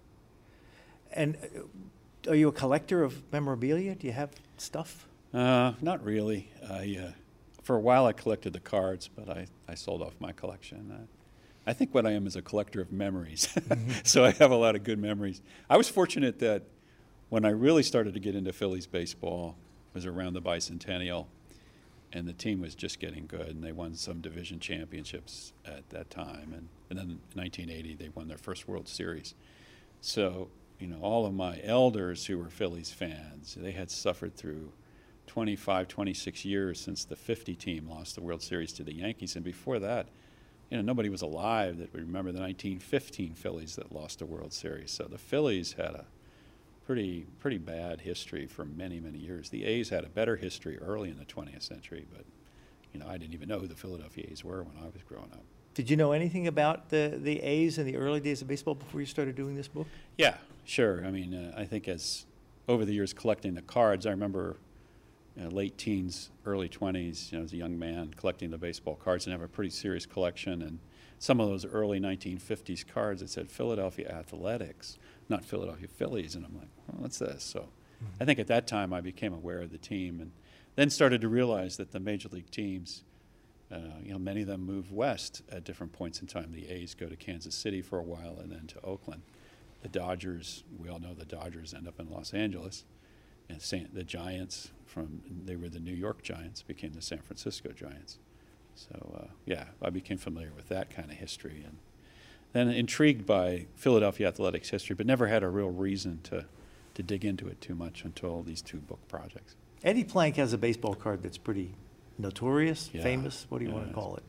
And 1.12 1.36
uh, 1.36 2.30
are 2.30 2.34
you 2.34 2.48
a 2.48 2.52
collector 2.52 3.02
of 3.02 3.22
memorabilia? 3.32 3.94
Do 3.94 4.06
you 4.06 4.12
have 4.12 4.30
stuff? 4.56 5.06
Uh, 5.32 5.72
not 5.80 6.02
really. 6.04 6.50
I, 6.68 6.98
uh, 7.00 7.12
for 7.62 7.76
a 7.76 7.80
while, 7.80 8.06
I 8.06 8.12
collected 8.12 8.52
the 8.52 8.60
cards, 8.60 9.08
but 9.08 9.28
I, 9.28 9.46
I 9.68 9.74
sold 9.74 10.02
off 10.02 10.14
my 10.18 10.32
collection. 10.32 10.90
Uh, 10.90 11.06
I 11.66 11.74
think 11.74 11.94
what 11.94 12.06
I 12.06 12.12
am 12.12 12.26
is 12.26 12.34
a 12.34 12.42
collector 12.42 12.80
of 12.80 12.90
memories. 12.90 13.48
so 14.02 14.24
I 14.24 14.32
have 14.32 14.50
a 14.50 14.56
lot 14.56 14.74
of 14.74 14.84
good 14.84 14.98
memories. 14.98 15.42
I 15.68 15.76
was 15.76 15.88
fortunate 15.88 16.38
that 16.40 16.62
when 17.28 17.44
I 17.44 17.50
really 17.50 17.82
started 17.82 18.14
to 18.14 18.20
get 18.20 18.34
into 18.34 18.52
Phillies 18.52 18.86
baseball 18.86 19.56
was 19.92 20.06
around 20.06 20.32
the 20.32 20.42
bicentennial, 20.42 21.26
and 22.12 22.26
the 22.26 22.32
team 22.32 22.60
was 22.60 22.74
just 22.74 23.00
getting 23.00 23.26
good, 23.26 23.48
and 23.48 23.62
they 23.62 23.72
won 23.72 23.94
some 23.94 24.20
division 24.20 24.60
championships 24.60 25.52
at 25.66 25.88
that 25.90 26.10
time. 26.10 26.52
And, 26.54 26.68
and 26.90 26.98
then 26.98 27.10
in 27.10 27.20
1980, 27.34 27.94
they 27.94 28.08
won 28.08 28.28
their 28.28 28.38
first 28.38 28.66
World 28.66 28.88
Series. 28.88 29.34
So, 30.00 30.48
you 30.78 30.86
know, 30.86 30.98
all 31.00 31.26
of 31.26 31.34
my 31.34 31.60
elders 31.62 32.26
who 32.26 32.38
were 32.38 32.48
Phillies 32.48 32.90
fans, 32.90 33.56
they 33.60 33.72
had 33.72 33.90
suffered 33.90 34.36
through 34.36 34.72
25, 35.26 35.88
26 35.88 36.44
years 36.44 36.80
since 36.80 37.04
the 37.04 37.16
50 37.16 37.54
team 37.54 37.88
lost 37.88 38.14
the 38.14 38.22
World 38.22 38.42
Series 38.42 38.72
to 38.74 38.82
the 38.82 38.94
Yankees. 38.94 39.36
And 39.36 39.44
before 39.44 39.78
that, 39.78 40.06
you 40.70 40.76
know, 40.76 40.82
nobody 40.82 41.08
was 41.08 41.22
alive 41.22 41.78
that 41.78 41.92
would 41.92 42.02
remember 42.02 42.32
the 42.32 42.40
1915 42.40 43.34
Phillies 43.34 43.76
that 43.76 43.92
lost 43.92 44.18
the 44.18 44.26
World 44.26 44.52
Series. 44.52 44.90
So 44.90 45.04
the 45.04 45.18
Phillies 45.18 45.74
had 45.74 45.94
a 45.94 46.04
pretty 46.88 47.26
pretty 47.38 47.58
bad 47.58 48.00
history 48.00 48.46
for 48.46 48.64
many 48.64 48.98
many 48.98 49.18
years. 49.18 49.50
The 49.50 49.66
A's 49.66 49.90
had 49.90 50.04
a 50.04 50.08
better 50.08 50.36
history 50.36 50.78
early 50.78 51.10
in 51.10 51.18
the 51.18 51.26
20th 51.26 51.62
century, 51.62 52.06
but 52.10 52.24
you 52.94 52.98
know 52.98 53.06
I 53.06 53.18
didn't 53.18 53.34
even 53.34 53.46
know 53.46 53.58
who 53.58 53.66
the 53.66 53.74
Philadelphia 53.74 54.24
A's 54.30 54.42
were 54.42 54.62
when 54.62 54.74
I 54.82 54.86
was 54.86 55.02
growing 55.06 55.30
up. 55.34 55.42
Did 55.74 55.90
you 55.90 55.98
know 55.98 56.12
anything 56.12 56.46
about 56.46 56.88
the, 56.88 57.20
the 57.22 57.42
A's 57.42 57.76
in 57.76 57.84
the 57.84 57.98
early 57.98 58.20
days 58.20 58.40
of 58.40 58.48
baseball 58.48 58.74
before 58.74 59.00
you 59.00 59.06
started 59.06 59.36
doing 59.36 59.54
this 59.54 59.68
book? 59.68 59.86
Yeah, 60.16 60.38
sure. 60.64 61.04
I 61.04 61.10
mean, 61.10 61.34
uh, 61.34 61.60
I 61.60 61.66
think 61.66 61.88
as 61.88 62.24
over 62.66 62.86
the 62.86 62.94
years 62.94 63.12
collecting 63.12 63.52
the 63.52 63.62
cards, 63.62 64.06
I 64.06 64.10
remember 64.10 64.56
you 65.36 65.44
know, 65.44 65.50
late 65.50 65.76
teens, 65.76 66.30
early 66.46 66.70
20s, 66.70 67.30
you 67.30 67.38
know, 67.38 67.44
as 67.44 67.52
a 67.52 67.58
young 67.58 67.78
man 67.78 68.14
collecting 68.16 68.50
the 68.50 68.56
baseball 68.56 68.96
cards 68.96 69.26
and 69.26 69.32
have 69.32 69.42
a 69.42 69.46
pretty 69.46 69.70
serious 69.70 70.06
collection. 70.06 70.62
And 70.62 70.78
some 71.18 71.40
of 71.40 71.48
those 71.48 71.64
early 71.64 72.00
1950s 72.00 72.86
cards 72.86 73.20
that 73.20 73.30
said 73.30 73.50
Philadelphia 73.50 74.08
Athletics, 74.08 74.98
not 75.28 75.44
Philadelphia 75.44 75.88
Phillies. 75.88 76.34
And 76.34 76.44
I'm 76.44 76.54
like, 76.54 76.68
well, 76.86 77.02
what's 77.02 77.18
this? 77.18 77.42
So 77.44 77.68
I 78.20 78.24
think 78.24 78.38
at 78.38 78.46
that 78.46 78.66
time 78.66 78.92
I 78.92 79.00
became 79.00 79.32
aware 79.32 79.60
of 79.60 79.70
the 79.70 79.78
team 79.78 80.20
and 80.20 80.32
then 80.76 80.90
started 80.90 81.20
to 81.22 81.28
realize 81.28 81.76
that 81.78 81.90
the 81.90 81.98
major 81.98 82.28
league 82.28 82.50
teams, 82.50 83.02
uh, 83.72 83.98
you 84.02 84.12
know, 84.12 84.18
many 84.18 84.42
of 84.42 84.46
them 84.46 84.64
move 84.64 84.92
west 84.92 85.42
at 85.50 85.64
different 85.64 85.92
points 85.92 86.20
in 86.20 86.28
time. 86.28 86.52
The 86.52 86.68
A's 86.68 86.94
go 86.94 87.06
to 87.06 87.16
Kansas 87.16 87.54
City 87.54 87.82
for 87.82 87.98
a 87.98 88.02
while 88.04 88.38
and 88.40 88.52
then 88.52 88.66
to 88.68 88.80
Oakland. 88.82 89.22
The 89.82 89.88
Dodgers, 89.88 90.62
we 90.78 90.88
all 90.88 91.00
know 91.00 91.14
the 91.14 91.24
Dodgers 91.24 91.74
end 91.74 91.88
up 91.88 91.98
in 91.98 92.08
Los 92.10 92.32
Angeles. 92.32 92.84
And 93.48 93.60
San, 93.60 93.88
the 93.92 94.04
Giants, 94.04 94.70
from 94.84 95.22
they 95.44 95.56
were 95.56 95.68
the 95.68 95.80
New 95.80 95.94
York 95.94 96.22
Giants, 96.22 96.62
became 96.62 96.92
the 96.92 97.02
San 97.02 97.18
Francisco 97.18 97.70
Giants. 97.72 98.18
So 98.78 99.20
uh, 99.22 99.26
yeah, 99.44 99.64
I 99.82 99.90
became 99.90 100.18
familiar 100.18 100.52
with 100.54 100.68
that 100.68 100.90
kind 100.90 101.10
of 101.10 101.16
history, 101.16 101.62
and 101.64 101.78
then 102.52 102.68
intrigued 102.68 103.26
by 103.26 103.66
Philadelphia 103.74 104.28
athletics 104.28 104.70
history, 104.70 104.94
but 104.94 105.06
never 105.06 105.26
had 105.26 105.42
a 105.42 105.48
real 105.48 105.70
reason 105.70 106.20
to, 106.24 106.46
to 106.94 107.02
dig 107.02 107.24
into 107.24 107.48
it 107.48 107.60
too 107.60 107.74
much 107.74 108.04
until 108.04 108.42
these 108.42 108.62
two 108.62 108.78
book 108.78 109.00
projects. 109.08 109.56
Eddie 109.82 110.04
Plank 110.04 110.36
has 110.36 110.52
a 110.52 110.58
baseball 110.58 110.94
card 110.94 111.22
that's 111.22 111.38
pretty 111.38 111.74
notorious, 112.18 112.90
Yeah, 112.92 113.02
famous. 113.02 113.46
What 113.48 113.58
do 113.58 113.64
you 113.64 113.70
want 113.70 113.88
to 113.88 113.94
call 113.94 114.16
it? 114.16 114.24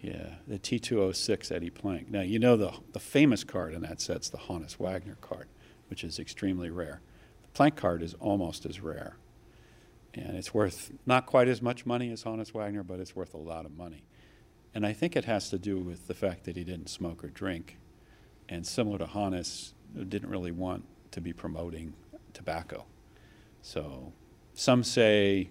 Yeah, 0.00 0.34
the 0.46 0.58
T206 0.58 1.50
Eddie 1.50 1.70
Plank. 1.70 2.10
Now, 2.10 2.20
you 2.20 2.38
know 2.38 2.56
the, 2.56 2.72
the 2.92 3.00
famous 3.00 3.42
card 3.42 3.74
in 3.74 3.82
that 3.82 4.00
set's 4.00 4.28
the 4.28 4.38
Honus 4.38 4.78
Wagner 4.78 5.16
card, 5.20 5.48
which 5.90 6.04
is 6.04 6.18
extremely 6.18 6.70
rare. 6.70 7.00
The 7.42 7.48
Plank 7.48 7.76
card 7.76 8.02
is 8.02 8.14
almost 8.14 8.64
as 8.64 8.80
rare. 8.80 9.16
And 10.14 10.36
it's 10.36 10.52
worth 10.54 10.90
not 11.06 11.26
quite 11.26 11.48
as 11.48 11.60
much 11.62 11.86
money 11.86 12.10
as 12.10 12.24
Honus 12.24 12.52
Wagner, 12.52 12.82
but 12.82 12.98
it's 12.98 13.14
worth 13.14 13.34
a 13.34 13.38
lot 13.38 13.64
of 13.66 13.76
money. 13.76 14.04
And 14.74 14.86
I 14.86 14.92
think 14.92 15.16
it 15.16 15.24
has 15.24 15.50
to 15.50 15.58
do 15.58 15.78
with 15.78 16.06
the 16.06 16.14
fact 16.14 16.44
that 16.44 16.56
he 16.56 16.64
didn't 16.64 16.88
smoke 16.88 17.24
or 17.24 17.28
drink. 17.28 17.78
And 18.48 18.66
similar 18.66 18.98
to 18.98 19.06
Honus, 19.06 19.72
didn't 19.94 20.28
really 20.28 20.52
want 20.52 20.84
to 21.12 21.20
be 21.20 21.32
promoting 21.32 21.94
tobacco. 22.32 22.84
So 23.62 24.12
some 24.54 24.84
say, 24.84 25.50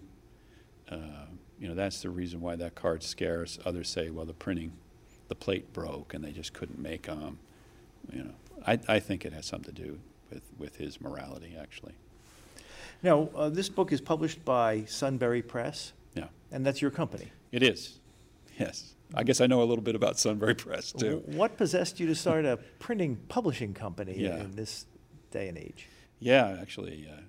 uh, 0.89 1.25
you 1.59 1.67
know, 1.67 1.75
that's 1.75 2.01
the 2.01 2.09
reason 2.09 2.41
why 2.41 2.55
that 2.55 2.75
card's 2.75 3.05
scarce. 3.05 3.57
Others 3.65 3.89
say, 3.89 4.09
well, 4.09 4.25
the 4.25 4.33
printing, 4.33 4.73
the 5.27 5.35
plate 5.35 5.73
broke 5.73 6.13
and 6.13 6.23
they 6.23 6.31
just 6.31 6.53
couldn't 6.53 6.79
make 6.79 7.03
them. 7.03 7.39
You 8.11 8.25
know, 8.25 8.33
I, 8.65 8.79
I 8.87 8.99
think 8.99 9.25
it 9.25 9.33
has 9.33 9.45
something 9.45 9.73
to 9.73 9.81
do 9.81 9.99
with, 10.31 10.43
with 10.57 10.77
his 10.77 11.01
morality, 11.01 11.55
actually. 11.59 11.95
Now, 13.03 13.29
uh, 13.35 13.49
this 13.49 13.69
book 13.69 13.91
is 13.91 14.01
published 14.01 14.43
by 14.43 14.85
Sunbury 14.85 15.41
Press, 15.41 15.93
Yeah, 16.15 16.27
and 16.51 16.65
that's 16.65 16.81
your 16.81 16.91
company. 16.91 17.31
it 17.51 17.63
is. 17.63 17.99
Yes. 18.59 18.93
I 19.13 19.23
guess 19.23 19.39
I 19.39 19.47
know 19.47 19.61
a 19.61 19.65
little 19.65 19.83
bit 19.83 19.95
about 19.95 20.17
Sunbury 20.19 20.55
Press, 20.55 20.91
too. 20.91 21.21
What 21.27 21.57
possessed 21.57 21.99
you 21.99 22.07
to 22.07 22.15
start 22.15 22.43
a 22.45 22.57
printing 22.79 23.17
publishing 23.29 23.73
company 23.73 24.15
Yeah. 24.17 24.41
in 24.41 24.55
this 24.55 24.85
day 25.31 25.47
and 25.47 25.57
age? 25.57 25.87
Yeah, 26.19 26.57
actually, 26.59 27.07
uh, 27.09 27.21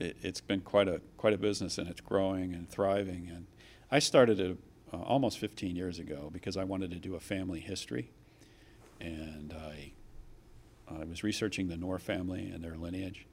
it, 0.00 0.16
it's 0.22 0.40
been 0.40 0.60
quite 0.60 0.88
a 0.88 1.00
quite 1.16 1.32
a 1.32 1.38
business, 1.38 1.78
and 1.78 1.88
it's 1.88 2.00
growing 2.00 2.52
and 2.52 2.68
thriving. 2.68 3.28
And 3.32 3.46
I 3.90 4.00
started 4.00 4.40
it 4.40 4.58
uh, 4.92 4.96
almost 4.96 5.38
15 5.38 5.76
years 5.76 5.98
ago 6.00 6.28
because 6.32 6.56
I 6.56 6.64
wanted 6.64 6.90
to 6.90 6.98
do 6.98 7.14
a 7.14 7.20
family 7.20 7.60
history, 7.60 8.10
and 9.00 9.52
I 9.54 9.92
I 10.88 11.04
was 11.04 11.22
researching 11.22 11.68
the 11.68 11.76
Knorr 11.76 11.98
family 12.00 12.50
and 12.50 12.62
their 12.62 12.76
lineage, 12.76 13.24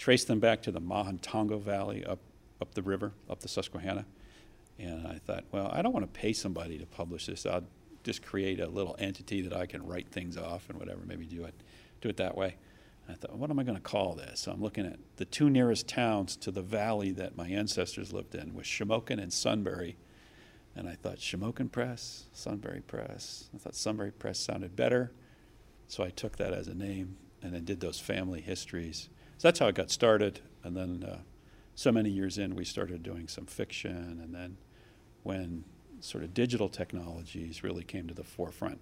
traced 0.00 0.28
them 0.28 0.40
back 0.40 0.62
to 0.62 0.72
the 0.72 0.80
Mahantongo 0.80 1.60
Valley 1.60 2.04
up 2.04 2.18
up 2.60 2.74
the 2.74 2.82
river, 2.82 3.12
up 3.28 3.40
the 3.40 3.48
Susquehanna, 3.48 4.04
and 4.78 5.06
I 5.06 5.18
thought, 5.18 5.44
well, 5.50 5.70
I 5.72 5.80
don't 5.82 5.92
want 5.92 6.12
to 6.12 6.20
pay 6.20 6.32
somebody 6.32 6.78
to 6.78 6.86
publish 6.86 7.26
this. 7.26 7.46
I'll 7.46 7.64
just 8.02 8.22
create 8.22 8.60
a 8.60 8.68
little 8.68 8.96
entity 8.98 9.42
that 9.42 9.56
I 9.56 9.66
can 9.66 9.86
write 9.86 10.08
things 10.08 10.36
off 10.36 10.68
and 10.68 10.78
whatever, 10.78 11.00
maybe 11.06 11.26
do 11.26 11.44
it 11.44 11.54
do 12.00 12.08
it 12.08 12.16
that 12.16 12.36
way. 12.36 12.56
I 13.08 13.14
thought, 13.14 13.36
what 13.36 13.50
am 13.50 13.58
I 13.58 13.62
going 13.62 13.76
to 13.76 13.82
call 13.82 14.14
this? 14.14 14.40
So 14.40 14.52
I'm 14.52 14.62
looking 14.62 14.86
at 14.86 14.98
the 15.16 15.24
two 15.24 15.50
nearest 15.50 15.86
towns 15.86 16.36
to 16.36 16.50
the 16.50 16.62
valley 16.62 17.10
that 17.12 17.36
my 17.36 17.48
ancestors 17.48 18.12
lived 18.12 18.34
in 18.34 18.54
was 18.54 18.66
Shamokin 18.66 19.20
and 19.20 19.32
Sunbury. 19.32 19.96
And 20.76 20.88
I 20.88 20.94
thought, 20.94 21.16
Shamokin 21.16 21.72
Press, 21.72 22.26
Sunbury 22.32 22.82
Press. 22.86 23.50
I 23.54 23.58
thought 23.58 23.74
Sunbury 23.74 24.12
Press 24.12 24.38
sounded 24.38 24.76
better. 24.76 25.12
So 25.88 26.04
I 26.04 26.10
took 26.10 26.36
that 26.36 26.54
as 26.54 26.68
a 26.68 26.74
name 26.74 27.16
and 27.42 27.52
then 27.52 27.64
did 27.64 27.80
those 27.80 27.98
family 27.98 28.40
histories. 28.40 29.08
So 29.40 29.48
that's 29.48 29.58
how 29.58 29.68
it 29.68 29.74
got 29.74 29.90
started. 29.90 30.40
And 30.62 30.76
then 30.76 31.02
uh, 31.02 31.20
so 31.74 31.90
many 31.90 32.10
years 32.10 32.36
in, 32.36 32.54
we 32.54 32.66
started 32.66 33.02
doing 33.02 33.26
some 33.26 33.46
fiction. 33.46 34.20
And 34.22 34.34
then 34.34 34.58
when 35.22 35.64
sort 36.00 36.24
of 36.24 36.34
digital 36.34 36.68
technologies 36.68 37.64
really 37.64 37.82
came 37.82 38.06
to 38.08 38.12
the 38.12 38.22
forefront, 38.22 38.80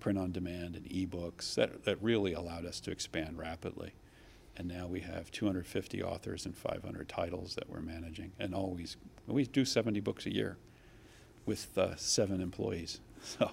print 0.00 0.18
on 0.18 0.30
demand 0.30 0.76
and 0.76 0.84
ebooks 0.90 1.54
that, 1.54 1.84
that 1.84 2.02
really 2.02 2.34
allowed 2.34 2.66
us 2.66 2.80
to 2.80 2.90
expand 2.90 3.38
rapidly. 3.38 3.94
And 4.58 4.68
now 4.68 4.86
we 4.86 5.00
have 5.00 5.30
250 5.30 6.02
authors 6.02 6.44
and 6.44 6.54
500 6.54 7.08
titles 7.08 7.54
that 7.54 7.70
we're 7.70 7.80
managing, 7.80 8.32
and 8.38 8.54
always 8.54 8.98
we 9.26 9.46
do 9.46 9.64
70 9.64 10.00
books 10.00 10.26
a 10.26 10.34
year 10.34 10.58
with 11.46 11.78
uh, 11.78 11.96
seven 11.96 12.42
employees. 12.42 13.00
So 13.22 13.52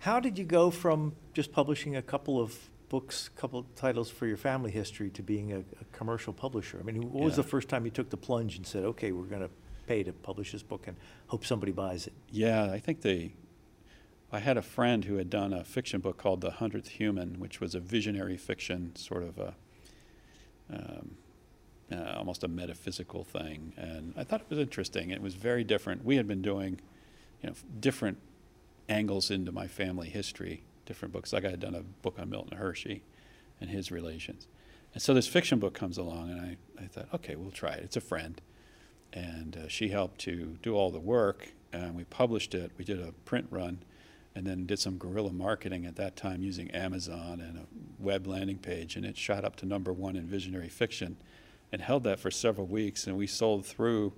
How 0.00 0.20
did 0.20 0.38
you 0.38 0.44
go 0.44 0.70
from 0.70 1.14
just 1.32 1.50
publishing 1.50 1.96
a 1.96 2.02
couple 2.02 2.38
of 2.38 2.58
books, 2.92 3.30
couple 3.36 3.64
titles 3.74 4.10
for 4.10 4.26
your 4.26 4.36
family 4.36 4.70
history 4.70 5.08
to 5.10 5.22
being 5.22 5.50
a, 5.52 5.58
a 5.80 5.84
commercial 5.92 6.32
publisher? 6.32 6.78
I 6.78 6.82
mean, 6.84 7.00
what 7.10 7.24
was 7.24 7.32
Yeah. 7.32 7.42
the 7.42 7.48
first 7.48 7.68
time 7.70 7.84
you 7.86 7.90
took 7.90 8.10
the 8.10 8.16
plunge 8.18 8.56
and 8.58 8.66
said, 8.66 8.84
okay, 8.84 9.10
we're 9.12 9.24
going 9.24 9.40
to 9.42 9.50
pay 9.86 10.02
to 10.04 10.12
publish 10.12 10.52
this 10.52 10.62
book 10.62 10.86
and 10.86 10.96
hope 11.28 11.44
somebody 11.44 11.72
buys 11.72 12.06
it? 12.06 12.12
yeah, 12.30 12.70
I 12.70 12.78
think 12.78 13.00
they. 13.00 13.32
I 14.30 14.38
had 14.40 14.56
a 14.56 14.62
friend 14.62 15.04
who 15.06 15.16
had 15.16 15.28
done 15.30 15.52
a 15.52 15.64
fiction 15.64 16.00
book 16.00 16.16
called 16.18 16.40
The 16.42 16.52
Hundredth 16.52 16.88
Human, 16.88 17.38
which 17.40 17.60
was 17.60 17.74
a 17.74 17.80
visionary 17.80 18.36
fiction, 18.36 18.94
sort 18.96 19.22
of 19.24 19.38
a 19.38 19.54
um, 20.70 21.16
uh, 21.90 22.14
almost 22.16 22.42
a 22.44 22.48
metaphysical 22.48 23.24
thing, 23.24 23.74
and 23.76 24.14
I 24.16 24.24
thought 24.24 24.40
it 24.40 24.48
was 24.48 24.58
interesting. 24.58 25.10
It 25.10 25.20
was 25.20 25.34
very 25.34 25.64
different. 25.64 26.04
We 26.04 26.16
had 26.16 26.26
been 26.26 26.40
doing, 26.40 26.80
you 27.42 27.50
know, 27.50 27.54
different 27.80 28.18
angles 28.88 29.30
into 29.30 29.52
my 29.52 29.66
family 29.66 30.08
history, 30.08 30.62
different 30.86 31.12
books. 31.12 31.32
Like 31.32 31.44
I 31.44 31.50
had 31.50 31.60
done 31.60 31.74
a 31.74 31.82
book 31.82 32.16
on 32.18 32.30
Milton 32.30 32.58
Hershey 32.58 33.02
and 33.60 33.70
his 33.70 33.90
relations, 33.90 34.48
and 34.94 35.02
so 35.02 35.14
this 35.14 35.26
fiction 35.26 35.58
book 35.58 35.74
comes 35.74 35.98
along, 35.98 36.30
and 36.30 36.40
I, 36.40 36.56
I 36.82 36.86
thought, 36.86 37.08
okay, 37.14 37.36
we'll 37.36 37.50
try 37.50 37.72
it. 37.72 37.84
It's 37.84 37.96
a 37.96 38.00
friend, 38.00 38.40
and 39.12 39.56
uh, 39.56 39.68
she 39.68 39.88
helped 39.88 40.18
to 40.20 40.58
do 40.62 40.74
all 40.74 40.90
the 40.90 41.00
work, 41.00 41.52
and 41.72 41.94
we 41.94 42.04
published 42.04 42.54
it. 42.54 42.72
We 42.76 42.84
did 42.84 43.00
a 43.00 43.12
print 43.24 43.46
run, 43.50 43.82
and 44.34 44.46
then 44.46 44.66
did 44.66 44.78
some 44.78 44.98
guerrilla 44.98 45.32
marketing 45.32 45.86
at 45.86 45.96
that 45.96 46.16
time 46.16 46.42
using 46.42 46.70
Amazon 46.70 47.40
and 47.40 47.58
a 47.58 47.66
web 47.98 48.26
landing 48.26 48.58
page, 48.58 48.96
and 48.96 49.04
it 49.04 49.16
shot 49.16 49.44
up 49.44 49.56
to 49.56 49.66
number 49.66 49.92
one 49.92 50.16
in 50.16 50.26
visionary 50.26 50.68
fiction, 50.68 51.16
and 51.70 51.80
held 51.80 52.04
that 52.04 52.20
for 52.20 52.30
several 52.30 52.66
weeks, 52.66 53.06
and 53.06 53.16
we 53.16 53.26
sold 53.26 53.64
through 53.64 54.12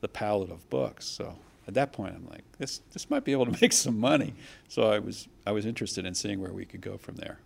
the 0.00 0.08
pallet 0.08 0.50
of 0.50 0.68
books. 0.70 1.06
So 1.06 1.38
at 1.68 1.74
that 1.74 1.92
point, 1.92 2.14
I'm 2.14 2.26
like, 2.28 2.44
this 2.58 2.78
this 2.92 3.10
might 3.10 3.24
be 3.24 3.32
able 3.32 3.46
to 3.46 3.58
make 3.60 3.72
some 3.72 3.98
money. 3.98 4.34
So 4.68 4.90
I 4.90 4.98
was 4.98 5.28
I 5.46 5.52
was 5.52 5.66
interested 5.66 6.04
in 6.04 6.14
seeing 6.14 6.40
where 6.40 6.52
we 6.52 6.64
could 6.64 6.80
go 6.80 6.96
from 6.96 7.16
there. 7.16 7.38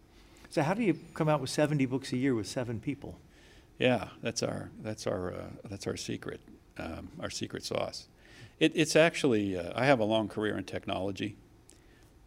So 0.50 0.62
how 0.62 0.74
do 0.74 0.82
you 0.82 0.98
come 1.14 1.28
out 1.28 1.40
with 1.40 1.50
70 1.50 1.86
books 1.86 2.12
a 2.12 2.16
year 2.16 2.34
with 2.34 2.48
seven 2.48 2.80
people? 2.80 3.18
Yeah, 3.78 4.08
that's 4.22 4.42
our 4.42 4.70
that's 4.82 5.06
our 5.06 5.32
uh, 5.32 5.44
that's 5.68 5.86
our 5.86 5.96
secret, 5.96 6.40
um, 6.76 7.08
our 7.20 7.30
secret 7.30 7.64
sauce. 7.64 8.08
It, 8.58 8.72
it's 8.74 8.94
actually 8.94 9.56
uh, 9.56 9.72
I 9.74 9.86
have 9.86 10.00
a 10.00 10.04
long 10.04 10.28
career 10.28 10.58
in 10.58 10.64
technology, 10.64 11.36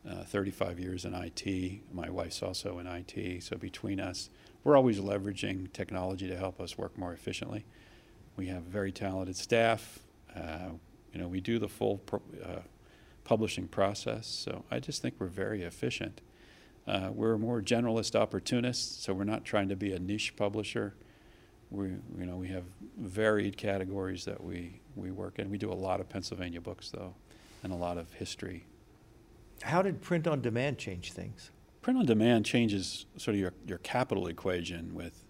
uh, 0.10 0.24
35 0.24 0.80
years 0.80 1.06
in 1.06 1.14
IT. 1.14 1.82
My 1.94 2.10
wife's 2.10 2.42
also 2.42 2.80
in 2.80 2.88
IT, 2.88 3.44
so 3.44 3.56
between 3.58 4.00
us, 4.00 4.32
we're 4.64 4.76
always 4.76 5.00
leveraging 5.00 5.72
technology 5.74 6.28
to 6.28 6.36
help 6.36 6.60
us 6.60 6.76
work 6.76 6.98
more 6.98 7.14
efficiently. 7.14 7.66
We 8.36 8.48
have 8.48 8.64
very 8.64 8.92
talented 8.92 9.36
staff. 9.36 10.00
You 11.14 11.22
know, 11.22 11.28
we 11.28 11.40
do 11.42 11.60
the 11.60 11.70
full 11.70 12.00
pro- 12.00 12.22
uh, 12.44 12.62
publishing 13.24 13.68
process, 13.68 14.28
so 14.28 14.66
I 14.72 14.80
just 14.80 15.02
think 15.02 15.16
we're 15.20 15.28
very 15.28 15.62
efficient. 15.62 16.22
Uh, 16.86 17.10
we're 17.14 17.38
more 17.38 17.62
generalist 17.62 18.16
opportunists, 18.20 19.04
so 19.04 19.14
we're 19.14 19.24
not 19.24 19.46
trying 19.46 19.70
to 19.70 19.76
be 19.76 19.94
a 19.94 20.00
niche 20.00 20.36
publisher. 20.36 20.96
We, 21.72 21.88
you 22.18 22.26
know, 22.26 22.36
we 22.36 22.50
have 22.50 22.66
varied 22.98 23.58
categories 23.58 24.26
that 24.26 24.44
we, 24.44 24.82
we 24.96 25.12
work 25.12 25.40
in. 25.40 25.50
We 25.50 25.58
do 25.58 25.72
a 25.72 25.74
lot 25.74 26.02
of 26.02 26.10
Pennsylvania 26.10 26.60
books, 26.60 26.90
though, 26.90 27.16
and 27.64 27.72
a 27.72 27.76
lot 27.76 27.98
of 27.98 28.12
history. 28.14 28.66
How 29.62 29.82
did 29.82 30.02
print 30.02 30.28
on 30.28 30.42
demand 30.42 30.78
change 30.78 31.14
things? 31.14 31.52
Print 31.82 32.00
on 32.00 32.06
demand 32.06 32.46
changes 32.46 33.06
sort 33.18 33.36
of 33.36 33.40
your, 33.40 33.54
your 33.66 33.78
capital 33.80 34.28
equation 34.28 34.94
with, 34.94 35.24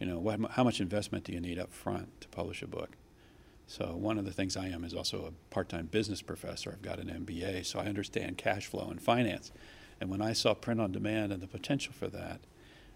you 0.00 0.06
know, 0.06 0.18
what, 0.18 0.40
how 0.52 0.64
much 0.64 0.80
investment 0.80 1.24
do 1.24 1.32
you 1.32 1.40
need 1.40 1.58
up 1.58 1.72
front 1.72 2.20
to 2.22 2.28
publish 2.28 2.62
a 2.62 2.66
book? 2.66 2.96
So 3.66 3.96
one 3.96 4.18
of 4.18 4.24
the 4.24 4.32
things 4.32 4.56
I 4.56 4.68
am 4.68 4.84
is 4.84 4.94
also 4.94 5.26
a 5.26 5.52
part-time 5.52 5.86
business 5.86 6.22
professor. 6.22 6.70
I've 6.70 6.82
got 6.82 7.00
an 7.00 7.08
MBA, 7.08 7.66
so 7.66 7.80
I 7.80 7.86
understand 7.86 8.38
cash 8.38 8.66
flow 8.66 8.88
and 8.90 9.02
finance. 9.02 9.50
And 10.00 10.08
when 10.08 10.22
I 10.22 10.32
saw 10.34 10.54
print 10.54 10.80
on 10.80 10.92
demand 10.92 11.32
and 11.32 11.42
the 11.42 11.48
potential 11.48 11.92
for 11.92 12.08
that, 12.08 12.40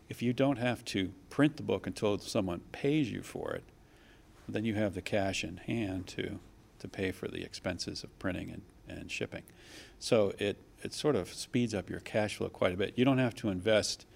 if 0.09 0.23
you 0.23 0.33
don't 0.33 0.59
have 0.59 0.85
to 0.87 1.13
print 1.29 1.57
the 1.57 1.63
book 1.63 1.87
until 1.87 2.19
someone 2.19 2.61
pays 2.73 3.11
you 3.11 3.23
for 3.23 3.53
it, 3.53 3.65
then 4.49 4.65
you 4.65 4.75
have 4.75 4.95
the 4.95 5.03
cash 5.03 5.45
in 5.45 5.59
hand 5.59 6.07
to, 6.09 6.39
to 6.79 6.89
pay 6.89 7.11
for 7.13 7.29
the 7.29 7.43
expenses 7.43 8.03
of 8.05 8.17
printing 8.19 8.51
and, 8.51 8.63
and 8.89 9.11
shipping. 9.11 9.43
So 9.99 10.35
it, 10.39 10.59
it 10.83 10.93
sort 10.93 11.17
of 11.17 11.33
speeds 11.33 11.75
up 11.75 11.91
your 11.91 12.01
cash 12.01 12.37
flow 12.37 12.49
quite 12.49 12.75
a 12.75 12.77
bit. 12.77 12.95
You 12.97 13.05
don't 13.05 13.19
have 13.19 13.35
to 13.37 13.49
invest 13.49 14.07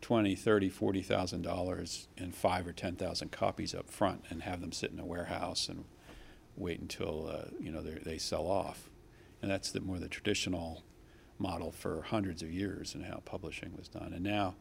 twenty, 0.00 0.34
thirty, 0.34 0.68
forty 0.68 1.02
thousand 1.02 1.42
dollars 1.42 2.08
in 2.16 2.32
five 2.32 2.66
or 2.66 2.72
ten 2.72 2.96
thousand 2.96 3.32
copies 3.32 3.74
up 3.74 3.90
front 3.90 4.24
and 4.30 4.42
have 4.42 4.60
them 4.60 4.72
sit 4.72 4.92
in 4.92 5.00
a 5.00 5.04
warehouse 5.04 5.68
and 5.68 5.84
wait 6.56 6.80
until 6.80 7.28
uh, 7.28 7.48
you 7.60 7.70
know 7.70 7.82
they 7.82 8.18
sell 8.18 8.46
off. 8.46 8.88
And 9.42 9.50
that's 9.50 9.70
the 9.70 9.80
more 9.80 9.98
the 9.98 10.08
traditional 10.08 10.84
model 11.38 11.72
for 11.72 12.02
hundreds 12.02 12.42
of 12.42 12.52
years 12.52 12.94
and 12.94 13.06
how 13.06 13.22
publishing 13.24 13.74
was 13.76 13.88
done. 13.88 14.12
And 14.12 14.22
now 14.22 14.56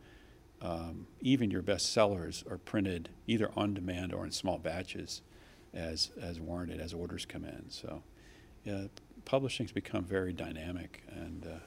um, 0.61 1.07
even 1.21 1.51
your 1.51 1.61
best 1.61 1.91
sellers 1.91 2.43
are 2.49 2.57
printed 2.57 3.09
either 3.27 3.51
on 3.55 3.73
demand 3.73 4.13
or 4.13 4.25
in 4.25 4.31
small 4.31 4.57
batches 4.57 5.21
as, 5.73 6.11
as 6.21 6.39
warranted 6.39 6.79
as 6.79 6.93
orders 6.93 7.25
come 7.25 7.43
in. 7.43 7.65
So 7.69 8.03
yeah, 8.63 8.85
publishing's 9.25 9.71
become 9.71 10.03
very 10.03 10.33
dynamic 10.33 11.03
and 11.09 11.45
uh, 11.45 11.59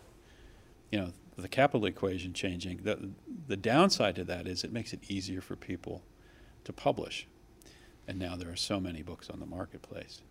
you 0.91 0.99
know, 0.99 1.12
the 1.37 1.49
capital 1.49 1.87
equation 1.87 2.35
changing. 2.35 2.81
The, 2.83 3.11
the 3.49 3.57
downside 3.57 4.16
to 4.16 4.25
that 4.25 4.47
is 4.47 4.64
it 4.64 4.73
makes 4.73 4.93
it 4.93 5.01
easier 5.09 5.41
for 5.41 5.57
people 5.57 6.03
to 6.64 6.73
publish. 6.73 7.27
And 8.07 8.18
now 8.18 8.36
there 8.36 8.50
are 8.50 8.57
so 8.57 8.80
many 8.80 9.03
books 9.03 9.30
on 9.30 9.40
the 9.40 9.46
marketplace. 9.46 10.22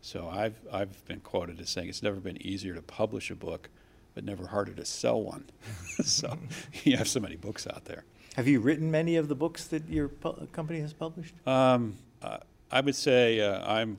So 0.00 0.28
I've, 0.28 0.58
I've 0.70 1.04
been 1.06 1.20
quoted 1.20 1.60
as 1.60 1.70
saying 1.70 1.88
it's 1.88 2.02
never 2.02 2.20
been 2.20 2.44
easier 2.44 2.74
to 2.74 2.82
publish 2.82 3.30
a 3.30 3.34
book, 3.34 3.70
but 4.14 4.24
never 4.24 4.48
harder 4.48 4.72
to 4.72 4.84
sell 4.84 5.22
one. 5.22 5.44
so 6.04 6.38
you 6.84 6.96
have 6.96 7.08
so 7.08 7.20
many 7.20 7.36
books 7.36 7.66
out 7.66 7.86
there. 7.86 8.04
Have 8.36 8.48
you 8.48 8.60
written 8.60 8.90
many 8.90 9.16
of 9.16 9.28
the 9.28 9.34
books 9.34 9.64
that 9.68 9.88
your 9.88 10.08
pu- 10.08 10.46
company 10.52 10.80
has 10.80 10.92
published? 10.92 11.34
Um, 11.46 11.96
uh, 12.20 12.38
I 12.70 12.80
would 12.80 12.96
say 12.96 13.40
uh, 13.40 13.64
I'm 13.64 13.98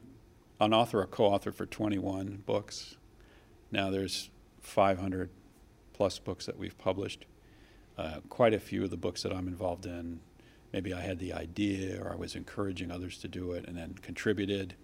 an 0.59 0.73
author 0.73 1.01
or 1.01 1.07
co-author 1.07 1.51
for 1.51 1.65
21 1.65 2.43
books. 2.45 2.97
Now 3.71 3.89
there's 3.89 4.29
500 4.61 5.29
plus 5.93 6.19
books 6.19 6.45
that 6.45 6.57
we've 6.57 6.77
published. 6.77 7.25
Uh, 7.97 8.19
quite 8.29 8.53
a 8.53 8.59
few 8.59 8.83
of 8.83 8.89
the 8.89 8.97
books 8.97 9.23
that 9.23 9.31
I'm 9.31 9.47
involved 9.47 9.85
in, 9.85 10.19
maybe 10.75 10.93
I 10.93 10.99
had 10.99 11.19
the 11.19 11.31
idea 11.31 12.01
or 12.01 12.11
I 12.11 12.17
was 12.17 12.35
encouraging 12.35 12.91
others 12.91 13.17
to 13.19 13.29
do 13.29 13.53
it 13.53 13.63
and 13.65 13.77
then 13.77 13.93
contributed 14.01 14.75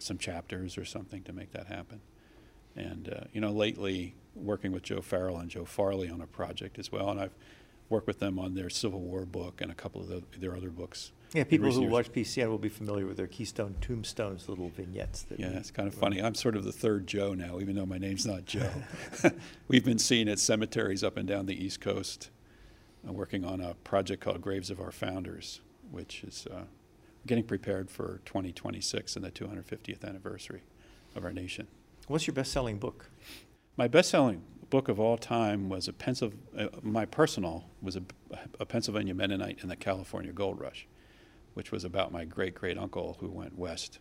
some 0.00 0.18
chapters 0.18 0.76
or 0.76 0.84
something 0.84 1.22
to 1.22 1.32
make 1.32 1.52
that 1.52 1.68
happen. 1.68 2.00
And, 2.74 3.08
uh, 3.08 3.24
you 3.32 3.40
know, 3.40 3.52
lately 3.52 4.16
working 4.34 4.72
with 4.72 4.82
Joe 4.82 5.00
Farrell 5.00 5.38
and 5.38 5.48
Joe 5.48 5.64
Farley 5.64 6.10
on 6.10 6.20
a 6.20 6.26
project 6.26 6.80
as 6.80 6.90
well, 6.90 7.10
and 7.10 7.20
I've 7.20 7.36
worked 7.88 8.08
with 8.08 8.18
them 8.18 8.40
on 8.40 8.56
their 8.56 8.68
Civil 8.68 8.98
War 8.98 9.24
book 9.24 9.60
and 9.60 9.70
a 9.70 9.74
couple 9.74 10.00
of 10.00 10.08
the, 10.08 10.24
their 10.36 10.56
other 10.56 10.68
books. 10.68 11.12
Yeah, 11.32 11.44
people 11.44 11.70
who 11.70 11.82
watch 11.82 12.10
PCN 12.10 12.48
will 12.48 12.58
be 12.58 12.68
familiar 12.68 13.06
with 13.06 13.16
their 13.16 13.28
Keystone 13.28 13.76
Tombstones 13.80 14.48
little 14.48 14.70
vignettes. 14.70 15.22
That 15.22 15.38
yeah, 15.38 15.50
it's 15.50 15.70
kind 15.70 15.86
of 15.86 15.94
funny. 15.94 16.20
I'm 16.20 16.34
sort 16.34 16.56
of 16.56 16.64
the 16.64 16.72
third 16.72 17.06
Joe 17.06 17.34
now, 17.34 17.60
even 17.60 17.76
though 17.76 17.86
my 17.86 17.98
name's 17.98 18.26
not 18.26 18.46
Joe. 18.46 18.70
We've 19.68 19.84
been 19.84 19.98
seen 19.98 20.28
at 20.28 20.40
cemeteries 20.40 21.04
up 21.04 21.16
and 21.16 21.28
down 21.28 21.46
the 21.46 21.64
East 21.64 21.80
Coast, 21.80 22.30
uh, 23.06 23.12
working 23.12 23.44
on 23.44 23.60
a 23.60 23.74
project 23.74 24.22
called 24.22 24.40
Graves 24.40 24.70
of 24.70 24.80
Our 24.80 24.92
Founders, 24.92 25.60
which 25.90 26.22
is 26.24 26.46
uh, 26.50 26.62
getting 27.26 27.44
prepared 27.44 27.90
for 27.90 28.20
2026 28.24 29.16
and 29.16 29.24
the 29.24 29.30
250th 29.30 30.04
anniversary 30.04 30.62
of 31.14 31.24
our 31.24 31.32
nation. 31.32 31.66
What's 32.06 32.26
your 32.26 32.34
best-selling 32.34 32.78
book? 32.78 33.10
My 33.76 33.88
best-selling 33.88 34.42
book 34.70 34.88
of 34.88 34.98
all 35.00 35.16
time 35.16 35.68
was 35.68 35.88
a 35.88 35.92
Pennsylvania, 35.92 36.68
uh, 36.72 36.78
my 36.82 37.04
personal 37.04 37.64
was 37.82 37.96
a, 37.96 38.02
a 38.58 38.66
Pennsylvania 38.66 39.14
Mennonite 39.14 39.58
in 39.62 39.68
the 39.68 39.76
California 39.76 40.32
Gold 40.32 40.60
Rush 40.60 40.86
which 41.56 41.72
was 41.72 41.84
about 41.84 42.12
my 42.12 42.22
great 42.22 42.54
great 42.54 42.76
uncle 42.76 43.16
who 43.18 43.30
went 43.30 43.58
west 43.58 43.98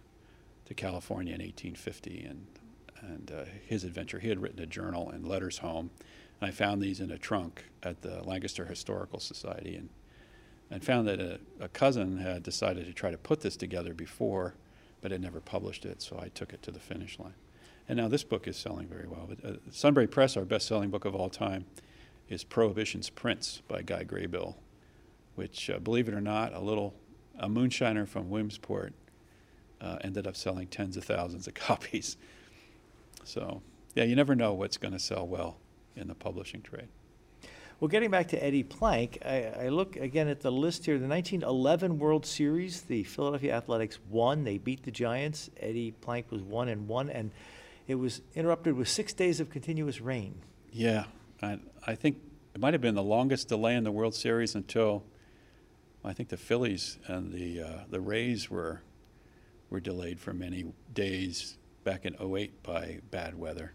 to 0.65 0.73
California 0.73 1.33
in 1.33 1.39
1850 1.39 2.25
and 2.25 2.45
and 2.99 3.31
uh, 3.31 3.45
his 3.65 3.85
adventure. 3.85 4.19
He 4.19 4.27
had 4.27 4.41
written 4.41 4.59
a 4.59 4.65
journal 4.65 5.09
and 5.09 5.25
letters 5.25 5.59
home. 5.59 5.91
And 6.41 6.49
I 6.49 6.51
found 6.51 6.81
these 6.81 6.99
in 6.99 7.11
a 7.11 7.17
trunk 7.17 7.65
at 7.83 8.01
the 8.01 8.21
Lancaster 8.23 8.65
Historical 8.65 9.19
Society 9.19 9.75
and 9.75 9.89
and 10.71 10.83
found 10.83 11.07
that 11.07 11.19
a, 11.19 11.39
a, 11.59 11.67
cousin 11.67 12.17
had 12.17 12.43
decided 12.43 12.85
to 12.87 12.93
try 12.93 13.11
to 13.11 13.17
put 13.17 13.41
this 13.41 13.55
together 13.55 13.93
before, 13.93 14.55
but 15.01 15.11
had 15.11 15.21
never 15.21 15.39
published 15.39 15.85
it. 15.85 16.01
So 16.01 16.19
I 16.19 16.29
took 16.29 16.53
it 16.53 16.63
to 16.63 16.71
the 16.71 16.79
finish 16.79 17.19
line. 17.19 17.35
And 17.87 17.97
now 17.97 18.07
this 18.07 18.23
book 18.23 18.47
is 18.47 18.57
selling 18.57 18.87
very 18.87 19.07
well. 19.07 19.29
But, 19.29 19.45
uh, 19.47 19.57
Sunbury 19.69 20.07
Press, 20.07 20.35
our 20.35 20.45
best-selling 20.45 20.89
book 20.89 21.05
of 21.05 21.13
all 21.13 21.29
time, 21.29 21.65
is 22.29 22.43
Prohibition's 22.43 23.11
Prince 23.11 23.61
by 23.67 23.83
Guy 23.83 24.03
Graybill, 24.03 24.55
which, 25.35 25.69
uh, 25.69 25.77
believe 25.77 26.07
it 26.07 26.15
or 26.15 26.21
not, 26.21 26.53
a 26.53 26.59
little 26.59 26.95
a 27.37 27.47
moonshiner 27.47 28.07
from 28.07 28.29
Williamsport 28.29 28.93
uh, 29.81 29.97
ended 30.01 30.25
up 30.25 30.35
selling 30.35 30.67
tens 30.67 30.97
of 30.97 31.03
thousands 31.03 31.47
of 31.47 31.53
copies. 31.53 32.17
So, 33.23 33.61
yeah, 33.93 34.05
you 34.05 34.15
never 34.15 34.35
know 34.35 34.53
what's 34.53 34.77
going 34.77 34.93
to 34.93 34.99
sell 34.99 35.27
well 35.27 35.57
in 35.95 36.07
the 36.07 36.15
publishing 36.15 36.61
trade. 36.61 36.87
Well, 37.79 37.89
getting 37.89 38.09
back 38.09 38.29
to 38.29 38.41
Eddie 38.41 38.63
Plank, 38.63 39.19
I, 39.25 39.65
I, 39.65 39.69
look 39.69 39.97
again 39.97 40.29
at 40.29 40.39
the 40.39 40.51
list 40.51 40.85
here. 40.85 40.97
The 40.97 41.09
1911 41.09 41.99
World 41.99 42.25
Series, 42.25 42.83
the 42.83 43.03
Philadelphia 43.03 43.53
Athletics 43.53 43.99
won. 44.09 44.45
They 44.45 44.57
beat 44.57 44.83
the 44.83 44.91
Giants. 44.91 45.49
Eddie 45.59 45.91
Plank 45.91 46.31
was 46.31 46.41
one 46.41 46.69
and 46.69 46.87
one, 46.87 47.09
and 47.09 47.31
it 47.87 47.95
was 47.95 48.21
interrupted 48.33 48.75
with 48.75 48.87
six 48.87 49.11
days 49.11 49.41
of 49.41 49.49
continuous 49.49 49.99
rain. 49.99 50.35
Yeah, 50.71 51.03
I, 51.41 51.59
I 51.85 51.95
think 51.95 52.17
it 52.53 52.61
might 52.61 52.73
have 52.73 52.81
been 52.81 52.95
the 52.95 53.03
longest 53.03 53.49
delay 53.49 53.75
in 53.75 53.83
the 53.83 53.91
World 53.91 54.15
Series 54.15 54.55
until 54.55 55.03
I 56.05 56.13
think 56.13 56.29
the 56.29 56.37
Phillies 56.37 56.97
and 57.07 57.33
the 57.33 57.61
uh, 57.61 57.79
the 57.89 57.99
Rays 57.99 58.49
were 58.49 58.81
were 59.69 59.81
delayed 59.81 60.19
for 60.19 60.33
many 60.33 60.65
days 60.93 61.57
back 61.83 62.05
in 62.05 62.15
08 62.19 62.63
by 62.63 62.99
bad 63.11 63.37
weather. 63.37 63.73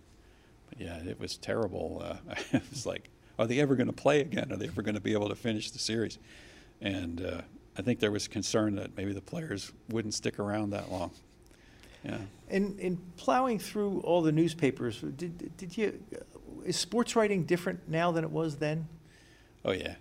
Yeah, 0.78 0.96
it 0.96 1.18
was 1.20 1.36
terrible. 1.36 2.02
Uh, 2.04 2.34
it 2.52 2.62
was 2.70 2.86
like, 2.86 3.10
are 3.38 3.46
they 3.46 3.60
ever 3.60 3.74
going 3.76 3.86
to 3.86 3.92
play 3.92 4.20
again? 4.20 4.52
Are 4.52 4.56
they 4.56 4.66
ever 4.66 4.82
going 4.82 4.94
to 4.94 5.00
be 5.00 5.12
able 5.12 5.28
to 5.28 5.34
finish 5.34 5.70
the 5.70 5.78
series? 5.78 6.18
And 6.80 7.24
uh, 7.24 7.40
I 7.76 7.82
think 7.82 8.00
there 8.00 8.10
was 8.10 8.28
concern 8.28 8.74
that 8.76 8.96
maybe 8.96 9.12
the 9.12 9.20
players 9.20 9.72
wouldn't 9.88 10.14
stick 10.14 10.38
around 10.38 10.70
that 10.70 10.90
long. 10.90 11.10
Yeah. 12.04 12.18
In 12.48 12.78
in 12.78 12.98
plowing 13.16 13.58
through 13.58 14.00
all 14.00 14.22
the 14.22 14.32
newspapers, 14.32 15.00
did 15.00 15.56
did 15.56 15.76
you 15.76 16.02
is 16.64 16.76
sports 16.76 17.14
writing 17.14 17.44
different 17.44 17.88
now 17.88 18.10
than 18.10 18.24
it 18.24 18.30
was 18.30 18.56
then? 18.56 18.88
Oh 19.64 19.72
yeah, 19.72 19.96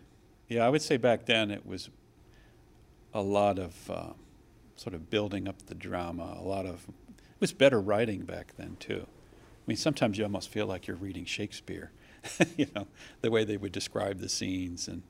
yeah. 0.47 0.65
I 0.65 0.69
would 0.69 0.81
say 0.81 0.97
back 0.97 1.25
then 1.25 1.51
it 1.51 1.65
was 1.65 1.89
a 3.13 3.21
lot 3.21 3.59
of 3.59 3.91
uh, 3.91 4.13
sort 4.75 4.93
of 4.93 5.09
building 5.09 5.47
up 5.47 5.61
the 5.67 5.75
drama. 5.75 6.37
A 6.39 6.43
lot 6.43 6.65
of 6.65 6.85
it 6.87 7.41
was 7.41 7.51
better 7.51 7.81
writing 7.81 8.21
back 8.21 8.53
then 8.57 8.77
too. 8.79 9.05
Mean, 9.69 9.77
sometimes 9.77 10.17
you 10.17 10.23
almost 10.23 10.49
feel 10.49 10.65
like 10.65 10.87
you're 10.87 10.97
reading 10.97 11.25
Shakespeare. 11.25 11.91
you 12.57 12.65
know, 12.75 12.87
the 13.21 13.29
way 13.29 13.43
they 13.43 13.55
would 13.55 13.71
describe 13.71 14.17
the 14.17 14.27
scenes 14.27 14.87
and 14.87 15.03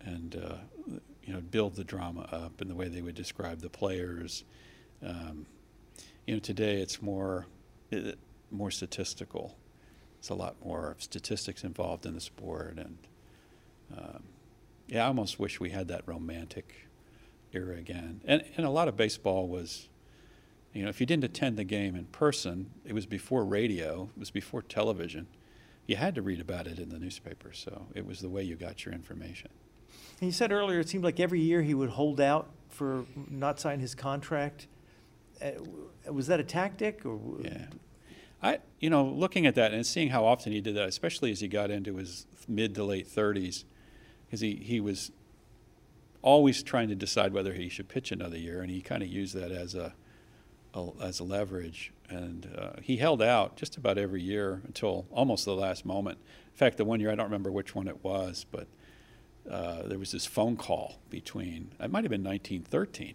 and 0.00 0.34
uh, 0.34 0.56
you 1.22 1.32
know 1.32 1.40
build 1.40 1.76
the 1.76 1.84
drama 1.84 2.22
up, 2.32 2.60
and 2.60 2.68
the 2.68 2.74
way 2.74 2.88
they 2.88 3.00
would 3.00 3.14
describe 3.14 3.60
the 3.60 3.70
players. 3.70 4.42
Um, 5.06 5.46
you 6.26 6.34
know, 6.34 6.40
today 6.40 6.82
it's 6.82 7.00
more 7.00 7.46
it, 7.92 8.18
more 8.50 8.72
statistical. 8.72 9.56
It's 10.18 10.30
a 10.30 10.34
lot 10.34 10.56
more 10.64 10.96
statistics 10.98 11.62
involved 11.62 12.04
in 12.04 12.14
the 12.14 12.20
sport, 12.20 12.78
and 12.78 12.98
um, 13.96 14.24
yeah, 14.88 15.04
I 15.04 15.06
almost 15.06 15.38
wish 15.38 15.60
we 15.60 15.70
had 15.70 15.86
that 15.86 16.02
romantic 16.06 16.88
era 17.52 17.76
again. 17.76 18.20
And, 18.24 18.42
and 18.56 18.66
a 18.66 18.70
lot 18.70 18.88
of 18.88 18.96
baseball 18.96 19.46
was, 19.46 19.88
you 20.72 20.82
know, 20.82 20.88
if 20.88 21.00
you 21.00 21.06
didn't 21.06 21.24
attend 21.24 21.56
the 21.56 21.64
game 21.64 21.94
in 21.94 22.06
person, 22.06 22.70
it 22.84 22.94
was 22.94 23.06
before 23.06 23.44
radio, 23.44 24.08
it 24.16 24.20
was 24.20 24.30
before 24.30 24.62
television. 24.62 25.26
You 25.86 25.96
had 25.96 26.14
to 26.14 26.22
read 26.22 26.40
about 26.40 26.66
it 26.66 26.78
in 26.78 26.88
the 26.88 26.98
newspaper, 26.98 27.52
so 27.52 27.86
it 27.94 28.06
was 28.06 28.20
the 28.20 28.28
way 28.28 28.42
you 28.42 28.56
got 28.56 28.84
your 28.84 28.94
information. 28.94 29.50
And 30.20 30.28
you 30.28 30.32
said 30.32 30.52
earlier 30.52 30.80
it 30.80 30.88
seemed 30.88 31.04
like 31.04 31.20
every 31.20 31.40
year 31.40 31.62
he 31.62 31.74
would 31.74 31.90
hold 31.90 32.20
out 32.20 32.50
for 32.68 33.04
not 33.30 33.60
sign 33.60 33.80
his 33.80 33.94
contract. 33.94 34.66
Uh, 35.42 35.50
was 36.10 36.26
that 36.28 36.40
a 36.40 36.44
tactic 36.44 37.04
or? 37.04 37.20
Yeah. 37.40 37.66
I, 38.42 38.58
you 38.80 38.90
know, 38.90 39.04
looking 39.04 39.46
at 39.46 39.54
that 39.54 39.72
and 39.72 39.86
seeing 39.86 40.08
how 40.08 40.24
often 40.24 40.52
he 40.52 40.60
did 40.60 40.74
that, 40.74 40.88
especially 40.88 41.30
as 41.30 41.40
he 41.40 41.48
got 41.48 41.70
into 41.70 41.96
his 41.96 42.26
mid 42.48 42.74
to 42.74 42.84
late 42.84 43.06
30s, 43.06 43.64
because 44.26 44.40
he, 44.40 44.56
he 44.56 44.80
was 44.80 45.12
always 46.22 46.62
trying 46.62 46.88
to 46.88 46.94
decide 46.94 47.32
whether 47.32 47.52
he 47.52 47.68
should 47.68 47.88
pitch 47.88 48.10
another 48.10 48.38
year, 48.38 48.60
and 48.60 48.70
he 48.70 48.80
kind 48.80 49.02
of 49.02 49.08
used 49.08 49.34
that 49.36 49.52
as 49.52 49.74
a, 49.74 49.84
a, 49.86 49.94
as 51.00 51.20
a 51.20 51.24
leverage. 51.24 51.92
And 52.08 52.48
uh, 52.56 52.80
he 52.82 52.96
held 52.98 53.22
out 53.22 53.56
just 53.56 53.76
about 53.76 53.98
every 53.98 54.22
year 54.22 54.62
until 54.66 55.06
almost 55.10 55.44
the 55.44 55.54
last 55.54 55.84
moment. 55.84 56.18
In 56.52 56.56
fact, 56.56 56.76
the 56.76 56.84
one 56.84 57.00
year 57.00 57.10
I 57.10 57.14
don't 57.14 57.26
remember 57.26 57.50
which 57.50 57.74
one 57.74 57.88
it 57.88 58.04
was, 58.04 58.44
but 58.50 58.66
uh, 59.50 59.82
there 59.82 59.98
was 59.98 60.12
this 60.12 60.26
phone 60.26 60.56
call 60.56 60.96
between 61.10 61.72
it 61.80 61.90
might 61.90 62.04
have 62.04 62.10
been 62.10 62.24
1913, 62.24 63.14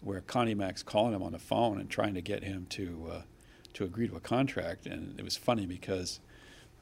where 0.00 0.20
Connie 0.20 0.54
Mack's 0.54 0.82
calling 0.82 1.14
him 1.14 1.22
on 1.22 1.32
the 1.32 1.38
phone 1.38 1.80
and 1.80 1.88
trying 1.88 2.14
to 2.14 2.20
get 2.20 2.42
him 2.42 2.66
to 2.70 3.10
uh, 3.12 3.22
to 3.74 3.84
agree 3.84 4.08
to 4.08 4.16
a 4.16 4.20
contract, 4.20 4.86
and 4.86 5.18
it 5.18 5.24
was 5.24 5.36
funny 5.36 5.66
because 5.66 6.20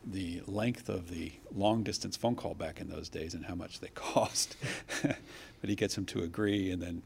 the 0.07 0.43
length 0.47 0.89
of 0.89 1.09
the 1.11 1.33
long 1.55 1.83
distance 1.83 2.17
phone 2.17 2.37
call 2.37 2.55
back 2.55 2.81
in 2.81 2.89
those 2.89 3.09
days 3.09 3.35
and 3.35 3.47
how 3.47 3.55
much 3.55 3.81
they 3.81 3.89
cost. 3.95 4.57
but 5.03 5.71
he 5.71 5.75
gets 5.75 5.97
him 5.97 6.05
to 6.07 6.23
agree, 6.23 6.71
and 6.71 6.83
then 6.83 7.03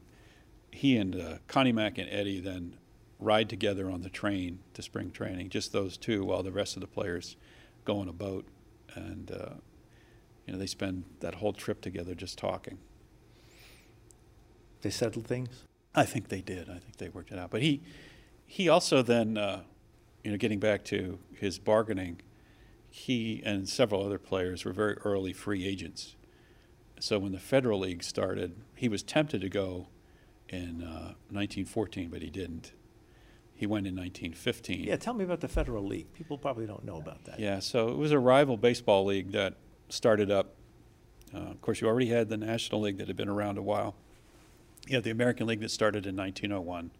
he 0.71 0.97
and 0.97 1.15
uh, 1.15 1.37
Connie 1.47 1.71
Mack 1.71 1.97
and 1.97 2.09
Eddie 2.09 2.39
then 2.39 2.77
ride 3.19 3.49
together 3.49 3.89
on 3.89 4.01
the 4.01 4.09
train 4.09 4.59
to 4.73 4.81
spring 4.81 5.11
training, 5.11 5.49
just 5.49 5.71
those 5.71 5.97
two, 5.97 6.23
while 6.23 6.41
the 6.43 6.51
rest 6.51 6.75
of 6.75 6.81
the 6.81 6.87
players 6.87 7.35
go 7.85 7.99
on 7.99 8.07
a 8.07 8.13
boat, 8.13 8.45
and 8.95 9.31
uh, 9.31 9.53
you 10.45 10.53
know 10.53 10.59
they 10.59 10.67
spend 10.67 11.03
that 11.19 11.35
whole 11.35 11.53
trip 11.53 11.81
together 11.81 12.15
just 12.15 12.37
talking. 12.37 12.77
They 14.81 14.89
settled 14.89 15.27
things. 15.27 15.63
I 15.93 16.05
think 16.05 16.29
they 16.29 16.41
did. 16.41 16.69
I 16.69 16.79
think 16.79 16.97
they 16.97 17.09
worked 17.09 17.31
it 17.31 17.39
out. 17.39 17.51
But 17.51 17.61
he, 17.61 17.81
he 18.45 18.69
also 18.69 19.01
then, 19.01 19.37
uh, 19.37 19.63
you 20.23 20.31
know, 20.31 20.37
getting 20.37 20.59
back 20.59 20.85
to 20.85 21.19
his 21.33 21.59
bargaining 21.59 22.21
he 22.89 23.41
and 23.45 23.69
several 23.69 24.05
other 24.05 24.17
players 24.17 24.65
were 24.65 24.73
very 24.73 24.95
early 25.05 25.33
free 25.33 25.65
agents. 25.65 26.15
So 26.99 27.19
when 27.19 27.31
the 27.31 27.39
Federal 27.39 27.79
League 27.79 28.03
started, 28.03 28.55
he 28.75 28.89
was 28.89 29.03
tempted 29.03 29.41
to 29.41 29.49
go 29.49 29.87
in 30.49 30.81
uh, 30.81 31.13
1914, 31.29 32.09
but 32.09 32.21
he 32.21 32.29
didn't. 32.29 32.73
He 33.59 33.67
went 33.67 33.85
in 33.85 33.93
1915. 33.93 34.85
Yeah, 34.85 34.95
tell 34.95 35.13
me 35.13 35.25
about 35.25 35.41
the 35.41 35.49
Federal 35.49 35.85
League. 35.85 36.13
People 36.13 36.37
probably 36.37 36.65
don't 36.65 36.85
know 36.85 36.95
about 36.95 37.25
that. 37.25 37.41
Yeah, 37.41 37.59
so 37.59 37.89
it 37.89 37.97
was 37.97 38.13
a 38.13 38.17
rival 38.17 38.55
baseball 38.55 39.03
league 39.03 39.33
that 39.33 39.55
started 39.89 40.31
up. 40.31 40.55
Uh, 41.35 41.39
of 41.39 41.59
course, 41.59 41.81
you 41.81 41.87
already 41.87 42.07
had 42.07 42.29
the 42.29 42.37
National 42.37 42.79
League 42.79 42.97
that 42.99 43.07
had 43.07 43.17
been 43.17 43.27
around 43.27 43.57
a 43.57 43.61
while. 43.61 43.95
You 44.87 44.95
had 44.95 45.03
the 45.03 45.09
American 45.09 45.45
League 45.45 45.59
that 45.59 45.71
started 45.71 46.05
in 46.05 46.15
1901. 46.15 46.91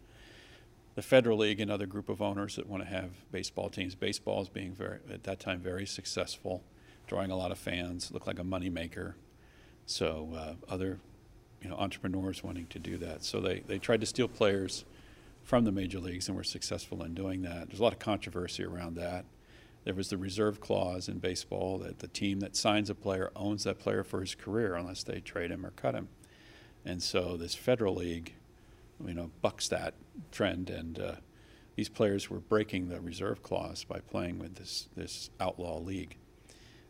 The 0.96 1.02
Federal 1.02 1.38
League, 1.38 1.60
another 1.60 1.86
group 1.86 2.10
of 2.10 2.20
owners 2.20 2.56
that 2.56 2.66
want 2.66 2.82
to 2.82 2.88
have 2.90 3.08
baseball 3.32 3.70
teams. 3.70 3.94
Baseball 3.94 4.42
is 4.42 4.50
being 4.50 4.74
very, 4.74 4.98
at 5.10 5.22
that 5.22 5.40
time, 5.40 5.60
very 5.60 5.86
successful, 5.86 6.62
drawing 7.06 7.30
a 7.30 7.36
lot 7.38 7.52
of 7.52 7.58
fans, 7.58 8.10
looked 8.10 8.26
like 8.26 8.38
a 8.38 8.44
moneymaker. 8.44 9.14
So 9.86 10.34
uh, 10.36 10.54
other, 10.70 10.98
you 11.62 11.70
know, 11.70 11.76
entrepreneurs 11.76 12.44
wanting 12.44 12.66
to 12.66 12.78
do 12.78 12.98
that. 12.98 13.24
So 13.24 13.40
they, 13.40 13.60
they 13.60 13.78
tried 13.78 14.00
to 14.00 14.06
steal 14.06 14.28
players 14.28 14.84
from 15.50 15.64
the 15.64 15.72
major 15.72 15.98
leagues 15.98 16.28
and 16.28 16.36
were 16.36 16.44
successful 16.44 17.02
in 17.02 17.12
doing 17.12 17.42
that. 17.42 17.66
There's 17.66 17.80
a 17.80 17.82
lot 17.82 17.92
of 17.92 17.98
controversy 17.98 18.62
around 18.62 18.94
that. 18.94 19.24
There 19.82 19.94
was 19.94 20.08
the 20.08 20.16
reserve 20.16 20.60
clause 20.60 21.08
in 21.08 21.18
baseball 21.18 21.78
that 21.78 21.98
the 21.98 22.06
team 22.06 22.38
that 22.38 22.54
signs 22.54 22.88
a 22.88 22.94
player 22.94 23.32
owns 23.34 23.64
that 23.64 23.80
player 23.80 24.04
for 24.04 24.20
his 24.20 24.36
career 24.36 24.76
unless 24.76 25.02
they 25.02 25.18
trade 25.18 25.50
him 25.50 25.66
or 25.66 25.72
cut 25.72 25.96
him. 25.96 26.08
And 26.84 27.02
so 27.02 27.36
this 27.36 27.56
federal 27.56 27.96
league, 27.96 28.34
you 29.04 29.12
know, 29.12 29.32
bucks 29.42 29.66
that 29.66 29.94
trend, 30.30 30.70
and 30.70 31.00
uh, 31.00 31.14
these 31.74 31.88
players 31.88 32.30
were 32.30 32.38
breaking 32.38 32.88
the 32.88 33.00
reserve 33.00 33.42
clause 33.42 33.82
by 33.82 33.98
playing 33.98 34.38
with 34.38 34.54
this 34.54 34.88
this 34.94 35.30
outlaw 35.40 35.80
league. 35.80 36.16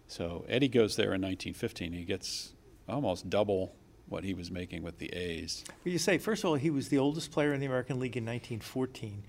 So 0.06 0.44
Eddie 0.50 0.68
goes 0.68 0.96
there 0.96 1.14
in 1.14 1.22
1915. 1.22 1.94
He 1.94 2.04
gets 2.04 2.52
almost 2.86 3.30
double 3.30 3.74
what 4.10 4.24
he 4.24 4.34
was 4.34 4.50
making 4.50 4.82
with 4.82 4.98
the 4.98 5.08
A's. 5.14 5.64
Well, 5.84 5.92
you 5.92 5.98
say, 5.98 6.18
first 6.18 6.44
of 6.44 6.50
all, 6.50 6.56
he 6.56 6.68
was 6.70 6.88
the 6.88 6.98
oldest 6.98 7.30
player 7.30 7.54
in 7.54 7.60
the 7.60 7.66
American 7.66 7.98
League 7.98 8.16
in 8.16 8.24
1914, 8.24 9.22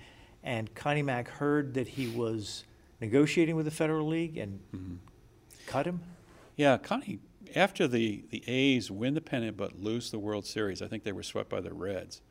and 0.44 0.74
Connie 0.76 1.04
Mack 1.04 1.30
heard 1.30 1.74
that 1.76 1.88
he 1.90 2.08
was 2.08 2.66
negotiating 3.00 3.56
with 3.56 3.66
the 3.66 3.72
Federal 3.72 4.08
League 4.08 4.38
and 4.38 4.60
Mhm. 4.74 4.98
cut 5.68 5.86
him. 5.86 6.02
Yeah, 6.56 6.78
Connie. 6.78 7.20
After 7.56 7.88
the 7.88 8.24
the 8.30 8.44
A's 8.48 8.90
win 8.92 9.14
the 9.14 9.22
pennant 9.22 9.58
but 9.58 9.80
lose 9.80 10.10
the 10.12 10.20
World 10.20 10.46
Series, 10.46 10.82
I 10.82 10.88
think 10.88 11.04
they 11.04 11.12
were 11.12 11.24
swept 11.24 11.50
by 11.50 11.60
the 11.62 11.74
Reds. 11.74 12.22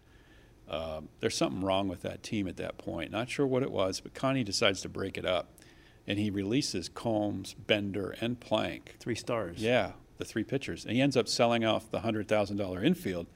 Um, 0.69 1.09
there's 1.19 1.35
something 1.37 1.63
wrong 1.63 1.89
with 1.89 2.03
that 2.03 2.23
team 2.23 2.47
at 2.47 2.57
that 2.59 2.79
point. 2.79 3.11
Not 3.11 3.29
sure 3.29 3.47
what 3.47 3.63
it 3.63 3.71
was, 3.73 4.01
but 4.01 4.15
Connie 4.15 4.45
decides 4.45 4.81
to 4.83 4.89
break 4.89 5.19
it 5.19 5.27
up, 5.27 5.59
and 6.07 6.19
he 6.19 6.31
releases 6.31 6.89
Coombs, 6.89 7.55
Bender, 7.55 8.15
and 8.21 8.39
Plank. 8.41 8.97
Three 9.01 9.17
stars. 9.17 9.59
Yeah, 9.61 9.93
the 10.21 10.25
three 10.25 10.45
pitchers, 10.45 10.85
and 10.85 10.95
he 10.95 11.03
ends 11.03 11.17
up 11.17 11.27
selling 11.27 11.65
off 11.65 11.91
the 11.91 12.01
hundred 12.01 12.29
thousand 12.29 12.57
dollar 12.57 12.85
infield 12.85 13.27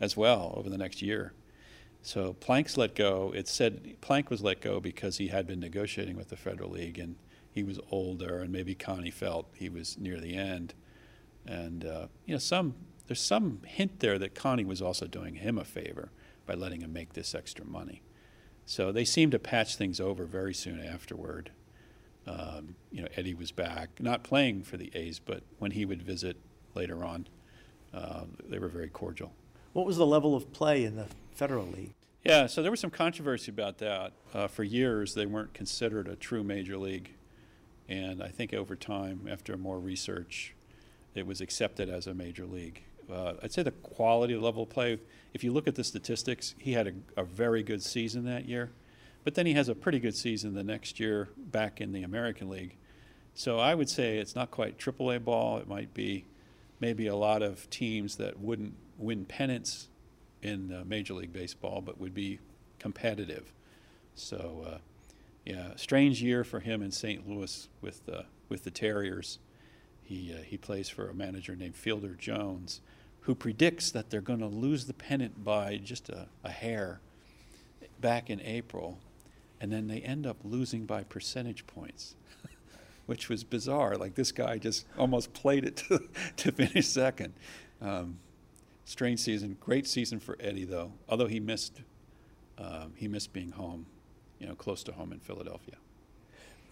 as 0.00 0.16
well 0.16 0.52
over 0.56 0.68
the 0.68 0.76
next 0.76 1.00
year. 1.00 1.32
So 2.02 2.34
Plank's 2.34 2.76
let 2.76 2.94
go. 2.94 3.32
It 3.34 3.48
said 3.48 3.96
Plank 4.00 4.28
was 4.28 4.42
let 4.42 4.60
go 4.60 4.80
because 4.80 5.16
he 5.16 5.28
had 5.28 5.46
been 5.46 5.60
negotiating 5.60 6.16
with 6.16 6.28
the 6.28 6.36
Federal 6.36 6.70
League 6.70 6.98
and 6.98 7.16
he 7.52 7.62
was 7.62 7.78
older, 7.90 8.40
and 8.40 8.50
maybe 8.50 8.74
Connie 8.74 9.10
felt 9.10 9.46
he 9.54 9.68
was 9.68 9.98
near 9.98 10.18
the 10.18 10.34
end. 10.34 10.74
And 11.46 11.84
uh, 11.84 12.06
you 12.26 12.34
know, 12.34 12.38
some 12.38 12.74
there's 13.06 13.20
some 13.20 13.60
hint 13.66 14.00
there 14.00 14.18
that 14.18 14.34
Connie 14.34 14.64
was 14.64 14.80
also 14.80 15.06
doing 15.06 15.36
him 15.36 15.58
a 15.58 15.64
favor 15.64 16.10
by 16.46 16.54
letting 16.54 16.80
him 16.80 16.92
make 16.92 17.12
this 17.12 17.34
extra 17.34 17.64
money. 17.64 18.02
So 18.64 18.90
they 18.90 19.04
seemed 19.04 19.32
to 19.32 19.38
patch 19.38 19.76
things 19.76 20.00
over 20.00 20.24
very 20.24 20.54
soon 20.54 20.80
afterward. 20.80 21.50
Um, 22.26 22.76
you 22.90 23.02
know, 23.02 23.08
Eddie 23.16 23.34
was 23.34 23.50
back, 23.50 23.90
not 24.00 24.22
playing 24.22 24.62
for 24.62 24.76
the 24.76 24.90
A's, 24.94 25.18
but 25.18 25.42
when 25.58 25.72
he 25.72 25.84
would 25.84 26.02
visit 26.02 26.36
later 26.74 27.04
on, 27.04 27.26
uh, 27.92 28.24
they 28.48 28.58
were 28.58 28.68
very 28.68 28.88
cordial. 28.88 29.32
What 29.72 29.86
was 29.86 29.96
the 29.96 30.06
level 30.06 30.34
of 30.34 30.52
play 30.52 30.84
in 30.84 30.96
the 30.96 31.06
Federal 31.32 31.66
League? 31.66 31.94
Yeah, 32.24 32.46
so 32.46 32.62
there 32.62 32.70
was 32.70 32.78
some 32.78 32.90
controversy 32.90 33.50
about 33.50 33.78
that. 33.78 34.12
Uh, 34.32 34.46
for 34.46 34.62
years, 34.62 35.14
they 35.14 35.26
weren't 35.26 35.54
considered 35.54 36.06
a 36.06 36.14
true 36.14 36.44
major 36.44 36.76
league. 36.76 37.10
And 37.88 38.22
I 38.22 38.28
think 38.28 38.54
over 38.54 38.76
time, 38.76 39.26
after 39.28 39.56
more 39.56 39.80
research, 39.80 40.54
it 41.14 41.26
was 41.26 41.40
accepted 41.40 41.90
as 41.90 42.06
a 42.06 42.14
major 42.14 42.46
league. 42.46 42.84
Uh, 43.12 43.34
I'd 43.42 43.52
say 43.52 43.62
the 43.62 43.72
quality 43.72 44.34
of 44.34 44.42
level 44.42 44.62
of 44.62 44.70
play, 44.70 44.98
if 45.34 45.42
you 45.42 45.52
look 45.52 45.66
at 45.66 45.74
the 45.74 45.84
statistics, 45.84 46.54
he 46.58 46.72
had 46.72 46.86
a, 46.86 47.20
a 47.20 47.24
very 47.24 47.62
good 47.62 47.82
season 47.82 48.24
that 48.26 48.48
year. 48.48 48.70
But 49.24 49.34
then 49.34 49.46
he 49.46 49.54
has 49.54 49.68
a 49.68 49.74
pretty 49.74 50.00
good 50.00 50.16
season 50.16 50.54
the 50.54 50.64
next 50.64 50.98
year 50.98 51.28
back 51.36 51.80
in 51.80 51.92
the 51.92 52.02
American 52.02 52.48
League. 52.48 52.76
So 53.34 53.58
I 53.58 53.74
would 53.74 53.88
say 53.88 54.18
it's 54.18 54.34
not 54.34 54.50
quite 54.50 54.78
AAA 54.78 55.24
ball. 55.24 55.58
It 55.58 55.68
might 55.68 55.94
be 55.94 56.24
maybe 56.80 57.06
a 57.06 57.16
lot 57.16 57.42
of 57.42 57.70
teams 57.70 58.16
that 58.16 58.40
wouldn't 58.40 58.74
win 58.98 59.24
pennants 59.24 59.88
in 60.42 60.72
uh, 60.72 60.82
Major 60.84 61.14
League 61.14 61.32
Baseball, 61.32 61.80
but 61.80 62.00
would 62.00 62.14
be 62.14 62.40
competitive. 62.78 63.52
So, 64.14 64.66
uh, 64.66 64.78
yeah, 65.46 65.76
strange 65.76 66.22
year 66.22 66.44
for 66.44 66.60
him 66.60 66.82
in 66.82 66.90
St. 66.90 67.28
Louis 67.28 67.68
with 67.80 68.02
uh, 68.12 68.22
with 68.48 68.64
the 68.64 68.70
Terriers. 68.70 69.38
He 70.02 70.34
uh, 70.36 70.42
he 70.42 70.56
plays 70.56 70.88
for 70.88 71.08
a 71.08 71.14
manager 71.14 71.56
named 71.56 71.76
Fielder 71.76 72.14
Jones, 72.14 72.80
who 73.20 73.34
predicts 73.34 73.90
that 73.92 74.10
they're 74.10 74.20
going 74.20 74.40
to 74.40 74.46
lose 74.46 74.86
the 74.86 74.92
pennant 74.92 75.42
by 75.42 75.78
just 75.82 76.08
a, 76.08 76.26
a 76.44 76.50
hair 76.50 77.00
back 78.00 78.28
in 78.28 78.40
April, 78.40 78.98
and 79.62 79.72
then 79.72 79.86
they 79.86 80.00
end 80.00 80.26
up 80.26 80.38
losing 80.42 80.84
by 80.86 81.04
percentage 81.04 81.66
points. 81.68 82.16
Which 83.06 83.28
was 83.28 83.44
bizarre. 83.44 83.96
Like 83.96 84.16
this 84.16 84.32
guy 84.32 84.58
just 84.58 84.86
almost 84.98 85.32
played 85.32 85.64
it 85.64 85.76
to, 85.88 86.02
to 86.38 86.52
finish 86.52 86.88
second. 86.88 87.32
Um, 87.80 88.18
strange 88.84 89.20
season. 89.20 89.56
Great 89.60 89.86
season 89.86 90.18
for 90.18 90.36
Eddie, 90.40 90.64
though. 90.64 90.92
Although 91.08 91.28
he 91.28 91.38
missed, 91.38 91.80
um, 92.58 92.92
he 92.96 93.06
missed 93.06 93.32
being 93.32 93.52
home, 93.52 93.86
you 94.40 94.46
know, 94.46 94.54
close 94.56 94.82
to 94.82 94.92
home 94.92 95.12
in 95.12 95.20
Philadelphia. 95.20 95.76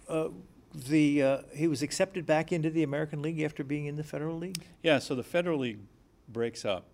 Uh, 0.09 0.27
the 0.73 1.23
uh, 1.23 1.37
he 1.53 1.67
was 1.67 1.81
accepted 1.81 2.25
back 2.25 2.51
into 2.51 2.69
the 2.69 2.83
American 2.83 3.21
League 3.21 3.41
after 3.41 3.63
being 3.63 3.85
in 3.85 3.95
the 3.95 4.03
Federal 4.03 4.37
League. 4.37 4.63
Yeah. 4.83 4.99
So 4.99 5.15
the 5.15 5.23
Federal 5.23 5.59
League 5.59 5.79
breaks 6.27 6.65
up 6.65 6.85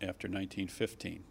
after 0.00 0.28
1915, 0.28 1.22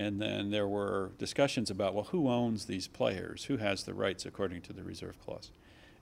and 0.00 0.18
then 0.18 0.50
there 0.50 0.66
were 0.66 1.12
discussions 1.18 1.70
about 1.70 1.94
well, 1.94 2.04
who 2.04 2.30
owns 2.30 2.64
these 2.64 2.88
players? 2.88 3.44
Who 3.44 3.58
has 3.58 3.84
the 3.84 3.92
rights 3.92 4.24
according 4.24 4.62
to 4.62 4.72
the 4.72 4.82
reserve 4.82 5.20
clause? 5.20 5.50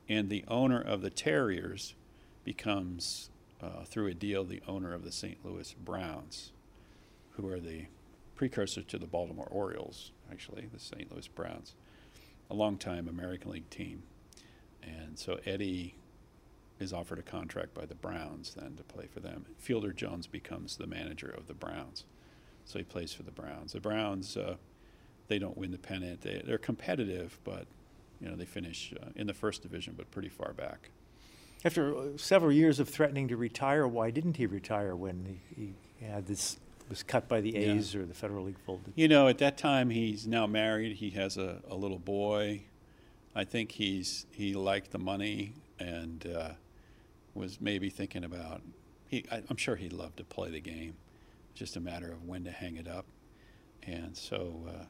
And 0.08 0.30
the 0.30 0.44
owner 0.46 0.80
of 0.80 1.02
the 1.02 1.10
Terriers 1.10 1.96
becomes, 2.44 3.28
uh, 3.60 3.82
through 3.84 4.06
a 4.06 4.14
deal, 4.14 4.44
the 4.44 4.62
owner 4.68 4.94
of 4.94 5.02
the 5.02 5.10
St. 5.10 5.44
Louis 5.44 5.74
Browns, 5.74 6.52
who 7.32 7.48
are 7.48 7.58
the 7.58 7.86
precursor 8.36 8.82
to 8.82 8.98
the 8.98 9.08
Baltimore 9.08 9.48
Orioles, 9.50 10.12
actually, 10.30 10.68
the 10.72 10.78
St. 10.78 11.10
Louis 11.10 11.26
Browns, 11.26 11.74
a 12.48 12.54
longtime 12.54 13.08
American 13.08 13.50
League 13.50 13.68
team. 13.68 14.04
And 14.80 15.18
so 15.18 15.40
Eddie 15.44 15.96
is 16.78 16.92
offered 16.92 17.18
a 17.18 17.22
contract 17.22 17.74
by 17.74 17.84
the 17.84 17.96
Browns 17.96 18.54
then 18.54 18.76
to 18.76 18.84
play 18.84 19.08
for 19.12 19.18
them. 19.18 19.46
Fielder 19.56 19.92
Jones 19.92 20.28
becomes 20.28 20.76
the 20.76 20.86
manager 20.86 21.28
of 21.28 21.48
the 21.48 21.54
Browns. 21.54 22.04
So 22.68 22.78
he 22.78 22.84
plays 22.84 23.14
for 23.14 23.22
the 23.22 23.30
Browns. 23.30 23.72
The 23.72 23.80
Browns, 23.80 24.36
uh, 24.36 24.56
they 25.28 25.38
don't 25.38 25.56
win 25.56 25.70
the 25.70 25.78
pennant. 25.78 26.20
They, 26.20 26.42
they're 26.44 26.58
competitive, 26.58 27.38
but 27.42 27.66
you 28.20 28.28
know 28.28 28.36
they 28.36 28.44
finish 28.44 28.92
uh, 29.00 29.06
in 29.16 29.26
the 29.26 29.32
first 29.32 29.62
division, 29.62 29.94
but 29.96 30.10
pretty 30.10 30.28
far 30.28 30.52
back. 30.52 30.90
After 31.64 31.96
uh, 31.96 32.02
several 32.16 32.52
years 32.52 32.78
of 32.78 32.88
threatening 32.90 33.26
to 33.28 33.38
retire, 33.38 33.88
why 33.88 34.10
didn't 34.10 34.36
he 34.36 34.44
retire 34.44 34.94
when 34.94 35.40
he, 35.56 35.74
he 36.00 36.04
had 36.06 36.26
this 36.26 36.60
was 36.90 37.02
cut 37.02 37.26
by 37.26 37.40
the 37.40 37.52
Yeah. 37.52 37.72
A's 37.72 37.94
or 37.94 38.04
the 38.04 38.12
Federal 38.14 38.44
League 38.44 38.58
folded? 38.66 38.92
You 38.94 39.08
know, 39.08 39.28
at 39.28 39.38
that 39.38 39.56
time 39.56 39.88
he's 39.88 40.26
now 40.26 40.46
married. 40.46 40.96
He 40.96 41.10
has 41.10 41.38
a, 41.38 41.62
a 41.70 41.74
little 41.74 41.98
boy. 41.98 42.64
I 43.34 43.44
think 43.44 43.72
he's 43.72 44.26
he 44.30 44.52
liked 44.52 44.90
the 44.90 44.98
money 44.98 45.54
and 45.78 46.26
uh, 46.26 46.50
was 47.34 47.62
maybe 47.62 47.88
thinking 47.88 48.24
about. 48.24 48.60
He, 49.06 49.24
I, 49.32 49.42
I'm 49.48 49.56
sure 49.56 49.76
he'd 49.76 49.94
love 49.94 50.16
to 50.16 50.24
play 50.24 50.50
the 50.50 50.60
game. 50.60 50.96
Just 51.58 51.76
a 51.76 51.80
matter 51.80 52.12
of 52.12 52.24
when 52.24 52.44
to 52.44 52.52
hang 52.52 52.76
it 52.76 52.86
up. 52.86 53.04
And 53.82 54.16
so, 54.16 54.64
uh, 54.68 54.84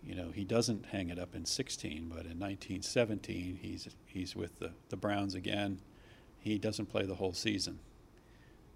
you 0.00 0.14
know, 0.14 0.30
he 0.30 0.44
doesn't 0.44 0.86
hang 0.86 1.08
it 1.08 1.18
up 1.18 1.34
in 1.34 1.44
16, 1.44 2.04
but 2.08 2.26
in 2.26 2.38
1917 2.38 3.58
he's 3.60 3.88
he's 4.06 4.36
with 4.36 4.60
the, 4.60 4.70
the 4.88 4.96
Browns 4.96 5.34
again. 5.34 5.80
He 6.38 6.58
doesn't 6.58 6.86
play 6.86 7.06
the 7.06 7.16
whole 7.16 7.32
season, 7.32 7.80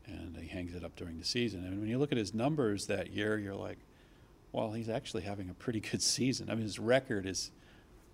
and 0.06 0.36
he 0.36 0.48
hangs 0.48 0.74
it 0.74 0.82
up 0.82 0.96
during 0.96 1.18
the 1.18 1.24
season. 1.24 1.64
And 1.64 1.78
when 1.78 1.88
you 1.88 1.98
look 1.98 2.10
at 2.10 2.18
his 2.18 2.34
numbers 2.34 2.88
that 2.88 3.12
year, 3.12 3.38
you're 3.38 3.54
like, 3.54 3.78
well, 4.50 4.72
he's 4.72 4.88
actually 4.88 5.22
having 5.22 5.48
a 5.48 5.54
pretty 5.54 5.78
good 5.78 6.02
season. 6.16 6.50
I 6.50 6.56
mean, 6.56 6.64
his 6.64 6.80
record 6.80 7.26
is 7.26 7.52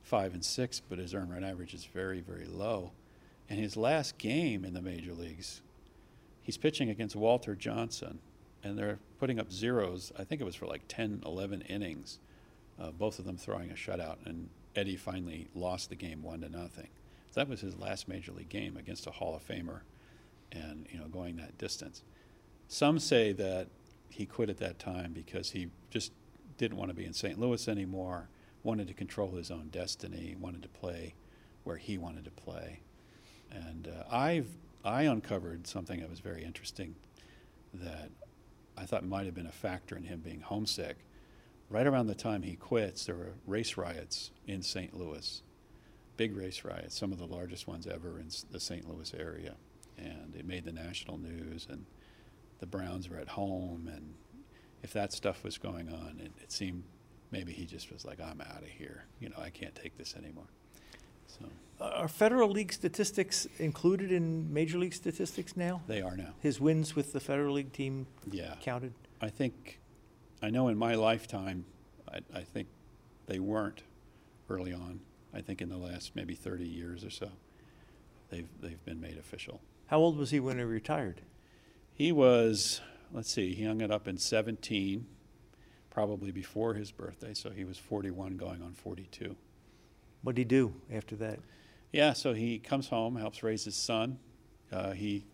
five 0.03 0.35
and 0.35 0.45
six, 0.45 0.79
but 0.79 0.99
his 0.99 1.15
earned 1.15 1.33
run 1.33 1.43
average 1.43 1.73
is 1.73 1.87
very, 1.87 2.21
very 2.21 2.45
low. 2.45 2.93
And 3.49 3.59
his 3.59 3.79
last 3.79 4.19
game 4.19 4.63
in 4.63 4.75
the 4.75 4.83
major 4.83 5.15
leagues, 5.15 5.63
he's 6.43 6.59
pitching 6.59 6.91
against 6.91 7.17
Walter 7.17 7.55
Johnson, 7.55 8.19
and 8.63 8.79
they're 8.79 8.99
putting 9.19 9.39
up 9.39 9.51
zeros. 9.51 10.13
I 10.19 10.25
think 10.25 10.41
it 10.41 10.45
was 10.45 10.55
for 10.55 10.67
like 10.67 10.83
10, 10.89 11.23
11 11.25 11.63
innings, 11.63 12.19
uh, 12.81 12.91
both 12.91 13.19
of 13.19 13.25
them 13.25 13.37
throwing 13.37 13.71
a 13.71 13.75
shutout. 13.75 14.19
And 14.25 14.49
Eddie 14.75 14.97
finally 14.97 15.49
lost 15.55 15.89
the 15.89 15.97
game 15.97 16.23
one 16.23 16.41
to 16.41 16.49
nothing. 16.49 16.89
So 17.31 17.41
that 17.41 17.49
was 17.49 17.61
his 17.61 17.77
last 17.77 18.09
major 18.09 18.33
league 18.33 18.49
game 18.49 18.77
against 18.77 19.07
a 19.07 19.11
Hall 19.11 19.35
of 19.35 19.47
Famer, 19.47 19.81
and 20.51 20.87
you 20.91 20.99
know 20.99 21.07
going 21.07 21.37
that 21.37 21.57
distance. 21.57 22.03
Some 22.69 22.99
say 22.99 23.33
that 23.33 23.69
he 24.11 24.27
quit 24.27 24.51
at 24.51 24.59
that 24.59 24.79
time 24.79 25.13
because 25.13 25.51
he 25.51 25.69
just 25.91 26.13
didn't 26.59 26.77
want 26.77 26.91
to 26.91 26.95
be 26.95 27.07
in 27.07 27.15
St. 27.15 27.39
Louis 27.39 27.67
anymore. 27.69 28.29
wanted 28.63 28.87
to 28.89 28.95
control 28.95 29.33
his 29.33 29.51
own 29.51 29.69
destiny, 29.71 30.37
wanted 30.39 30.63
to 30.63 30.69
play 30.69 31.15
where 31.65 31.77
he 31.77 31.97
wanted 31.97 32.25
to 32.25 32.31
play. 32.31 32.81
And 33.51 33.89
uh, 33.89 34.15
I've 34.15 34.49
I 34.85 35.03
uncovered 35.03 35.67
something 35.67 36.01
that 36.01 36.11
was 36.11 36.21
very 36.21 36.45
interesting 36.45 36.97
that 37.75 38.11
I 38.77 38.85
thought 38.87 39.05
might 39.05 39.27
have 39.27 39.35
been 39.35 39.47
a 39.47 39.53
factor 39.53 39.97
in 39.97 40.05
him 40.05 40.21
being 40.21 40.41
homesick. 40.41 40.99
Right 41.69 41.87
around 41.87 42.07
the 42.07 42.15
time 42.15 42.43
he 42.43 42.57
quits, 42.57 43.07
there 43.07 43.15
were 43.15 43.35
race 43.47 43.77
riots 43.77 44.31
in 44.47 44.63
St. 44.63 44.95
Louis, 44.95 45.43
big 46.17 46.37
race 46.37 46.65
riots, 46.65 46.99
some 46.99 47.13
of 47.13 47.19
the 47.19 47.27
largest 47.27 47.67
ones 47.67 47.87
ever 47.87 48.19
in 48.19 48.29
the 48.51 48.61
St. 48.61 48.89
Louis 48.89 49.13
area, 49.15 49.55
and 49.97 50.35
it 50.37 50.47
made 50.47 50.65
the 50.65 50.73
national 50.73 51.19
news. 51.19 51.67
And 51.71 51.87
the 52.61 52.67
Browns 52.67 53.09
were 53.09 53.19
at 53.19 53.29
home, 53.29 53.89
and 53.93 54.15
if 54.83 54.93
that 54.93 55.13
stuff 55.13 55.45
was 55.45 55.59
going 55.59 55.89
on, 55.89 56.21
it, 56.23 56.33
it 56.43 56.53
seemed 56.53 56.85
maybe 57.31 57.53
he 57.53 57.65
just 57.65 57.91
was 57.93 58.05
like, 58.05 58.21
"I'm 58.21 58.41
out 58.41 58.63
of 58.63 58.69
here. 58.69 59.05
You 59.19 59.31
know, 59.31 59.39
I 59.39 59.51
can't 59.51 59.75
take 59.75 59.97
this 59.97 60.15
anymore." 60.17 60.49
So 61.39 61.47
Are 61.85 62.09
Federal 62.09 62.51
League 62.51 62.73
statistics 62.73 63.47
included 63.59 64.13
in 64.13 64.53
Major 64.53 64.79
League 64.79 64.95
statistics 64.95 65.57
now? 65.57 65.83
they 65.87 66.01
are 66.03 66.17
now. 66.17 66.35
His 66.41 66.61
wins 66.61 66.95
with 66.95 67.13
the 67.13 67.21
Federal 67.21 67.55
League 67.55 67.73
team 67.73 68.07
Yeah. 68.31 68.55
counted? 68.61 68.93
I 69.21 69.29
think, 69.29 69.81
I 70.43 70.51
know 70.51 70.69
in 70.69 70.77
my 70.79 70.95
lifetime, 70.95 71.65
I, 72.13 72.21
I 72.35 72.41
think 72.43 72.69
they 73.27 73.39
weren't 73.39 73.83
early 74.51 74.73
on. 74.73 75.01
I 75.35 75.41
think 75.41 75.63
in 75.63 75.69
the 75.69 75.77
last 75.79 76.15
maybe 76.15 76.35
30 76.35 76.67
years 76.69 77.05
or 77.05 77.11
so, 77.11 77.31
they've, 78.29 78.49
they've 78.61 78.85
been 78.85 79.01
made 79.01 79.17
official. 79.19 79.61
How 79.87 79.99
old 79.99 80.17
was 80.17 80.31
he 80.31 80.41
when 80.41 80.59
he 80.59 80.65
retired? 80.65 81.23
He 81.95 82.13
was, 82.13 82.81
let's 83.13 83.31
see, 83.31 83.55
he 83.55 83.65
hung 83.65 83.81
it 83.81 83.91
up 83.91 84.07
in 84.09 84.19
17, 84.19 85.07
probably 85.91 86.31
before 86.33 86.75
his 86.75 86.91
birthday, 86.91 87.35
so 87.35 87.51
he 87.51 87.65
was 87.65 87.79
41 87.79 88.37
going 88.37 88.63
on 88.63 88.73
42. 88.75 89.37
What'd 90.23 90.39
he 90.39 90.45
do 90.45 90.75
after 90.93 91.17
that? 91.17 91.41
Yeah, 91.91 92.13
so 92.13 92.33
he 92.33 92.59
comes 92.59 92.89
home, 92.89 93.17
helps 93.17 93.43
raise 93.43 93.65
his 93.65 93.75
son. 93.75 94.19
Uh, 94.71 94.93
he 94.93 95.27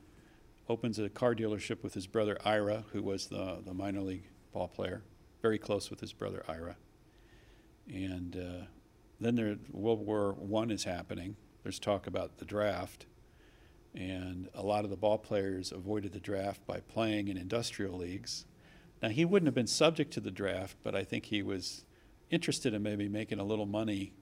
opens 0.68 0.99
a 0.99 1.09
car 1.09 1.34
dealership 1.34 1.82
with 1.82 1.95
his 1.95 2.07
brother 2.07 2.36
Ira, 2.45 2.84
who 2.93 3.03
was 3.03 3.26
the, 3.26 3.59
the 3.64 3.74
minor 3.74 4.01
league 4.01 4.24
ball 4.53 4.68
player, 4.68 5.03
very 5.41 5.59
close 5.59 5.91
with 5.91 6.01
his 6.01 6.12
brother 6.12 6.43
Ira. 6.49 6.76
And 7.89 8.36
uh, 8.36 8.64
then 9.20 9.34
there, 9.34 9.57
World 9.70 10.05
War 10.05 10.32
One 10.32 10.70
is 10.70 10.84
happening. 10.84 11.36
There's 11.62 11.78
talk 11.78 12.07
about 12.07 12.39
the 12.39 12.45
draft, 12.45 13.07
and 13.95 14.49
a 14.55 14.62
lot 14.62 14.84
of 14.84 14.91
the 14.91 14.97
ball 14.97 15.18
players 15.18 15.70
avoided 15.70 16.12
the 16.12 16.20
draft 16.20 16.66
by 16.66 16.80
playing 16.80 17.28
in 17.28 17.36
industrial 17.36 17.97
leagues. 17.97 18.47
Now 19.03 19.11
he 19.11 19.24
wouldn't 19.24 19.47
have 19.47 19.55
been 19.55 19.66
subject 19.66 20.12
to 20.14 20.20
the 20.20 20.30
draft, 20.30 20.76
but 20.82 20.95
I 20.95 21.05
think 21.05 21.26
he 21.26 21.43
was 21.43 21.84
interested 22.30 22.74
in 22.74 22.82
maybe 22.82 23.09
making 23.09 23.39
a 23.39 23.45
little 23.45 23.66
money 23.66 24.12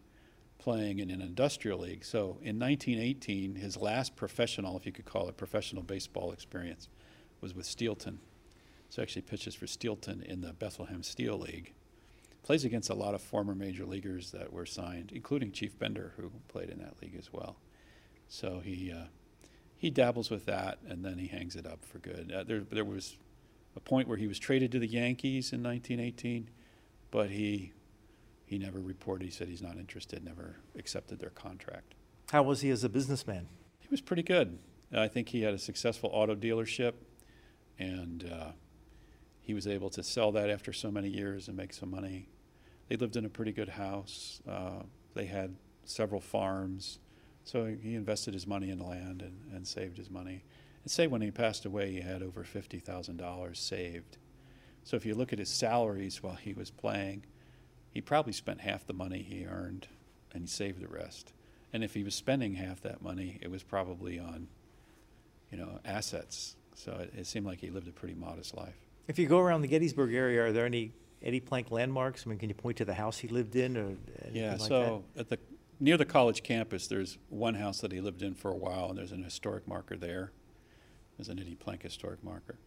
playing 0.58 0.98
in 0.98 1.10
an 1.10 1.20
industrial 1.20 1.80
league. 1.80 2.04
So 2.04 2.38
in 2.42 2.58
1918, 2.58 3.56
his 3.56 3.76
last 3.76 4.16
professional, 4.16 4.76
if 4.76 4.86
you 4.86 4.92
could 4.92 5.04
call 5.04 5.28
it 5.28 5.36
professional 5.36 5.82
baseball 5.82 6.32
experience, 6.32 6.88
was 7.40 7.54
with 7.54 7.66
Steelton. 7.66 8.18
So 8.88 9.02
actually 9.02 9.22
pitches 9.22 9.54
for 9.54 9.66
Steelton 9.66 10.22
in 10.22 10.40
the 10.40 10.52
Bethlehem 10.52 11.02
Steel 11.02 11.38
League. 11.38 11.74
Plays 12.42 12.64
against 12.64 12.90
a 12.90 12.94
lot 12.94 13.14
of 13.14 13.20
former 13.20 13.54
major 13.54 13.84
leaguers 13.84 14.30
that 14.30 14.52
were 14.52 14.66
signed, 14.66 15.10
including 15.12 15.50
Chief 15.50 15.76
Bender, 15.78 16.12
who 16.16 16.30
played 16.48 16.70
in 16.70 16.78
that 16.78 16.94
league 17.02 17.16
as 17.18 17.32
well. 17.32 17.56
So 18.28 18.60
he 18.64 18.92
uh, 18.92 19.06
he 19.76 19.90
dabbles 19.90 20.30
with 20.30 20.46
that, 20.46 20.78
and 20.88 21.04
then 21.04 21.18
he 21.18 21.26
hangs 21.26 21.56
it 21.56 21.66
up 21.66 21.84
for 21.84 21.98
good. 21.98 22.32
Uh, 22.32 22.44
there 22.44 22.60
there 22.60 22.84
was 22.84 23.16
a 23.74 23.80
point 23.80 24.08
where 24.08 24.16
he 24.16 24.26
was 24.26 24.38
traded 24.38 24.72
to 24.72 24.78
the 24.78 24.86
Yankees 24.86 25.52
in 25.52 25.62
1918, 25.62 26.48
but 27.10 27.30
he 27.30 27.72
he 28.46 28.58
never 28.58 28.80
reported. 28.80 29.24
He 29.24 29.30
said 29.30 29.48
he's 29.48 29.60
not 29.60 29.76
interested, 29.76 30.24
never 30.24 30.56
accepted 30.78 31.18
their 31.18 31.30
contract. 31.30 31.94
How 32.30 32.42
was 32.42 32.60
he 32.60 32.70
as 32.70 32.84
a 32.84 32.88
businessman? 32.88 33.48
He 33.80 33.88
was 33.90 34.00
pretty 34.00 34.22
good. 34.22 34.58
I 34.94 35.08
think 35.08 35.28
he 35.28 35.42
had 35.42 35.52
a 35.52 35.58
successful 35.58 36.10
auto 36.12 36.34
dealership, 36.34 36.94
and 37.78 38.30
uh, 38.32 38.52
he 39.40 39.52
was 39.52 39.66
able 39.66 39.90
to 39.90 40.02
sell 40.02 40.32
that 40.32 40.48
after 40.48 40.72
so 40.72 40.90
many 40.90 41.08
years 41.08 41.48
and 41.48 41.56
make 41.56 41.72
some 41.72 41.90
money. 41.90 42.28
They 42.88 42.96
lived 42.96 43.16
in 43.16 43.24
a 43.24 43.28
pretty 43.28 43.52
good 43.52 43.70
house. 43.70 44.40
Uh, 44.48 44.84
they 45.14 45.26
had 45.26 45.56
several 45.84 46.20
farms. 46.20 47.00
So 47.44 47.66
he 47.66 47.94
invested 47.94 48.34
his 48.34 48.46
money 48.46 48.70
in 48.70 48.78
land 48.78 49.22
and, 49.22 49.40
and 49.52 49.66
saved 49.66 49.98
his 49.98 50.10
money. 50.10 50.44
And 50.82 50.90
say 50.90 51.06
when 51.06 51.20
he 51.20 51.30
passed 51.30 51.64
away, 51.64 51.92
he 51.92 52.00
had 52.00 52.22
over 52.22 52.44
$50,000 52.44 53.56
saved. 53.56 54.18
So 54.84 54.96
if 54.96 55.04
you 55.04 55.14
look 55.14 55.32
at 55.32 55.40
his 55.40 55.48
salaries 55.48 56.22
while 56.22 56.36
he 56.36 56.52
was 56.52 56.70
playing, 56.70 57.24
he 57.96 58.02
probably 58.02 58.32
spent 58.34 58.60
half 58.60 58.86
the 58.86 58.92
money 58.92 59.22
he 59.22 59.46
earned 59.46 59.88
and 60.30 60.42
he 60.42 60.46
saved 60.46 60.82
the 60.82 60.86
rest. 60.86 61.32
And 61.72 61.82
if 61.82 61.94
he 61.94 62.04
was 62.04 62.14
spending 62.14 62.56
half 62.56 62.82
that 62.82 63.00
money, 63.00 63.38
it 63.40 63.50
was 63.50 63.62
probably 63.62 64.18
on, 64.18 64.48
you 65.50 65.56
know, 65.56 65.80
assets. 65.82 66.56
So 66.74 66.92
it, 66.92 67.14
it 67.16 67.26
seemed 67.26 67.46
like 67.46 67.62
he 67.62 67.70
lived 67.70 67.88
a 67.88 67.92
pretty 67.92 68.12
modest 68.12 68.54
life. 68.54 68.76
If 69.08 69.18
you 69.18 69.26
go 69.26 69.38
around 69.38 69.62
the 69.62 69.68
Gettysburg 69.68 70.12
area, 70.12 70.44
are 70.44 70.52
there 70.52 70.66
any 70.66 70.92
Eddie 71.22 71.40
Plank 71.40 71.70
landmarks? 71.70 72.24
I 72.26 72.28
mean, 72.28 72.38
can 72.38 72.50
you 72.50 72.54
point 72.54 72.76
to 72.76 72.84
the 72.84 72.92
house 72.92 73.16
he 73.16 73.28
lived 73.28 73.56
in 73.56 73.78
or 73.78 73.86
anything 73.86 74.34
Yeah, 74.34 74.56
like 74.58 74.68
so 74.68 75.04
at 75.16 75.30
the 75.30 75.38
near 75.80 75.96
the 75.96 76.04
college 76.04 76.42
campus, 76.42 76.88
there's 76.88 77.16
one 77.30 77.54
house 77.54 77.80
that 77.80 77.92
he 77.92 78.02
lived 78.02 78.20
in 78.20 78.34
for 78.34 78.50
a 78.50 78.56
while, 78.56 78.90
and 78.90 78.98
there's 78.98 79.12
an 79.12 79.24
historic 79.24 79.66
marker 79.66 79.96
there. 79.96 80.32
There's 81.16 81.30
an 81.30 81.38
Eddie 81.38 81.54
Plank 81.54 81.82
historic 81.82 82.22
marker. 82.22 82.58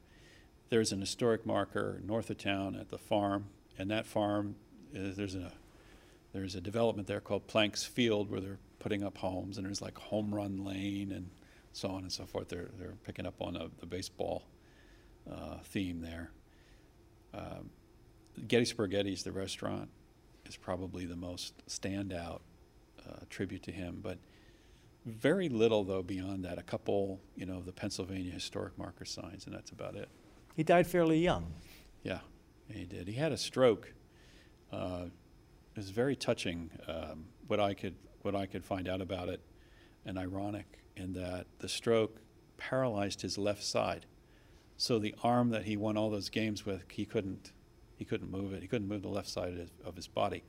There's 0.69 0.91
an 0.91 1.01
historic 1.01 1.45
marker 1.45 2.01
north 2.03 2.31
of 2.31 2.39
town 2.39 2.75
at 2.75 2.89
the 2.89 2.97
farm, 2.97 3.49
and 3.77 3.91
that 3.91 4.07
farm 4.07 4.55
is, 4.93 5.15
there's 5.15 5.35
a 5.35 5.51
there's 6.33 6.55
a 6.55 6.61
development 6.61 7.07
there 7.07 7.19
called 7.19 7.47
Plank's 7.47 7.83
Field 7.83 8.29
where 8.29 8.39
they're 8.39 8.59
putting 8.79 9.03
up 9.03 9.17
homes, 9.17 9.57
and 9.57 9.65
there's 9.65 9.81
like 9.81 9.97
Home 9.97 10.33
Run 10.33 10.63
Lane 10.63 11.11
and 11.11 11.29
so 11.73 11.89
on 11.89 12.03
and 12.03 12.11
so 12.11 12.25
forth. 12.25 12.49
They're 12.49 12.69
they're 12.77 12.95
picking 13.03 13.25
up 13.25 13.41
on 13.41 13.55
a, 13.55 13.69
the 13.79 13.85
baseball 13.85 14.43
uh, 15.29 15.57
theme 15.63 16.01
there. 16.01 16.31
Um, 17.33 17.69
Gettysburg 18.47 18.93
Eddie's, 18.93 19.23
the 19.23 19.31
restaurant, 19.31 19.89
is 20.45 20.55
probably 20.55 21.05
the 21.05 21.15
most 21.15 21.53
standout 21.67 22.39
uh, 23.07 23.17
tribute 23.29 23.63
to 23.63 23.71
him. 23.71 23.99
But 24.01 24.17
very 25.05 25.49
little, 25.49 25.83
though, 25.83 26.03
beyond 26.03 26.45
that. 26.45 26.57
A 26.57 26.63
couple, 26.63 27.19
you 27.35 27.45
know, 27.45 27.61
the 27.61 27.71
Pennsylvania 27.71 28.31
historic 28.31 28.77
marker 28.77 29.05
signs, 29.05 29.45
and 29.45 29.53
that's 29.53 29.71
about 29.71 29.95
it. 29.95 30.09
He 30.55 30.63
died 30.63 30.87
fairly 30.87 31.19
young. 31.19 31.53
Yeah, 32.03 32.19
he 32.71 32.85
did. 32.85 33.07
He 33.07 33.13
had 33.13 33.31
a 33.31 33.37
stroke. 33.37 33.93
Uh, 34.71 35.05
it 35.75 35.77
was 35.77 35.89
very 35.89 36.15
touching. 36.15 36.71
Um, 36.87 37.25
what 37.47 37.59
I 37.59 37.73
could 37.73 37.95
what 38.21 38.35
I 38.35 38.45
could 38.45 38.65
find 38.65 38.87
out 38.87 39.01
about 39.01 39.29
it, 39.29 39.41
and 40.05 40.17
ironic 40.17 40.83
in 40.95 41.13
that 41.13 41.47
the 41.59 41.69
stroke 41.69 42.19
paralyzed 42.57 43.21
his 43.21 43.37
left 43.37 43.63
side. 43.63 44.05
So 44.77 44.99
the 44.99 45.15
arm 45.23 45.49
that 45.49 45.63
he 45.63 45.77
won 45.77 45.97
all 45.97 46.09
those 46.09 46.29
games 46.29 46.65
with, 46.65 46.83
he 46.91 47.05
couldn't 47.05 47.51
he 47.97 48.05
couldn't 48.05 48.31
move 48.31 48.53
it. 48.53 48.61
He 48.61 48.67
couldn't 48.67 48.87
move 48.87 49.01
the 49.01 49.09
left 49.09 49.27
side 49.27 49.49
of 49.49 49.57
his, 49.57 49.71
of 49.83 49.95
his 49.95 50.07
body. 50.07 50.43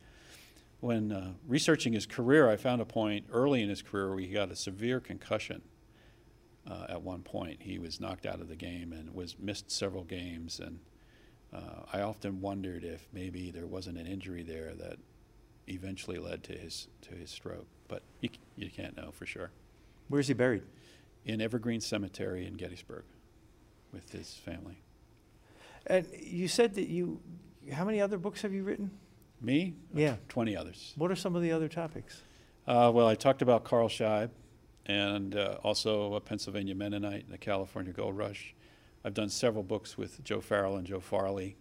When 0.78 1.12
uh, 1.12 1.32
researching 1.46 1.92
his 1.92 2.06
career, 2.06 2.48
I 2.48 2.56
found 2.56 2.80
a 2.80 2.86
point 2.86 3.26
early 3.32 3.60
in 3.60 3.68
his 3.68 3.82
career 3.82 4.08
where 4.08 4.20
he 4.20 4.28
got 4.28 4.50
a 4.50 4.56
severe 4.56 5.00
concussion. 5.00 5.62
Uh, 6.66 6.86
at 6.88 7.02
one 7.02 7.22
point, 7.22 7.62
he 7.62 7.78
was 7.78 8.00
knocked 8.00 8.24
out 8.24 8.40
of 8.40 8.48
the 8.48 8.56
game 8.56 8.92
and 8.92 9.12
was 9.12 9.36
missed 9.38 9.70
several 9.70 10.04
games. 10.04 10.60
And 10.60 10.78
uh, 11.52 11.82
I 11.92 12.00
often 12.00 12.40
wondered 12.40 12.84
if 12.84 13.08
maybe 13.12 13.50
there 13.50 13.66
wasn't 13.66 13.98
an 13.98 14.06
injury 14.06 14.42
there 14.42 14.74
that 14.74 14.98
eventually 15.66 16.18
led 16.18 16.42
to 16.44 16.52
his 16.52 16.88
to 17.02 17.14
his 17.14 17.30
stroke. 17.30 17.66
But 17.88 18.02
you, 18.20 18.30
you 18.56 18.70
can't 18.70 18.96
know 18.96 19.10
for 19.10 19.26
sure. 19.26 19.50
Where's 20.08 20.28
he 20.28 20.34
buried? 20.34 20.62
In 21.24 21.40
Evergreen 21.40 21.80
Cemetery 21.80 22.46
in 22.46 22.54
Gettysburg, 22.54 23.04
with 23.92 24.10
his 24.12 24.34
family. 24.34 24.78
And 25.86 26.06
you 26.18 26.48
said 26.48 26.74
that 26.74 26.88
you, 26.88 27.20
how 27.72 27.84
many 27.84 28.00
other 28.00 28.18
books 28.18 28.42
have 28.42 28.52
you 28.52 28.62
written? 28.62 28.90
Me? 29.40 29.74
Yeah. 29.94 30.16
Twenty 30.28 30.56
others. 30.56 30.92
What 30.96 31.10
are 31.10 31.16
some 31.16 31.36
of 31.36 31.42
the 31.42 31.52
other 31.52 31.68
topics? 31.68 32.22
Uh, 32.66 32.90
well, 32.94 33.06
I 33.06 33.14
talked 33.14 33.42
about 33.42 33.64
Carl 33.64 33.88
Scheib 33.88 34.30
and 34.86 35.34
uh, 35.34 35.58
also 35.62 36.14
a 36.14 36.20
Pennsylvania 36.20 36.74
Mennonite 36.74 37.24
and 37.24 37.32
the 37.32 37.38
California 37.38 37.92
Gold 37.92 38.16
Rush. 38.16 38.54
I've 39.02 39.14
done 39.14 39.30
several 39.30 39.62
books 39.62 39.96
with 39.96 40.22
Joe 40.24 40.42
Farrell 40.42 40.76
and 40.76 40.86
Joe 40.86 41.00
Farley, 41.00 41.56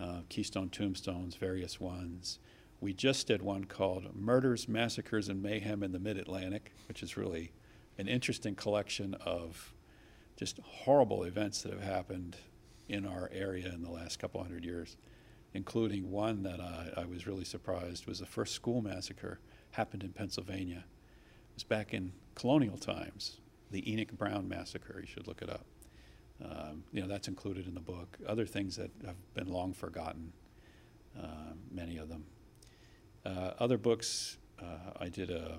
uh, 0.00 0.22
Keystone 0.28 0.68
Tombstones, 0.68 1.36
various 1.36 1.78
ones. 1.78 2.40
We 2.80 2.92
just 2.92 3.28
did 3.28 3.40
one 3.40 3.66
called 3.66 4.16
Murders, 4.16 4.68
Massacres, 4.68 5.28
and 5.28 5.40
Mayhem 5.40 5.84
in 5.84 5.92
the 5.92 6.00
Mid 6.00 6.18
Atlantic, 6.18 6.72
which 6.88 7.04
is 7.04 7.16
really 7.16 7.52
an 7.98 8.08
interesting 8.08 8.56
collection 8.56 9.14
of 9.14 9.74
just 10.36 10.58
horrible 10.58 11.22
events 11.22 11.62
that 11.62 11.72
have 11.72 11.82
happened 11.82 12.36
in 12.88 13.06
our 13.06 13.30
area 13.32 13.68
in 13.72 13.82
the 13.82 13.90
last 13.90 14.18
couple 14.18 14.42
hundred 14.42 14.64
years, 14.64 14.96
including 15.54 16.10
one 16.10 16.42
that 16.42 16.60
I, 16.60 16.90
I 16.96 17.04
was 17.04 17.28
really 17.28 17.44
surprised 17.44 18.06
was 18.06 18.18
the 18.18 18.26
first 18.26 18.54
school 18.54 18.82
massacre 18.82 19.38
happened 19.70 20.02
in 20.02 20.10
Pennsylvania. 20.10 20.84
It 21.50 21.54
was 21.54 21.64
back 21.64 21.94
in 21.94 22.12
colonial 22.34 22.76
times, 22.76 23.38
the 23.70 23.90
Enoch 23.90 24.12
Brown 24.18 24.48
massacre. 24.48 24.98
You 25.00 25.06
should 25.06 25.28
look 25.28 25.42
it 25.42 25.48
up. 25.48 25.64
Um, 26.44 26.84
you 26.92 27.00
know 27.00 27.08
that's 27.08 27.28
included 27.28 27.66
in 27.66 27.74
the 27.74 27.80
book. 27.80 28.18
Other 28.26 28.46
things 28.46 28.76
that 28.76 28.90
have 29.04 29.16
been 29.34 29.48
long 29.48 29.72
forgotten, 29.72 30.32
uh, 31.18 31.54
many 31.70 31.96
of 31.96 32.08
them. 32.08 32.24
Uh, 33.24 33.52
other 33.58 33.78
books, 33.78 34.38
uh, 34.60 34.92
I 35.00 35.08
did 35.08 35.30
a 35.30 35.58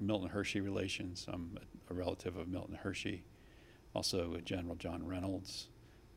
Milton 0.00 0.28
Hershey 0.28 0.60
relations. 0.60 1.26
I'm 1.28 1.58
a, 1.90 1.92
a 1.92 1.96
relative 1.96 2.36
of 2.36 2.48
Milton 2.48 2.76
Hershey. 2.76 3.24
Also, 3.94 4.34
a 4.34 4.40
General 4.40 4.76
John 4.76 5.06
Reynolds, 5.06 5.68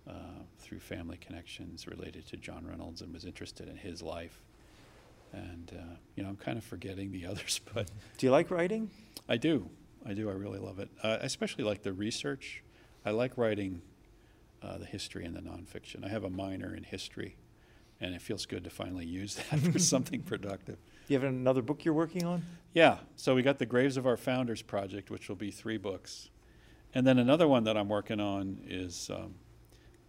uh, 0.07 0.13
through 0.59 0.79
family 0.79 1.17
connections 1.17 1.87
related 1.87 2.27
to 2.27 2.37
John 2.37 2.65
Reynolds, 2.65 3.01
and 3.01 3.13
was 3.13 3.25
interested 3.25 3.67
in 3.67 3.75
his 3.75 4.01
life. 4.01 4.41
And 5.33 5.71
uh, 5.75 5.95
you 6.15 6.23
know, 6.23 6.29
I'm 6.29 6.37
kind 6.37 6.57
of 6.57 6.63
forgetting 6.63 7.11
the 7.11 7.25
others, 7.31 7.59
but 7.73 7.89
Do 8.17 8.25
you 8.25 8.31
like 8.31 8.51
writing? 8.51 8.91
I 9.27 9.37
do. 9.37 9.69
I 10.05 10.13
do. 10.13 10.29
I 10.29 10.33
really 10.33 10.59
love 10.59 10.79
it. 10.79 10.89
Uh, 11.03 11.17
I 11.21 11.25
especially 11.25 11.63
like 11.63 11.81
the 11.81 11.91
research. 11.91 12.63
I 13.03 13.11
like 13.11 13.37
writing 13.37 13.81
uh, 14.65 14.77
the 14.77 14.85
history 14.85 15.25
and 15.25 15.35
the 15.35 15.41
nonfiction. 15.41 16.05
I 16.05 16.09
have 16.09 16.23
a 16.23 16.29
minor 16.29 16.73
in 16.75 16.83
history, 16.83 17.37
and 17.99 18.15
it 18.15 18.21
feels 18.21 18.45
good 18.45 18.63
to 18.63 18.69
finally 18.69 19.05
use 19.05 19.35
that 19.51 19.59
for 19.59 19.79
something 19.79 20.21
productive. 20.23 20.77
You 21.07 21.19
have 21.19 21.23
another 21.23 21.61
book 21.61 21.85
you're 21.85 21.93
working 21.93 22.25
on? 22.25 22.43
Yeah. 22.73 22.97
So 23.15 23.35
we 23.35 23.43
got 23.43 23.59
the 23.59 23.65
Graves 23.65 23.97
of 23.97 24.07
Our 24.07 24.17
Founders 24.17 24.61
project, 24.61 25.11
which 25.11 25.29
will 25.29 25.35
be 25.35 25.51
three 25.51 25.77
books, 25.77 26.29
and 26.93 27.05
then 27.05 27.19
another 27.19 27.47
one 27.47 27.65
that 27.65 27.77
I'm 27.77 27.89
working 27.89 28.19
on 28.19 28.59
is 28.67 29.09
um, 29.13 29.35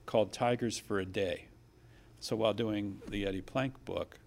called 0.07 0.33
Tigers 0.33 0.79
for 0.79 0.99
a 0.99 1.05
Day. 1.05 1.47
So 2.21 2.37
while 2.37 2.55
doing 2.55 3.03
the 3.09 3.27
Eddie 3.27 3.43
Plank 3.43 3.85
book, 3.85 4.19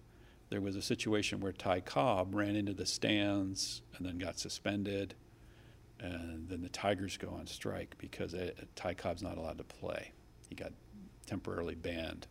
there 0.50 0.60
was 0.60 0.76
a 0.76 0.82
situation 0.82 1.40
where 1.40 1.52
Ty 1.52 1.80
Cobb 1.80 2.34
ran 2.34 2.56
into 2.56 2.74
the 2.74 2.86
stands 2.86 3.82
and 3.96 4.06
then 4.06 4.18
got 4.18 4.38
suspended, 4.38 5.14
and 5.98 6.48
then 6.48 6.62
the 6.62 6.68
Tigers 6.68 7.16
go 7.16 7.28
on 7.30 7.46
strike 7.46 7.96
because 7.98 8.34
uh, 8.34 8.50
Ty 8.74 8.94
Cobb's 8.94 9.22
not 9.22 9.38
allowed 9.38 9.58
to 9.58 9.64
play. 9.64 10.12
He 10.50 10.54
got 10.54 10.72
temporarily 11.26 11.74
banned. 11.74 12.26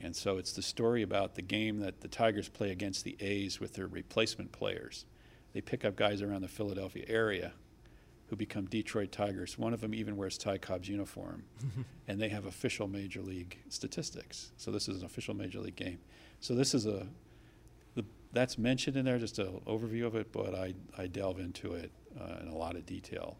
And 0.00 0.14
so 0.14 0.36
it's 0.36 0.52
the 0.52 0.62
story 0.62 1.02
about 1.02 1.34
the 1.34 1.42
game 1.42 1.80
that 1.80 2.02
the 2.02 2.08
Tigers 2.08 2.48
play 2.48 2.70
against 2.70 3.04
the 3.04 3.16
A's 3.20 3.58
with 3.58 3.72
their 3.72 3.86
replacement 3.86 4.52
players. 4.52 5.06
They 5.54 5.60
pick 5.60 5.84
up 5.84 5.96
guys 5.96 6.20
around 6.20 6.42
the 6.42 6.48
Philadelphia 6.48 7.04
area 7.08 7.52
who 8.28 8.36
become 8.36 8.66
Detroit 8.66 9.10
Tigers. 9.10 9.58
One 9.58 9.72
of 9.72 9.80
them 9.80 9.94
even 9.94 10.16
wears 10.16 10.36
Ty 10.36 10.58
Cobb's 10.58 10.88
uniform, 10.88 11.44
and 12.08 12.20
they 12.20 12.28
have 12.28 12.44
official 12.44 12.86
major 12.86 13.22
league 13.22 13.58
statistics. 13.70 14.52
So 14.56 14.70
this 14.70 14.88
is 14.88 15.00
an 15.00 15.06
official 15.06 15.34
major 15.34 15.60
league 15.60 15.76
game. 15.76 15.98
So 16.40 16.54
this 16.54 16.74
is 16.74 16.86
a 16.86 17.06
the, 17.94 18.04
that's 18.32 18.58
mentioned 18.58 18.96
in 18.96 19.04
there, 19.04 19.18
just 19.18 19.38
an 19.38 19.60
overview 19.66 20.06
of 20.06 20.14
it, 20.14 20.30
but 20.30 20.54
I, 20.54 20.74
I 20.96 21.06
delve 21.06 21.40
into 21.40 21.72
it 21.72 21.90
uh, 22.20 22.36
in 22.42 22.48
a 22.48 22.56
lot 22.56 22.76
of 22.76 22.84
detail. 22.86 23.38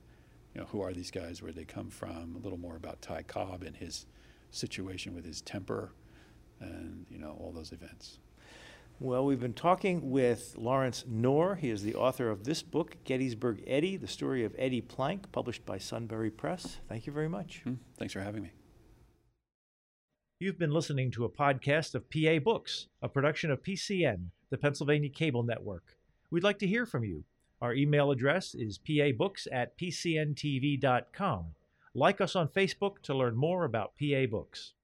You 0.58 0.64
know, 0.64 0.70
who 0.72 0.80
are 0.80 0.92
these 0.92 1.12
guys? 1.12 1.40
Where 1.40 1.52
they 1.52 1.64
come 1.64 1.88
from? 1.88 2.34
A 2.34 2.42
little 2.42 2.58
more 2.58 2.74
about 2.74 3.00
Ty 3.00 3.22
Cobb 3.22 3.62
and 3.62 3.76
his 3.76 4.06
situation 4.50 5.14
with 5.14 5.24
his 5.24 5.40
temper, 5.40 5.92
and 6.58 7.06
you 7.08 7.16
know 7.16 7.36
all 7.38 7.52
those 7.52 7.70
events. 7.70 8.18
Well, 8.98 9.24
we've 9.24 9.38
been 9.38 9.52
talking 9.54 10.10
with 10.10 10.56
Lawrence 10.58 11.04
Knorr. 11.06 11.54
He 11.54 11.70
is 11.70 11.84
the 11.84 11.94
author 11.94 12.28
of 12.28 12.42
this 12.42 12.64
book, 12.64 12.96
Gettysburg 13.04 13.62
Eddie, 13.68 13.96
the 13.96 14.08
story 14.08 14.44
of 14.44 14.52
Eddie 14.58 14.80
Plank, 14.80 15.30
published 15.30 15.64
by 15.64 15.78
Sunbury 15.78 16.28
Press. 16.28 16.80
Thank 16.88 17.06
you 17.06 17.12
very 17.12 17.28
much. 17.28 17.60
Hmm, 17.62 17.74
Thanks 17.96 18.12
for 18.12 18.20
having 18.20 18.42
me. 18.42 18.50
You've 20.40 20.58
been 20.58 20.72
listening 20.72 21.12
to 21.12 21.24
a 21.24 21.28
podcast 21.28 21.94
of 21.94 22.10
PA 22.10 22.40
Books, 22.42 22.88
a 23.00 23.08
production 23.08 23.52
of 23.52 23.62
PCN, 23.62 24.30
the 24.50 24.58
Pennsylvania 24.58 25.08
Cable 25.08 25.44
Network. 25.44 25.96
We'd 26.32 26.42
like 26.42 26.58
to 26.58 26.66
hear 26.66 26.84
from 26.84 27.04
you. 27.04 27.22
Our 27.60 27.74
email 27.74 28.10
address 28.10 28.54
is 28.54 28.78
pabooks 28.78 29.46
at 29.50 29.76
pcntv.com. 29.76 31.46
Like 31.94 32.20
us 32.20 32.36
on 32.36 32.48
Facebook 32.48 33.02
to 33.02 33.14
learn 33.14 33.36
more 33.36 33.64
about 33.64 33.94
PA 33.98 34.26
Books. 34.30 34.74